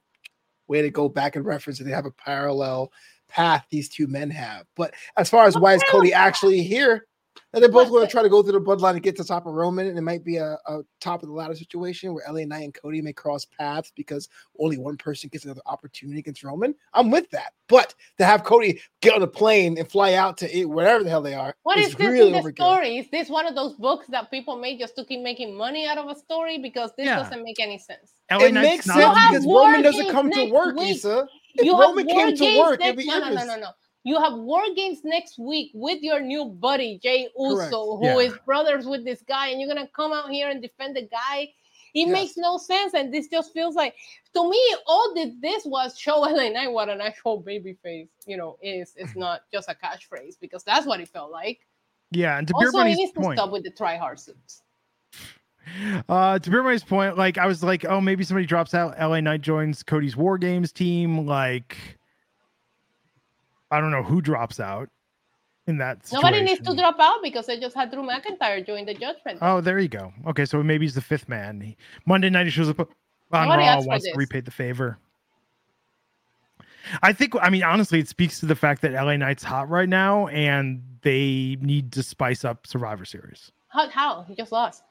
way 0.68 0.82
to 0.82 0.89
go 0.89 1.09
back 1.09 1.36
and 1.36 1.45
reference 1.45 1.80
that 1.80 1.86
they 1.86 1.91
have 1.91 2.05
a 2.05 2.11
parallel 2.11 2.91
path 3.28 3.66
these 3.72 3.89
two 3.89 4.07
men 4.07 4.30
have. 4.30 4.66
But 4.76 4.93
as 5.18 5.30
far 5.30 5.45
as 5.45 5.57
why 5.57 5.74
is 5.74 5.84
Cody 5.89 6.13
actually 6.13 6.61
here, 6.61 7.07
and 7.56 7.64
they're 7.64 7.72
both 7.72 7.89
going 7.89 8.06
to 8.06 8.12
try 8.12 8.22
to 8.22 8.30
go 8.30 8.43
through 8.43 8.51
the 8.51 8.62
bloodline 8.62 8.86
Line 8.86 8.95
and 8.95 9.03
get 9.03 9.16
to 9.16 9.24
the 9.24 9.28
top 9.28 9.47
of 9.47 9.53
Roman, 9.53 9.88
and 9.88 9.97
it 9.97 10.01
might 10.01 10.24
be 10.24 10.38
a, 10.38 10.60
a 10.68 10.82
top 10.99 11.24
of 11.24 11.30
the 11.30 11.34
ladder 11.34 11.56
situation 11.56 12.14
where 12.14 12.24
LA 12.30 12.45
Knight 12.45 12.66
and 12.66 12.74
Cody 12.74 13.01
may 13.01 13.14
cross 13.14 13.43
paths 13.45 13.91
because 13.95 14.30
only 14.60 14.78
one 14.78 14.95
person 14.97 15.28
gets 15.32 15.45
another 15.45 15.62
opportunity 15.66 16.20
against 16.20 16.43
Roman. 16.43 16.76
I'm 16.93 17.10
with 17.10 17.28
that, 17.32 17.53
but 17.68 17.95
to 18.20 18.26
have 18.26 18.43
Cody 18.43 18.80
get 19.01 19.16
on 19.16 19.24
a 19.24 19.28
plane 19.28 19.80
and 19.80 19.89
fly 19.89 20.14
out 20.14 20.38
to 20.39 20.56
it, 20.56 20.70
wherever 20.70 21.03
the 21.03 21.10
hell 21.10 21.22
they 21.24 21.34
are, 21.34 21.56
What 21.64 21.80
is 21.80 21.88
is 21.88 21.95
this 21.95 22.08
really 22.12 22.28
in 22.28 22.34
the 22.34 22.39
overkill. 22.39 22.56
story? 22.56 22.97
Is 22.97 23.10
this 23.10 23.30
one 23.30 23.47
of 23.47 23.56
those 23.56 23.74
books 23.74 24.06
that 24.10 24.30
people 24.30 24.58
made 24.58 24.78
just 24.78 24.95
to 24.97 25.06
keep 25.06 25.22
making 25.22 25.58
money 25.58 25.88
out 25.88 25.97
of 25.97 26.08
a 26.10 26.16
story? 26.16 26.60
Because 26.60 26.91
this 26.95 27.08
Yeah. 27.08 27.24
doesn't 27.24 27.41
make 27.41 27.60
any 27.60 27.80
sense. 27.80 28.14
LA 28.30 28.47
It 28.47 28.53
Knight's 28.53 28.70
makes 28.70 28.86
sense 28.86 29.18
because 29.30 29.45
Roman 29.45 29.82
doesn't 29.82 30.12
come 30.12 30.30
to 30.30 30.51
work, 30.51 30.76
week. 30.78 30.97
Isa. 30.97 31.28
If 31.56 31.66
you 31.66 31.80
Roman 31.80 32.06
came 32.06 32.36
to 32.36 32.60
work, 32.60 32.82
it'd 32.84 32.97
be 32.97 33.06
no, 33.06 33.20
no, 33.20 33.30
no, 33.30 33.45
no, 33.45 33.56
no. 33.58 33.68
You 34.06 34.22
have 34.22 34.34
war 34.36 34.62
games 34.76 35.03
next 35.03 35.39
week 35.39 35.72
with 35.74 36.03
your 36.03 36.22
new 36.22 36.45
buddy 36.45 36.99
Jay 37.01 37.28
Correct. 37.36 37.72
Uso, 37.72 37.97
who 37.97 38.20
is 38.20 38.34
Yeah. 38.34 38.38
brothers 38.45 38.86
with 38.86 39.03
this 39.03 39.24
guy, 39.28 39.47
and 39.49 39.60
you're 39.60 39.68
gonna 39.68 39.88
come 39.95 40.14
out 40.14 40.30
here 40.30 40.47
and 40.49 40.62
defend 40.62 40.95
the 40.95 41.01
guy. 41.01 41.51
It 41.95 42.08
Yes. 42.08 42.12
makes 42.12 42.38
no 42.38 42.58
sense, 42.58 42.93
and 42.93 43.12
this 43.12 43.28
just 43.30 43.51
feels 43.51 43.74
like 43.74 43.95
to 44.36 44.47
me 44.47 44.76
all 44.86 45.16
that 45.16 45.41
this 45.41 45.66
was 45.66 45.97
show 45.97 46.24
LA 46.24 46.49
Knight 46.49 46.72
what 46.72 46.88
an 46.88 47.01
actual 47.01 47.38
baby 47.39 47.74
face, 47.82 48.10
you 48.28 48.38
know, 48.38 48.58
is. 48.62 48.93
It's 48.95 49.16
not 49.16 49.41
just 49.51 49.70
a 49.70 49.74
catchphrase 49.74 50.39
because 50.39 50.64
that's 50.64 50.86
what 50.86 50.99
it 50.99 51.10
felt 51.10 51.32
like. 51.32 51.66
Yeah, 52.12 52.38
and 52.38 52.47
to 52.47 52.53
Beer 52.60 52.68
Also, 52.68 52.78
he 52.78 52.84
Bunny's 52.84 52.97
needs 52.97 53.12
to 53.14 53.22
point, 53.22 53.39
stop 53.39 53.51
with 53.51 53.64
the 53.64 53.72
try 53.72 53.97
hard 53.97 54.20
suits. 54.20 54.62
uh, 56.10 56.38
to 56.38 56.49
Beer 56.51 56.80
point, 56.82 57.18
like 57.18 57.39
I 57.39 57.47
was 57.47 57.64
like, 57.64 57.86
oh, 57.86 57.99
maybe 57.99 58.24
somebody 58.24 58.45
drops 58.45 58.76
out. 58.76 58.99
LA 58.99 59.20
Knight 59.20 59.41
joins 59.41 59.82
Cody's 59.82 60.16
War 60.16 60.38
Games 60.38 60.72
team. 60.72 61.26
Like, 61.26 61.97
I 63.76 63.82
don't 63.82 63.91
know 63.91 64.03
who 64.03 64.21
drops 64.21 64.59
out 64.59 64.89
in 65.67 65.78
that. 65.78 65.99
Nobody 66.11 66.41
needs 66.41 66.65
to 66.65 66.76
drop 66.76 66.97
out 66.99 67.21
because 67.23 67.45
they 67.45 67.59
just 67.59 67.76
had 67.76 67.91
Drew 67.91 68.03
McIntyre 68.03 68.65
join 68.65 68.86
the 68.86 68.93
judgment. 68.93 69.39
Oh, 69.41 69.61
there 69.61 69.80
you 69.80 69.88
go. 69.88 70.13
Okay, 70.28 70.45
so 70.45 70.61
maybe 70.63 70.86
he's 70.86 70.95
the 70.95 71.01
fifth 71.01 71.28
man. 71.28 71.61
He, 71.61 71.78
Monday 72.05 72.30
night 72.30 72.45
he 72.45 72.51
shows 72.51 72.69
up 72.69 72.80
on 72.80 72.88
Nobody 73.32 73.63
Raw, 73.63 73.69
asked 73.69 73.84
for 73.84 73.89
wants 73.89 74.05
to 74.05 74.13
repay 74.15 74.41
the 74.41 74.51
favor. 74.51 74.97
I 77.01 77.13
think. 77.13 77.36
I 77.41 77.49
mean, 77.49 77.63
honestly, 77.63 77.99
it 77.99 78.07
speaks 78.07 78.39
to 78.41 78.45
the 78.45 78.55
fact 78.55 78.82
that 78.84 78.93
LA 78.93 79.17
Knight's 79.17 79.43
hot 79.43 79.69
right 79.69 79.89
now, 79.89 80.28
and 80.28 80.84
they 81.01 81.57
need 81.59 81.91
to 81.93 82.03
spice 82.03 82.45
up 82.45 82.67
Survivor 82.67 83.05
Series. 83.05 83.51
How? 83.69 83.89
How? 83.89 84.21
He 84.28 84.36
just 84.36 84.51
lost. 84.51 84.84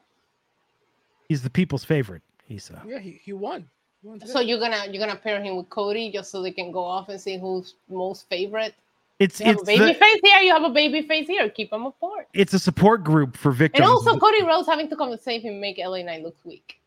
He's 1.29 1.41
the 1.41 1.49
people's 1.49 1.85
favorite. 1.85 2.21
Isa. 2.49 2.83
Yeah, 2.85 2.99
he, 2.99 3.19
he 3.23 3.33
won. 3.33 3.67
He 4.05 4.09
won 4.09 4.25
So 4.27 4.39
you're 4.39 4.59
gonna 4.59 4.85
you're 4.91 5.05
gonna 5.05 5.19
pair 5.19 5.41
him 5.41 5.55
with 5.57 5.69
Cody 5.69 6.11
just 6.11 6.29
so 6.31 6.43
they 6.43 6.51
can 6.51 6.71
go 6.71 6.83
off 6.83 7.09
and 7.09 7.19
see 7.19 7.39
who's 7.39 7.73
most 7.89 8.29
favorite. 8.29 8.75
It's 9.17 9.39
You 9.39 9.47
have 9.47 9.55
it's 9.55 9.63
a 9.63 9.65
baby 9.65 9.85
the- 9.85 9.93
face 9.95 10.19
here. 10.23 10.39
You 10.41 10.53
have 10.53 10.63
a 10.63 10.69
baby 10.69 11.01
face 11.01 11.27
here. 11.27 11.49
Keep 11.49 11.71
them 11.71 11.85
apart. 11.87 12.27
it's 12.33 12.53
a 12.53 12.59
support 12.59 13.03
group 13.03 13.35
for 13.35 13.51
victims. 13.51 13.81
And 13.81 13.89
also 13.89 14.17
Cody 14.19 14.43
Rhodes 14.43 14.67
having 14.67 14.89
to 14.89 14.95
come 14.95 15.11
and 15.11 15.19
save 15.19 15.41
him 15.41 15.59
make 15.59 15.77
LA 15.79 16.03
Knight 16.03 16.21
look 16.21 16.35
weak. 16.43 16.79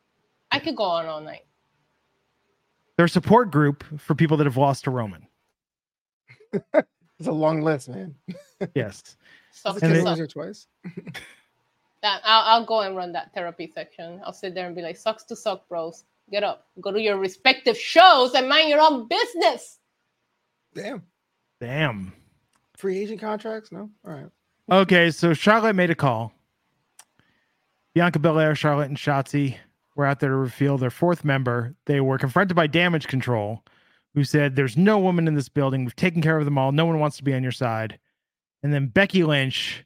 I 0.53 0.61
could 0.61 0.77
go 0.77 0.85
on 0.85 1.07
all 1.07 1.21
night. 1.21 1.45
They're 2.97 3.07
a 3.07 3.09
support 3.09 3.51
group 3.51 3.83
for 3.99 4.15
people 4.15 4.37
that 4.37 4.45
have 4.45 4.57
lost 4.57 4.85
to 4.85 4.91
Roman. 4.91 5.27
it's 6.53 7.27
a 7.27 7.33
long 7.33 7.63
list, 7.63 7.89
man. 7.89 8.15
Yes. 8.75 9.17
Sucks 9.53 9.81
The 9.81 9.89
to 9.89 9.95
kid 9.95 10.03
suck. 10.05 10.29
twice. 10.31 10.67
That 12.03 12.21
I'll, 12.25 12.43
I'll 12.61 12.65
go 12.67 12.81
and 12.83 12.97
run 12.97 13.13
that 13.13 13.33
therapy 13.35 13.71
section. 13.75 14.21
I'll 14.25 14.33
sit 14.33 14.55
there 14.55 14.67
and 14.67 14.77
be 14.77 14.83
like, 14.83 14.97
"Sucks 14.97 15.25
to 15.25 15.37
suck, 15.37 15.69
bros. 15.69 16.05
Get 16.31 16.45
up, 16.45 16.67
go 16.81 16.93
to 16.93 17.01
your 17.01 17.17
respective 17.17 17.77
shows, 17.79 18.35
and 18.35 18.49
mind 18.49 18.69
your 18.69 18.81
own 18.81 19.09
business." 19.09 19.79
Damn. 20.75 21.03
Damn. 21.61 22.13
Free 22.77 22.99
agent 22.99 23.21
contracts? 23.21 23.73
No? 23.73 23.91
All 24.07 24.13
right. 24.13 24.27
Okay, 24.71 25.11
so 25.11 25.35
Charlotte 25.35 25.75
made 25.75 25.91
a 25.91 25.95
call. 25.95 26.33
Bianca 27.95 28.19
Belair, 28.19 28.55
Charlotte, 28.55 28.89
and 28.89 28.97
Shotzi 28.97 29.57
were 29.97 30.07
out 30.07 30.21
there 30.21 30.31
to 30.31 30.37
reveal 30.37 30.79
their 30.79 30.91
fourth 30.91 31.25
member. 31.25 31.75
They 31.87 32.01
were 32.01 32.19
confronted 32.19 32.55
by 32.55 32.69
Damage 32.69 33.09
Control, 33.09 33.65
who 34.15 34.23
said, 34.23 34.55
There's 34.55 34.77
no 34.77 34.99
woman 34.99 35.27
in 35.27 35.35
this 35.35 35.49
building. 35.49 35.85
We've 35.85 35.97
taken 35.97 36.23
care 36.23 36.39
of 36.39 36.45
them 36.45 36.59
all. 36.59 36.71
No 36.71 36.87
one 36.87 37.01
wants 37.01 37.17
to 37.17 37.25
be 37.25 37.35
on 37.35 37.43
your 37.43 37.51
side. 37.51 37.99
And 38.63 38.73
then 38.73 38.87
Becky 38.87 39.25
Lynch, 39.25 39.85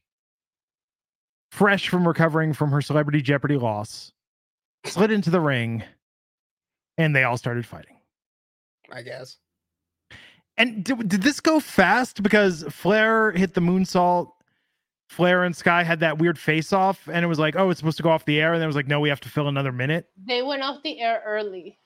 fresh 1.50 1.88
from 1.88 2.06
recovering 2.06 2.52
from 2.52 2.70
her 2.70 2.82
Celebrity 2.82 3.22
Jeopardy 3.22 3.56
loss, 3.56 4.12
slid 4.84 5.10
into 5.10 5.30
the 5.30 5.40
ring 5.40 5.82
and 6.98 7.14
they 7.14 7.24
all 7.24 7.36
started 7.36 7.66
fighting. 7.66 7.96
I 8.90 9.02
guess. 9.02 9.36
And 10.58 10.84
did, 10.84 11.08
did 11.08 11.22
this 11.22 11.40
go 11.40 11.60
fast? 11.60 12.22
Because 12.22 12.64
Flair 12.68 13.32
hit 13.32 13.54
the 13.54 13.60
moonsault. 13.60 14.32
Flair 15.08 15.44
and 15.44 15.54
Sky 15.54 15.82
had 15.82 16.00
that 16.00 16.18
weird 16.18 16.38
face 16.38 16.72
off, 16.72 17.06
and 17.06 17.22
it 17.22 17.28
was 17.28 17.38
like, 17.38 17.54
oh, 17.56 17.68
it's 17.68 17.78
supposed 17.78 17.98
to 17.98 18.02
go 18.02 18.10
off 18.10 18.24
the 18.24 18.40
air. 18.40 18.54
And 18.54 18.60
then 18.60 18.64
it 18.64 18.68
was 18.68 18.76
like, 18.76 18.86
no, 18.86 19.00
we 19.00 19.10
have 19.10 19.20
to 19.20 19.28
fill 19.28 19.48
another 19.48 19.72
minute. 19.72 20.08
They 20.26 20.42
went 20.42 20.62
off 20.62 20.82
the 20.82 21.00
air 21.00 21.22
early. 21.26 21.78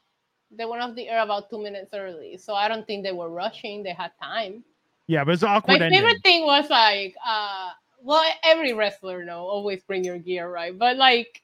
They 0.52 0.64
went 0.64 0.80
off 0.82 0.94
the 0.94 1.08
air 1.08 1.22
about 1.22 1.50
two 1.50 1.60
minutes 1.60 1.90
early, 1.92 2.36
so 2.36 2.54
I 2.54 2.68
don't 2.68 2.86
think 2.86 3.02
they 3.04 3.12
were 3.12 3.30
rushing. 3.30 3.82
They 3.82 3.92
had 3.92 4.12
time. 4.22 4.62
Yeah, 5.08 5.24
but 5.24 5.32
it's 5.34 5.42
an 5.42 5.48
My 5.48 5.56
awkward 5.56 5.82
ending. 5.82 6.00
favorite 6.00 6.22
thing 6.22 6.44
was 6.44 6.70
like, 6.70 7.16
uh, 7.26 7.70
well, 8.00 8.24
every 8.44 8.72
wrestler 8.72 9.24
know 9.24 9.40
always 9.40 9.82
bring 9.82 10.04
your 10.04 10.18
gear, 10.18 10.48
right? 10.48 10.76
But 10.76 10.96
like 10.96 11.42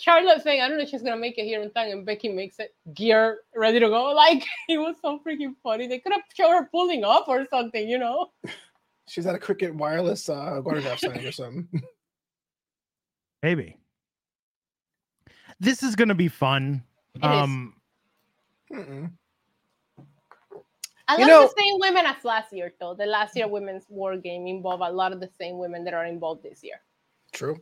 Charlotte 0.00 0.42
saying, 0.42 0.62
I 0.62 0.68
don't 0.68 0.78
know 0.78 0.84
if 0.84 0.88
she's 0.88 1.02
gonna 1.02 1.16
make 1.20 1.36
it 1.38 1.44
here 1.44 1.60
in 1.62 1.70
time, 1.70 1.90
and 1.90 2.06
Becky 2.06 2.28
makes 2.30 2.58
it 2.58 2.74
gear 2.94 3.40
ready 3.54 3.78
to 3.80 3.88
go. 3.88 4.12
Like 4.12 4.44
it 4.68 4.78
was 4.78 4.96
so 5.02 5.20
freaking 5.26 5.54
funny. 5.62 5.86
They 5.86 5.98
could 5.98 6.12
have 6.12 6.22
shown 6.34 6.52
her 6.52 6.68
pulling 6.72 7.04
up 7.04 7.28
or 7.28 7.46
something, 7.50 7.88
you 7.88 7.98
know? 7.98 8.30
She's 9.08 9.26
at 9.26 9.34
a 9.34 9.38
Cricket 9.38 9.74
wireless 9.74 10.28
uh, 10.28 10.62
autograph 10.64 11.00
sign 11.00 11.24
or 11.26 11.32
something. 11.32 11.68
Maybe. 13.42 13.76
This 15.58 15.82
is 15.82 15.94
gonna 15.96 16.14
be 16.14 16.28
fun. 16.28 16.82
It 17.16 17.18
is. 17.18 17.24
um, 17.24 17.74
Mm-mm. 18.72 19.10
I 21.08 21.14
You 21.16 21.20
love 21.22 21.28
know- 21.28 21.42
the 21.54 21.60
same 21.60 21.74
women 21.80 22.06
as 22.06 22.24
last 22.24 22.52
year, 22.52 22.72
though. 22.80 22.94
The 22.94 23.04
last 23.06 23.36
year 23.36 23.48
women's 23.48 23.84
war 23.88 24.16
game 24.16 24.46
involved 24.46 24.82
a 24.82 24.90
lot 24.92 25.12
of 25.12 25.20
the 25.20 25.28
same 25.40 25.58
women 25.58 25.84
that 25.84 25.92
are 25.92 26.06
involved 26.06 26.44
this 26.44 26.62
year. 26.62 26.76
True. 27.32 27.60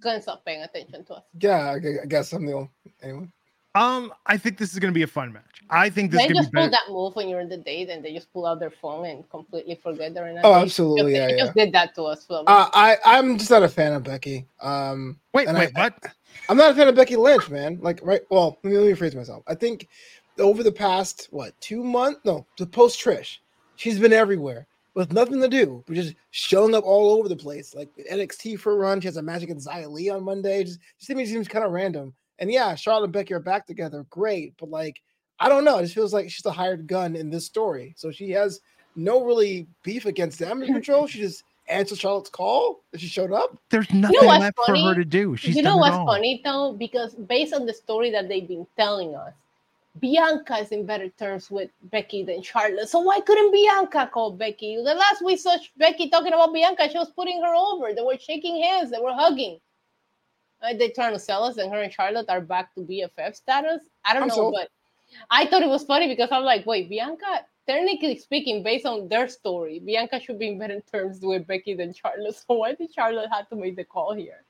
Gonna 0.00 0.22
stop 0.22 0.44
paying 0.44 0.62
attention 0.62 1.04
to 1.06 1.14
us. 1.14 1.24
Yeah, 1.40 1.76
I 2.02 2.06
guess 2.06 2.32
I'm 2.32 2.46
the 2.46 2.52
only. 2.52 2.70
Anyone? 3.02 3.32
um, 3.74 4.12
I 4.26 4.36
think 4.36 4.58
this 4.58 4.72
is 4.72 4.78
gonna 4.78 4.92
be 4.92 5.02
a 5.02 5.06
fun 5.08 5.32
match. 5.32 5.62
I 5.70 5.90
think 5.90 6.10
this 6.10 6.22
They 6.22 6.32
just 6.32 6.52
be 6.52 6.60
pull 6.60 6.70
that 6.70 6.88
move 6.88 7.14
when 7.16 7.28
you're 7.28 7.40
in 7.40 7.48
the 7.48 7.58
date 7.58 7.90
and 7.90 8.04
they 8.04 8.12
just 8.14 8.32
pull 8.32 8.46
out 8.46 8.58
their 8.60 8.70
phone 8.70 9.06
and 9.06 9.28
completely 9.30 9.74
forget 9.82 10.14
they're 10.14 10.28
in 10.28 10.38
a 10.38 10.40
Oh, 10.42 10.54
date. 10.54 10.62
absolutely, 10.62 11.12
Just, 11.12 11.20
yeah, 11.20 11.26
they 11.28 11.36
yeah. 11.36 11.44
just 11.44 11.54
did 11.54 11.72
that 11.72 11.94
to 11.96 12.04
us. 12.04 12.26
So 12.26 12.44
Uh, 12.46 12.68
I 12.72 12.96
I'm 13.04 13.36
just 13.38 13.50
not 13.50 13.62
a 13.62 13.68
fan 13.68 13.92
of 13.92 14.02
Becky. 14.04 14.46
Um, 14.60 15.20
Wait, 15.34 15.48
and 15.48 15.58
wait, 15.58 15.70
I- 15.76 15.80
what? 15.82 15.94
I'm 16.48 16.56
not 16.56 16.70
a 16.70 16.74
fan 16.74 16.88
of 16.88 16.94
Becky 16.94 17.16
Lynch, 17.16 17.50
man. 17.50 17.78
Like, 17.80 18.00
right? 18.02 18.22
Well, 18.30 18.58
let 18.62 18.70
me, 18.70 18.78
let 18.78 18.86
me 18.86 18.92
rephrase 18.92 19.14
myself. 19.14 19.42
I 19.46 19.54
think 19.54 19.88
over 20.38 20.62
the 20.62 20.72
past 20.72 21.28
what 21.30 21.60
two 21.60 21.82
months? 21.84 22.20
No, 22.24 22.46
the 22.56 22.66
post 22.66 23.00
Trish, 23.02 23.38
she's 23.76 23.98
been 23.98 24.12
everywhere 24.12 24.66
with 24.98 25.12
nothing 25.12 25.40
to 25.40 25.46
do, 25.46 25.84
but 25.86 25.94
just 25.94 26.16
showing 26.32 26.74
up 26.74 26.82
all 26.82 27.12
over 27.12 27.28
the 27.28 27.36
place. 27.36 27.72
Like 27.72 27.88
NXT 28.10 28.58
for 28.58 28.72
a 28.72 28.74
run, 28.74 29.00
she 29.00 29.06
has 29.06 29.16
a 29.16 29.22
match 29.22 29.44
against 29.44 29.68
Xia 29.68 29.88
Li 29.88 30.10
on 30.10 30.24
Monday. 30.24 30.64
Just, 30.64 30.80
just 30.98 31.06
to 31.06 31.14
me, 31.14 31.24
seems 31.24 31.46
kind 31.46 31.64
of 31.64 31.70
random. 31.70 32.12
And 32.40 32.50
yeah, 32.50 32.74
Charlotte 32.74 33.04
and 33.04 33.12
Becky 33.12 33.32
are 33.32 33.38
back 33.38 33.64
together, 33.64 34.04
great. 34.10 34.54
But 34.58 34.70
like, 34.70 35.00
I 35.38 35.48
don't 35.48 35.64
know. 35.64 35.78
It 35.78 35.82
just 35.82 35.94
feels 35.94 36.12
like 36.12 36.28
she's 36.28 36.44
a 36.46 36.50
hired 36.50 36.88
gun 36.88 37.14
in 37.14 37.30
this 37.30 37.46
story. 37.46 37.94
So 37.96 38.10
she 38.10 38.30
has 38.32 38.60
no 38.96 39.24
really 39.24 39.68
beef 39.84 40.04
against 40.04 40.40
damage 40.40 40.66
control. 40.72 41.06
She 41.06 41.20
just 41.20 41.44
answered 41.68 41.98
Charlotte's 41.98 42.28
call 42.28 42.82
that 42.90 43.00
she 43.00 43.06
showed 43.06 43.32
up. 43.32 43.56
There's 43.70 43.92
nothing 43.92 44.18
what's 44.26 44.40
left 44.40 44.58
for 44.66 44.76
her 44.76 44.94
to 44.96 45.04
do. 45.04 45.36
She's 45.36 45.54
you 45.54 45.62
know 45.62 45.70
done 45.70 45.78
it 45.78 45.80
what's 45.80 45.94
all. 45.94 46.06
funny 46.06 46.40
though? 46.44 46.72
Because 46.76 47.14
based 47.14 47.54
on 47.54 47.66
the 47.66 47.72
story 47.72 48.10
that 48.10 48.28
they've 48.28 48.48
been 48.48 48.66
telling 48.76 49.14
us, 49.14 49.32
Bianca 49.98 50.58
is 50.58 50.68
in 50.68 50.86
better 50.86 51.08
terms 51.08 51.50
with 51.50 51.70
Becky 51.82 52.22
than 52.22 52.42
Charlotte. 52.42 52.88
So 52.88 53.00
why 53.00 53.20
couldn't 53.20 53.52
Bianca 53.52 54.10
call 54.12 54.32
Becky? 54.32 54.76
The 54.76 54.94
last 54.94 55.22
we 55.24 55.36
saw 55.36 55.56
Becky 55.76 56.08
talking 56.08 56.32
about 56.32 56.52
Bianca, 56.52 56.88
she 56.90 56.98
was 56.98 57.10
putting 57.10 57.42
her 57.42 57.54
over. 57.54 57.94
They 57.94 58.02
were 58.02 58.18
shaking 58.18 58.62
hands, 58.62 58.90
they 58.90 59.00
were 59.00 59.12
hugging. 59.12 59.58
Uh, 60.62 60.74
they 60.74 60.90
trying 60.90 61.12
to 61.12 61.18
sell 61.18 61.44
us, 61.44 61.56
and 61.56 61.72
her 61.72 61.82
and 61.82 61.92
Charlotte 61.92 62.28
are 62.28 62.40
back 62.40 62.74
to 62.74 62.80
BFF 62.80 63.34
status. 63.34 63.82
I 64.04 64.12
don't 64.12 64.22
I'm 64.22 64.28
know, 64.28 64.34
sold. 64.34 64.54
but 64.58 64.68
I 65.30 65.46
thought 65.46 65.62
it 65.62 65.68
was 65.68 65.84
funny 65.84 66.08
because 66.08 66.30
I'm 66.32 66.42
like, 66.44 66.66
wait, 66.66 66.88
Bianca. 66.88 67.46
Technically 67.66 68.18
speaking, 68.18 68.62
based 68.62 68.86
on 68.86 69.08
their 69.08 69.28
story, 69.28 69.78
Bianca 69.78 70.18
should 70.20 70.38
be 70.38 70.48
in 70.48 70.58
better 70.58 70.80
terms 70.80 71.20
with 71.22 71.46
Becky 71.46 71.74
than 71.74 71.92
Charlotte. 71.92 72.34
So 72.46 72.54
why 72.54 72.74
did 72.74 72.92
Charlotte 72.92 73.28
have 73.32 73.48
to 73.50 73.56
make 73.56 73.76
the 73.76 73.84
call 73.84 74.14
here? 74.14 74.44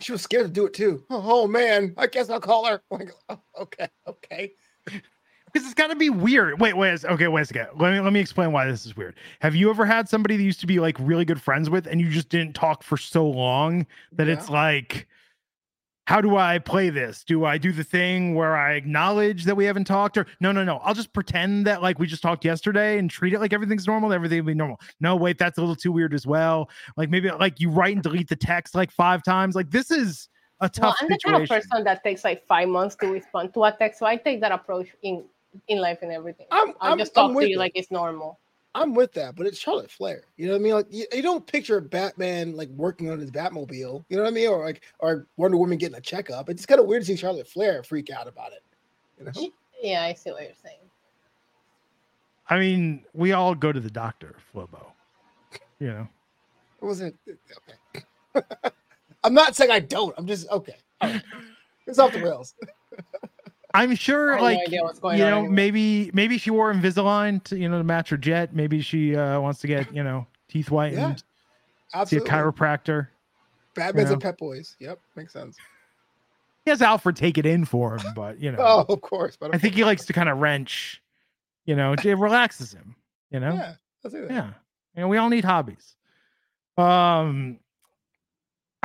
She 0.00 0.12
was 0.12 0.22
scared 0.22 0.46
to 0.46 0.52
do 0.52 0.66
it 0.66 0.74
too. 0.74 1.04
Oh, 1.10 1.22
oh, 1.44 1.46
man, 1.46 1.94
I 1.96 2.06
guess 2.06 2.28
I'll 2.28 2.40
call 2.40 2.66
her. 2.66 2.82
Like, 2.90 3.10
oh, 3.28 3.40
okay, 3.60 3.88
okay. 4.06 4.52
Because 4.84 5.64
it's 5.66 5.74
got 5.74 5.88
to 5.88 5.96
be 5.96 6.10
weird. 6.10 6.60
Wait, 6.60 6.76
wait. 6.76 7.04
Okay, 7.04 7.28
wait 7.28 7.42
a 7.42 7.44
second. 7.46 7.68
Let 7.80 7.92
me 7.92 8.00
let 8.00 8.12
me 8.12 8.20
explain 8.20 8.52
why 8.52 8.66
this 8.66 8.84
is 8.84 8.96
weird. 8.96 9.14
Have 9.40 9.54
you 9.54 9.70
ever 9.70 9.86
had 9.86 10.08
somebody 10.08 10.36
that 10.36 10.42
used 10.42 10.60
to 10.60 10.66
be 10.66 10.80
like 10.80 10.96
really 10.98 11.24
good 11.24 11.40
friends 11.40 11.70
with, 11.70 11.86
and 11.86 12.00
you 12.00 12.10
just 12.10 12.28
didn't 12.28 12.54
talk 12.54 12.82
for 12.82 12.96
so 12.96 13.26
long 13.26 13.86
that 14.12 14.28
it's 14.28 14.50
like, 14.50 15.08
how 16.06 16.20
do 16.20 16.36
I 16.36 16.58
play 16.58 16.88
this? 16.88 17.24
Do 17.24 17.44
I 17.44 17.58
do 17.58 17.72
the 17.72 17.82
thing 17.84 18.34
where 18.34 18.56
I 18.56 18.74
acknowledge 18.74 19.44
that 19.44 19.56
we 19.56 19.64
haven't 19.64 19.84
talked, 19.86 20.16
or 20.16 20.26
no, 20.40 20.52
no, 20.52 20.62
no? 20.64 20.78
I'll 20.78 20.94
just 20.94 21.12
pretend 21.12 21.66
that 21.66 21.82
like 21.82 21.98
we 21.98 22.06
just 22.06 22.22
talked 22.22 22.44
yesterday 22.44 22.98
and 22.98 23.10
treat 23.10 23.34
it 23.34 23.40
like 23.40 23.52
everything's 23.52 23.86
normal. 23.86 24.12
Everything 24.12 24.38
will 24.38 24.46
be 24.46 24.54
normal. 24.54 24.80
No, 25.00 25.16
wait, 25.16 25.36
that's 25.38 25.58
a 25.58 25.60
little 25.60 25.76
too 25.76 25.92
weird 25.92 26.14
as 26.14 26.26
well. 26.26 26.70
Like 26.96 27.10
maybe 27.10 27.30
like 27.30 27.60
you 27.60 27.70
write 27.70 27.94
and 27.94 28.02
delete 28.02 28.28
the 28.28 28.36
text 28.36 28.74
like 28.74 28.90
five 28.92 29.22
times. 29.24 29.54
Like 29.56 29.70
this 29.70 29.90
is 29.90 30.28
a 30.60 30.64
Well, 30.64 30.70
tough 30.70 30.96
I'm 31.00 31.08
the 31.08 31.18
kind 31.24 31.36
of 31.36 31.42
situation. 31.42 31.68
person 31.70 31.84
that 31.84 32.02
takes 32.04 32.24
like 32.24 32.46
five 32.46 32.68
months 32.68 32.94
to 32.96 33.08
respond 33.08 33.52
to 33.54 33.64
a 33.64 33.72
text, 33.72 33.98
so 33.98 34.06
I 34.06 34.16
take 34.16 34.40
that 34.40 34.52
approach 34.52 34.88
in 35.02 35.24
in 35.68 35.78
life 35.80 35.98
and 36.02 36.12
everything. 36.12 36.46
I'm- 36.50 36.74
I'll 36.80 36.90
I'm- 36.90 36.98
just 36.98 37.16
I'm 37.18 37.32
talk 37.32 37.40
to 37.40 37.48
you 37.48 37.56
it. 37.56 37.58
like 37.58 37.72
it's 37.74 37.90
normal. 37.90 38.38
I'm 38.76 38.92
with 38.92 39.12
that, 39.14 39.36
but 39.36 39.46
it's 39.46 39.58
Charlotte 39.58 39.90
Flair. 39.90 40.24
You 40.36 40.46
know 40.46 40.52
what 40.52 40.58
I 40.58 40.62
mean? 40.62 40.74
Like 40.74 40.86
you, 40.90 41.06
you 41.10 41.22
don't 41.22 41.46
picture 41.46 41.80
Batman 41.80 42.54
like 42.54 42.68
working 42.68 43.10
on 43.10 43.18
his 43.18 43.30
Batmobile. 43.30 44.04
You 44.10 44.16
know 44.16 44.22
what 44.22 44.28
I 44.28 44.32
mean? 44.32 44.48
Or 44.48 44.66
like 44.66 44.82
or 44.98 45.26
Wonder 45.38 45.56
Woman 45.56 45.78
getting 45.78 45.96
a 45.96 46.00
checkup. 46.00 46.50
It's 46.50 46.66
kind 46.66 46.78
of 46.78 46.86
weird 46.86 47.02
to 47.02 47.06
see 47.06 47.16
Charlotte 47.16 47.48
Flair 47.48 47.82
freak 47.82 48.10
out 48.10 48.28
about 48.28 48.52
it. 48.52 48.62
You 49.18 49.24
know? 49.24 49.50
Yeah, 49.82 50.02
I 50.02 50.12
see 50.12 50.30
what 50.30 50.42
you're 50.42 50.52
saying. 50.62 50.76
I 52.50 52.58
mean, 52.58 53.02
we 53.14 53.32
all 53.32 53.54
go 53.54 53.72
to 53.72 53.80
the 53.80 53.90
doctor, 53.90 54.36
Flobo. 54.54 54.84
You 55.80 55.88
know. 55.88 56.08
What 56.80 56.88
wasn't 56.88 57.16
Okay. 57.26 58.44
I'm 59.24 59.32
not 59.32 59.56
saying 59.56 59.70
I 59.70 59.80
don't. 59.80 60.14
I'm 60.18 60.26
just 60.26 60.50
okay. 60.50 60.76
All 61.00 61.10
right. 61.10 61.22
It's 61.86 61.98
off 61.98 62.12
the 62.12 62.20
rails. 62.20 62.54
I'm 63.76 63.94
sure, 63.94 64.36
no 64.36 64.42
like 64.42 64.58
going 65.00 65.18
you 65.18 65.24
know, 65.24 65.44
maybe 65.46 66.10
maybe 66.14 66.38
she 66.38 66.50
wore 66.50 66.72
Invisalign 66.72 67.42
to 67.44 67.56
you 67.58 67.68
know 67.68 67.78
to 67.78 67.84
match 67.84 68.08
her 68.10 68.16
jet. 68.16 68.54
Maybe 68.54 68.80
she 68.80 69.14
uh, 69.16 69.40
wants 69.40 69.60
to 69.60 69.66
get 69.66 69.94
you 69.94 70.02
know 70.02 70.26
teeth 70.48 70.68
whitened. 70.68 70.98
Yeah, 70.98 71.14
absolutely. 72.00 72.28
See 72.28 72.34
a 72.34 72.36
chiropractor. 72.36 73.08
Batman's 73.74 74.08
Yeah. 74.08 74.12
and 74.14 74.22
Pep 74.22 74.38
Boys. 74.38 74.76
Yep, 74.80 74.98
makes 75.16 75.32
sense. 75.32 75.56
He 76.64 76.70
has 76.70 76.82
Alfred 76.82 77.14
take 77.16 77.38
it 77.38 77.46
in 77.46 77.64
for 77.64 77.96
him, 77.96 78.06
but 78.14 78.40
you 78.40 78.50
know, 78.50 78.58
Oh, 78.60 78.86
of 78.92 79.00
course. 79.02 79.36
But 79.36 79.54
I 79.54 79.58
think 79.58 79.74
he 79.74 79.84
likes 79.84 80.04
to 80.06 80.12
kind 80.12 80.28
of 80.28 80.38
wrench. 80.38 81.00
You 81.64 81.76
know, 81.76 81.92
it 81.92 82.04
relaxes 82.04 82.72
him. 82.72 82.96
You 83.30 83.40
know, 83.40 83.54
Yeah, 83.54 83.74
I'll 84.04 84.10
say 84.10 84.20
that. 84.22 84.30
yeah. 84.30 84.50
You 84.94 85.02
know, 85.02 85.08
we 85.08 85.16
all 85.18 85.28
need 85.28 85.44
hobbies. 85.44 85.94
Um, 86.78 87.58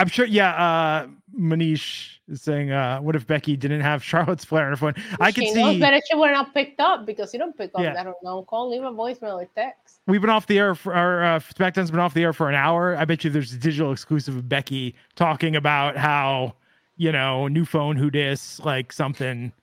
I'm 0.02 0.08
sure. 0.08 0.26
Yeah, 0.26 0.52
uh, 0.54 1.08
Manish 1.38 2.18
is 2.28 2.42
saying, 2.42 2.72
uh, 2.72 3.00
"What 3.02 3.16
if 3.16 3.28
Becky 3.28 3.56
didn't 3.56 3.82
have 3.82 4.04
Charlotte's 4.12 4.44
flair 4.44 4.66
on 4.66 4.72
her 4.72 4.76
phone?" 4.76 4.96
I 5.20 5.30
she 5.30 5.48
see. 5.48 5.54
knows 5.54 5.80
better 5.80 6.02
she 6.10 6.16
would 6.16 6.32
not 6.32 6.56
picked 6.56 6.80
up 6.80 7.06
because 7.06 7.32
you 7.34 7.40
don't 7.40 7.56
pick 7.56 7.70
up 7.76 7.84
don't 7.84 8.16
know. 8.24 8.42
call. 8.44 8.72
Leave 8.72 8.82
a 8.82 8.92
voicemail 8.92 9.42
or 9.42 9.48
text. 9.56 10.00
We've 10.08 10.20
been 10.20 10.32
off 10.32 10.48
the 10.48 10.58
air 10.58 10.74
for 10.74 10.96
our 10.96 11.24
uh, 11.24 11.40
SmackDown's 11.40 11.92
been 11.92 12.00
off 12.00 12.16
the 12.16 12.24
air 12.24 12.34
for 12.34 12.50
an 12.50 12.56
hour. 12.56 12.98
I 12.98 13.06
bet 13.06 13.24
you 13.24 13.30
there's 13.30 13.54
a 13.54 13.58
digital 13.58 13.92
exclusive 13.92 14.36
of 14.36 14.50
Becky 14.50 14.96
talking 15.16 15.56
about 15.56 15.98
how, 15.98 16.56
you 16.98 17.12
know, 17.12 17.48
new 17.48 17.66
phone, 17.66 17.96
who 17.96 18.10
dis, 18.10 18.60
like 18.62 18.92
something, 18.92 19.54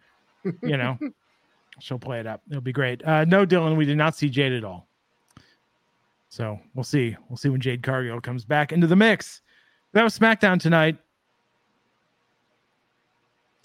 you 0.63 0.77
know. 0.77 0.97
She'll 1.81 1.99
play 1.99 2.21
it 2.21 2.27
up. 2.27 2.43
It'll 2.49 2.61
be 2.61 2.73
great. 2.73 3.05
Uh, 3.05 3.25
no, 3.25 3.45
Dylan, 3.45 3.77
we 3.77 3.85
did 3.85 3.97
not 3.97 4.17
see 4.17 4.29
Jade 4.29 4.53
at 4.53 4.65
all. 4.65 4.89
So 6.29 6.61
we'll 6.75 6.85
see. 6.85 7.17
We'll 7.29 7.37
see 7.37 7.49
when 7.49 7.61
Jade 7.61 7.83
Cargill 7.83 8.21
comes 8.21 8.45
back 8.45 8.73
into 8.73 8.87
the 8.87 8.97
mix. 8.97 9.43
That 9.93 10.05
was 10.05 10.19
SmackDown 10.19 10.61
tonight. 10.61 10.99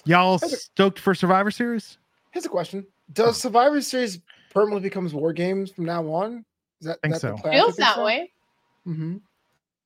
Y'all 0.06 0.40
stoked 0.40 1.00
for 1.00 1.16
Survivor 1.16 1.52
Series? 1.52 1.98
Here's 2.32 2.46
a 2.46 2.50
question: 2.50 2.86
Does 3.14 3.40
Survivor 3.40 3.82
Series 3.82 4.20
permanently 4.52 4.90
becomes 4.90 5.14
War 5.14 5.34
Games 5.34 5.72
from 5.72 5.86
now 5.86 6.06
on? 6.08 6.46
Is 6.82 6.88
that 6.88 7.02
Think 7.02 7.14
that 7.16 7.22
the 7.22 7.38
so. 7.38 7.42
plan? 7.42 7.54
I 7.54 7.58
Feels 7.58 7.76
that 7.78 7.96
so. 7.96 8.06
way. 8.06 8.32
Mm-hmm. 8.88 9.18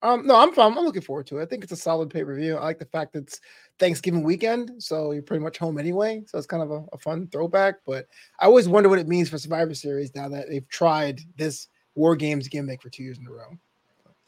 Um, 0.03 0.27
no, 0.27 0.35
I'm 0.35 0.53
fine. 0.53 0.77
I'm 0.77 0.83
looking 0.83 1.01
forward 1.01 1.25
to 1.27 1.39
it. 1.39 1.43
I 1.43 1.45
think 1.45 1.63
it's 1.63 1.73
a 1.73 1.77
solid 1.77 2.09
pay 2.09 2.23
per 2.23 2.35
view. 2.35 2.55
I 2.55 2.63
like 2.63 2.79
the 2.79 2.85
fact 2.85 3.13
that 3.13 3.23
it's 3.23 3.41
Thanksgiving 3.79 4.23
weekend, 4.23 4.71
so 4.77 5.11
you're 5.11 5.23
pretty 5.23 5.43
much 5.43 5.57
home 5.57 5.79
anyway. 5.79 6.23
So 6.27 6.37
it's 6.37 6.47
kind 6.47 6.61
of 6.63 6.71
a, 6.71 6.85
a 6.93 6.97
fun 6.97 7.27
throwback. 7.31 7.75
But 7.85 8.07
I 8.39 8.45
always 8.45 8.67
wonder 8.67 8.89
what 8.89 8.99
it 8.99 9.07
means 9.07 9.29
for 9.29 9.37
Survivor 9.39 9.73
Series 9.73 10.13
now 10.15 10.29
that 10.29 10.49
they've 10.49 10.67
tried 10.69 11.21
this 11.35 11.67
War 11.95 12.15
Games 12.15 12.47
gimmick 12.47 12.81
for 12.81 12.89
two 12.89 13.03
years 13.03 13.17
in 13.17 13.27
a 13.27 13.31
row. 13.31 13.57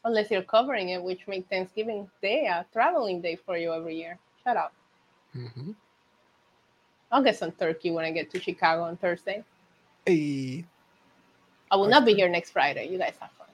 Unless 0.04 0.30
you're 0.30 0.42
covering 0.42 0.90
it, 0.90 1.02
which 1.02 1.26
makes 1.28 1.48
Thanksgiving 1.48 2.08
Day 2.22 2.46
a 2.46 2.64
traveling 2.72 3.20
day 3.20 3.36
for 3.36 3.56
you 3.56 3.72
every 3.74 3.96
year. 3.96 4.18
Shut 4.42 4.56
up. 4.56 4.72
Mm-hmm. 5.36 5.72
I'll 7.12 7.22
get 7.22 7.36
some 7.36 7.52
turkey 7.52 7.90
when 7.90 8.04
I 8.04 8.10
get 8.10 8.30
to 8.30 8.40
Chicago 8.40 8.82
on 8.84 8.96
Thursday. 8.96 9.44
Hey, 10.06 10.64
I 11.70 11.76
will 11.76 11.88
not 11.88 12.04
be 12.04 12.14
here 12.14 12.28
next 12.28 12.50
Friday. 12.50 12.88
You 12.88 12.98
guys 12.98 13.14
have 13.20 13.30
fun. 13.32 13.48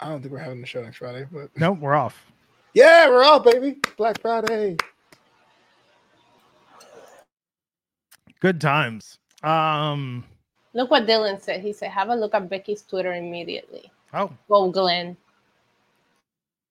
I 0.00 0.08
don't 0.08 0.20
think 0.20 0.32
we're 0.32 0.38
having 0.40 0.60
the 0.60 0.66
show 0.66 0.82
next 0.82 0.98
Friday, 0.98 1.26
but 1.32 1.50
Nope, 1.56 1.78
we're 1.80 1.94
off. 1.94 2.30
yeah, 2.74 3.08
we're 3.08 3.24
off, 3.24 3.44
baby. 3.44 3.78
Black 3.96 4.20
Friday. 4.20 4.76
Good 8.40 8.60
times. 8.60 9.18
Um, 9.42 10.24
Look 10.74 10.90
what 10.90 11.06
Dylan 11.06 11.40
said. 11.40 11.60
He 11.60 11.72
said, 11.72 11.90
have 11.90 12.08
a 12.10 12.14
look 12.14 12.34
at 12.34 12.48
Becky's 12.48 12.82
Twitter 12.82 13.12
immediately. 13.14 13.90
oh, 14.14 14.30
Go, 14.48 14.70
Glenn. 14.70 15.16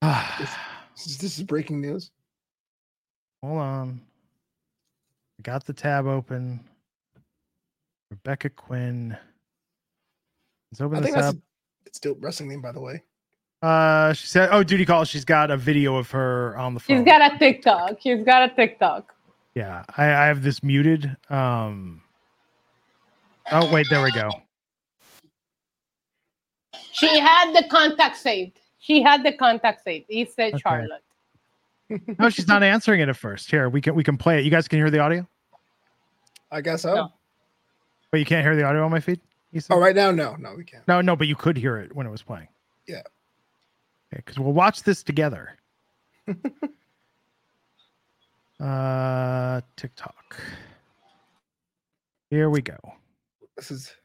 This 0.01 0.49
is, 1.05 1.17
this 1.17 1.37
is 1.37 1.43
breaking 1.43 1.81
news. 1.81 2.11
Hold 3.43 3.59
on. 3.59 4.01
I 5.39 5.41
got 5.43 5.65
the 5.65 5.73
tab 5.73 6.05
open. 6.07 6.59
Rebecca 8.11 8.49
Quinn. 8.49 9.17
Let's 10.71 10.81
open 10.81 10.97
I 10.97 11.01
this 11.01 11.05
think 11.05 11.15
that's 11.15 11.27
up. 11.29 11.41
it's 11.85 11.97
still 11.97 12.15
wrestling 12.19 12.49
name, 12.49 12.61
by 12.61 12.71
the 12.71 12.81
way. 12.81 13.03
Uh, 13.61 14.13
she 14.13 14.27
said, 14.27 14.49
"Oh, 14.51 14.63
duty 14.63 14.85
call." 14.85 15.03
She's 15.03 15.25
got 15.25 15.51
a 15.51 15.57
video 15.57 15.97
of 15.97 16.09
her 16.11 16.57
on 16.57 16.73
the 16.73 16.79
phone. 16.79 16.97
She's 16.97 17.05
got 17.05 17.33
a 17.33 17.37
TikTok. 17.37 17.97
She's 18.01 18.23
got 18.23 18.49
a 18.49 18.55
TikTok. 18.55 19.13
yeah, 19.53 19.83
I, 19.97 20.05
I 20.05 20.25
have 20.27 20.41
this 20.43 20.63
muted. 20.63 21.15
Um. 21.29 22.01
Oh 23.51 23.71
wait, 23.73 23.87
there 23.89 24.01
we 24.01 24.11
go. 24.11 24.29
She 26.91 27.19
had 27.19 27.53
the 27.53 27.67
contact 27.69 28.17
saved. 28.17 28.58
She 28.79 29.01
had 29.01 29.23
the 29.23 29.33
contact 29.33 29.83
saved. 29.83 30.05
He 30.09 30.25
said 30.25 30.53
Okay. 30.53 30.61
Charlotte. 30.61 31.03
No, 32.19 32.29
she's 32.29 32.47
not 32.47 32.61
answering 32.63 33.01
it 33.01 33.09
at 33.09 33.15
first. 33.17 33.49
Here, 33.49 33.67
we 33.67 33.81
can 33.81 33.95
we 33.95 34.03
can 34.03 34.15
play 34.17 34.37
it. 34.39 34.45
You 34.45 34.51
guys 34.51 34.67
can 34.67 34.77
hear 34.79 34.89
the 34.91 34.99
audio, 34.99 35.27
I 36.51 36.61
guess 36.61 36.83
so. 36.83 36.93
No. 36.93 37.13
but 38.11 38.19
you 38.19 38.25
can't 38.25 38.45
hear 38.45 38.55
the 38.55 38.63
audio 38.63 38.85
on 38.85 38.91
my 38.91 38.99
feed. 38.99 39.19
Ethan? 39.53 39.75
Oh, 39.75 39.79
right 39.79 39.95
now, 39.95 40.11
no, 40.11 40.35
no, 40.35 40.53
we 40.55 40.63
can't. 40.63 40.87
No, 40.87 41.01
no, 41.01 41.15
but 41.15 41.27
you 41.27 41.35
could 41.35 41.57
hear 41.57 41.77
it 41.77 41.95
when 41.95 42.05
it 42.05 42.11
was 42.11 42.21
playing. 42.21 42.47
Yeah. 42.87 42.97
Okay, 44.13 44.21
because 44.23 44.37
we'll 44.37 44.53
watch 44.53 44.83
this 44.83 45.01
together. 45.01 45.57
uh 48.59 49.61
TikTok. 49.75 50.35
Here 52.29 52.49
we 52.51 52.61
go. 52.61 52.77
This 53.55 53.71
is 53.71 53.95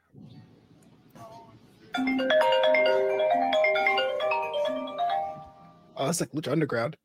Oh, 5.96 6.06
that's 6.06 6.20
like 6.20 6.32
Lucha 6.32 6.50
Underground. 6.50 6.96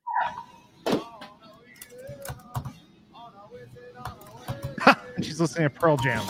She's 5.22 5.40
listening 5.40 5.70
to 5.70 5.80
Pearl 5.80 5.98
Jam. 5.98 6.26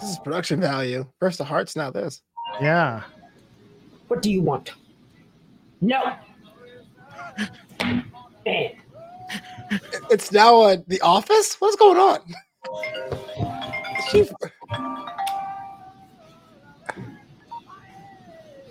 This 0.00 0.10
is 0.10 0.18
production 0.18 0.60
value. 0.60 1.06
First 1.18 1.38
the 1.38 1.44
hearts, 1.44 1.74
now 1.74 1.90
this. 1.90 2.20
Yeah. 2.60 3.02
What 4.08 4.22
do 4.22 4.30
you 4.30 4.42
want? 4.42 4.72
No. 5.80 6.14
Man, 8.44 8.72
It's 10.10 10.30
now 10.30 10.60
uh, 10.62 10.76
the 10.86 11.00
office? 11.00 11.56
What's 11.58 11.76
going 11.76 11.96
on? 11.98 12.18
She, 14.10 14.28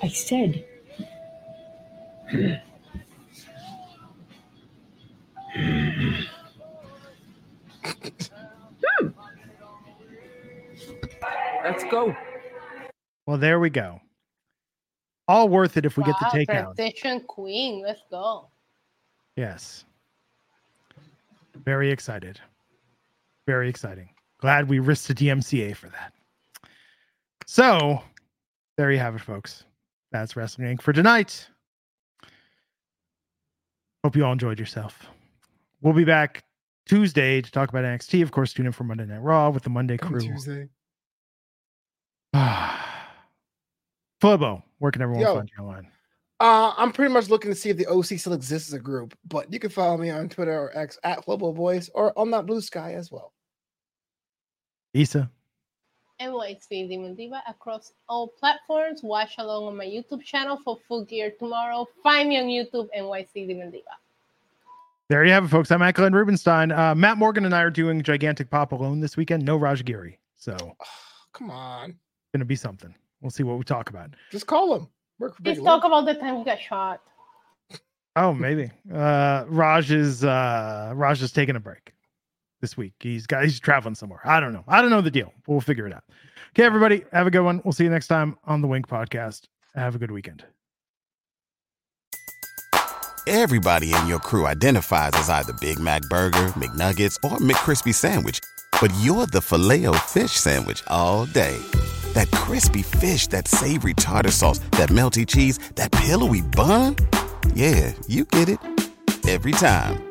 I 0.04 0.08
said. 0.08 0.64
Hmm. 2.32 2.54
Let's 11.64 11.84
go. 11.86 12.16
Well, 13.26 13.38
there 13.38 13.60
we 13.60 13.70
go. 13.70 14.00
All 15.28 15.48
worth 15.48 15.78
it 15.78 15.86
if 15.86 15.98
we 15.98 16.04
get 16.04 16.16
the 16.20 16.26
takeout. 16.26 16.76
Transition 16.76 17.22
queen. 17.22 17.82
Let's 17.82 18.02
go. 18.10 18.48
Yes. 19.36 19.86
Very 21.64 21.92
excited. 21.92 22.40
Very 23.46 23.70
exciting. 23.70 24.10
Glad 24.40 24.68
we 24.68 24.80
risked 24.80 25.10
a 25.10 25.14
DMCA 25.14 25.76
for 25.76 25.90
that. 25.90 26.14
So, 27.46 28.02
there 28.78 28.92
you 28.92 29.00
have 29.00 29.16
it, 29.16 29.22
folks. 29.22 29.66
That's 30.12 30.36
Wrestling 30.36 30.78
Inc. 30.78 30.82
for 30.82 30.94
tonight. 30.94 31.48
Hope 34.04 34.16
you 34.16 34.26
all 34.26 34.32
enjoyed 34.32 34.60
yourself. 34.60 35.08
We'll 35.82 35.94
be 35.94 36.06
back 36.06 36.44
Tuesday 36.88 37.42
to 37.42 37.52
talk 37.52 37.70
about 37.70 37.84
NXT. 37.84 38.24
Of 38.24 38.32
course, 38.32 38.54
tune 38.54 38.66
in 38.66 38.72
for 38.72 38.84
Monday 38.84 39.06
Night 39.06 39.22
Raw 39.22 39.50
with 39.50 39.64
the 39.64 39.70
Monday 39.70 39.98
Come 39.98 40.14
crew. 40.14 40.22
Tuesday. 40.22 40.70
Flobo, 44.22 44.64
where 44.80 44.92
can 44.92 45.02
everyone 45.02 45.22
Yo. 45.22 45.36
find 45.36 45.50
you 45.56 45.64
online? 45.64 45.88
Uh, 46.40 46.74
I'm 46.76 46.92
pretty 46.92 47.14
much 47.14 47.30
looking 47.30 47.52
to 47.52 47.56
see 47.56 47.70
if 47.70 47.78
the 47.78 47.86
OC 47.86 48.20
still 48.20 48.34
exists 48.34 48.70
as 48.70 48.74
a 48.74 48.80
group, 48.80 49.16
but 49.28 49.54
you 49.54 49.60
can 49.60 49.70
follow 49.70 49.98
me 49.98 50.10
on 50.10 50.28
Twitter 50.28 50.58
or 50.60 50.76
X 50.76 50.98
at 51.04 51.24
Flobo 51.24 51.54
Boyce 51.54 51.90
or 51.94 52.18
on 52.18 52.32
that 52.32 52.48
blue 52.48 52.62
sky 52.62 52.94
as 52.96 53.12
well. 53.12 53.34
Isa. 56.22 56.30
NYC 56.30 56.90
Demon 56.90 57.16
Diva 57.16 57.42
across 57.48 57.94
all 58.08 58.28
platforms. 58.28 59.02
Watch 59.04 59.36
along 59.38 59.66
on 59.66 59.78
my 59.78 59.86
YouTube 59.86 60.24
channel 60.24 60.60
for 60.64 60.78
full 60.88 61.04
gear 61.06 61.32
tomorrow. 61.40 61.88
Find 62.04 62.30
me 62.30 62.40
on 62.40 62.46
YouTube, 62.46 62.88
NYC 62.98 63.48
Demon 63.48 63.72
Diva. 63.72 63.86
There 65.10 65.26
you 65.26 65.32
have 65.32 65.46
it, 65.46 65.50
folks. 65.50 65.72
I'm 65.72 65.80
Michael 65.80 66.10
Rubenstein. 66.10 66.72
Uh, 66.72 66.96
Matt 66.96 67.18
Morgan 67.18 67.46
and 67.46 67.54
I 67.54 67.62
are 67.62 67.70
doing 67.70 68.02
Gigantic 68.02 68.50
Pop 68.50 68.72
alone 68.72 69.00
this 69.00 69.18
weekend. 69.18 69.44
No 69.44 69.58
Raj 69.58 69.84
Giri. 69.84 70.18
So, 70.38 70.56
Come 71.34 71.50
on, 71.50 71.96
gonna 72.34 72.46
be 72.46 72.56
something. 72.56 72.94
We'll 73.22 73.32
see 73.32 73.44
what 73.44 73.58
we 73.58 73.64
talk 73.64 73.90
about. 73.90 74.12
just 74.32 74.48
call 74.48 74.76
him. 74.76 74.88
Work 75.20 75.36
for 75.36 75.44
Let's 75.44 75.62
talk 75.62 75.84
about 75.84 76.06
the 76.06 76.16
time 76.16 76.38
he 76.38 76.44
got 76.44 76.60
shot. 76.60 77.02
Oh, 78.16 78.34
maybe. 78.34 78.72
Uh 78.94 79.46
Raj 79.48 79.92
is 79.92 80.24
uh 80.24 80.92
Raj 80.96 81.22
is 81.22 81.32
taking 81.32 81.56
a 81.56 81.60
break 81.60 81.94
this 82.62 82.78
week. 82.78 82.94
He's 83.00 83.28
got 83.28 83.44
he's 83.44 83.60
traveling 83.60 83.96
somewhere. 83.96 84.22
I 84.24 84.40
don't 84.40 84.54
know. 84.54 84.64
I 84.68 84.82
don't 84.82 84.92
know 84.92 85.02
the 85.02 85.12
deal. 85.12 85.34
We'll 85.48 85.62
figure 85.62 85.88
it 85.88 85.94
out. 85.94 86.04
Okay, 86.52 86.64
everybody, 86.64 87.04
have 87.12 87.28
a 87.28 87.32
good 87.32 87.44
one. 87.44 87.62
We'll 87.64 87.72
see 87.74 87.84
you 87.84 87.90
next 87.90 88.08
time 88.08 88.38
on 88.46 88.62
the 88.62 88.68
WINC 88.68 88.86
Podcast. 88.88 89.44
Have 89.76 89.96
a 89.96 89.98
good 89.98 90.12
weekend. 90.12 90.46
Everybody 93.28 93.94
in 93.94 94.08
your 94.08 94.20
crew 94.20 94.48
identifies 94.48 95.12
as 95.14 95.30
either 95.30 95.54
Big 95.54 95.80
Mac 95.80 96.02
Burger, 96.04 96.48
McNuggets, 96.58 97.16
or 97.24 97.38
McCrispy 97.38 97.94
Sandwich. 97.94 98.40
But 98.82 98.92
you're 99.00 99.28
the 99.28 99.42
filet 99.42 99.86
fish 100.08 100.32
Sandwich 100.32 100.84
all 100.88 101.26
day. 101.26 101.58
That 102.14 102.30
crispy 102.32 102.82
fish, 102.82 103.28
that 103.28 103.48
savory 103.48 103.94
tartar 103.94 104.32
sauce, 104.32 104.60
that 104.72 104.90
melty 104.90 105.26
cheese, 105.26 105.60
that 105.76 105.92
pillowy 105.92 106.42
bun. 106.42 106.96
Yeah, 107.54 107.94
you 108.08 108.26
get 108.26 108.50
it. 108.50 108.60
Every 109.28 109.52
time. 109.52 110.11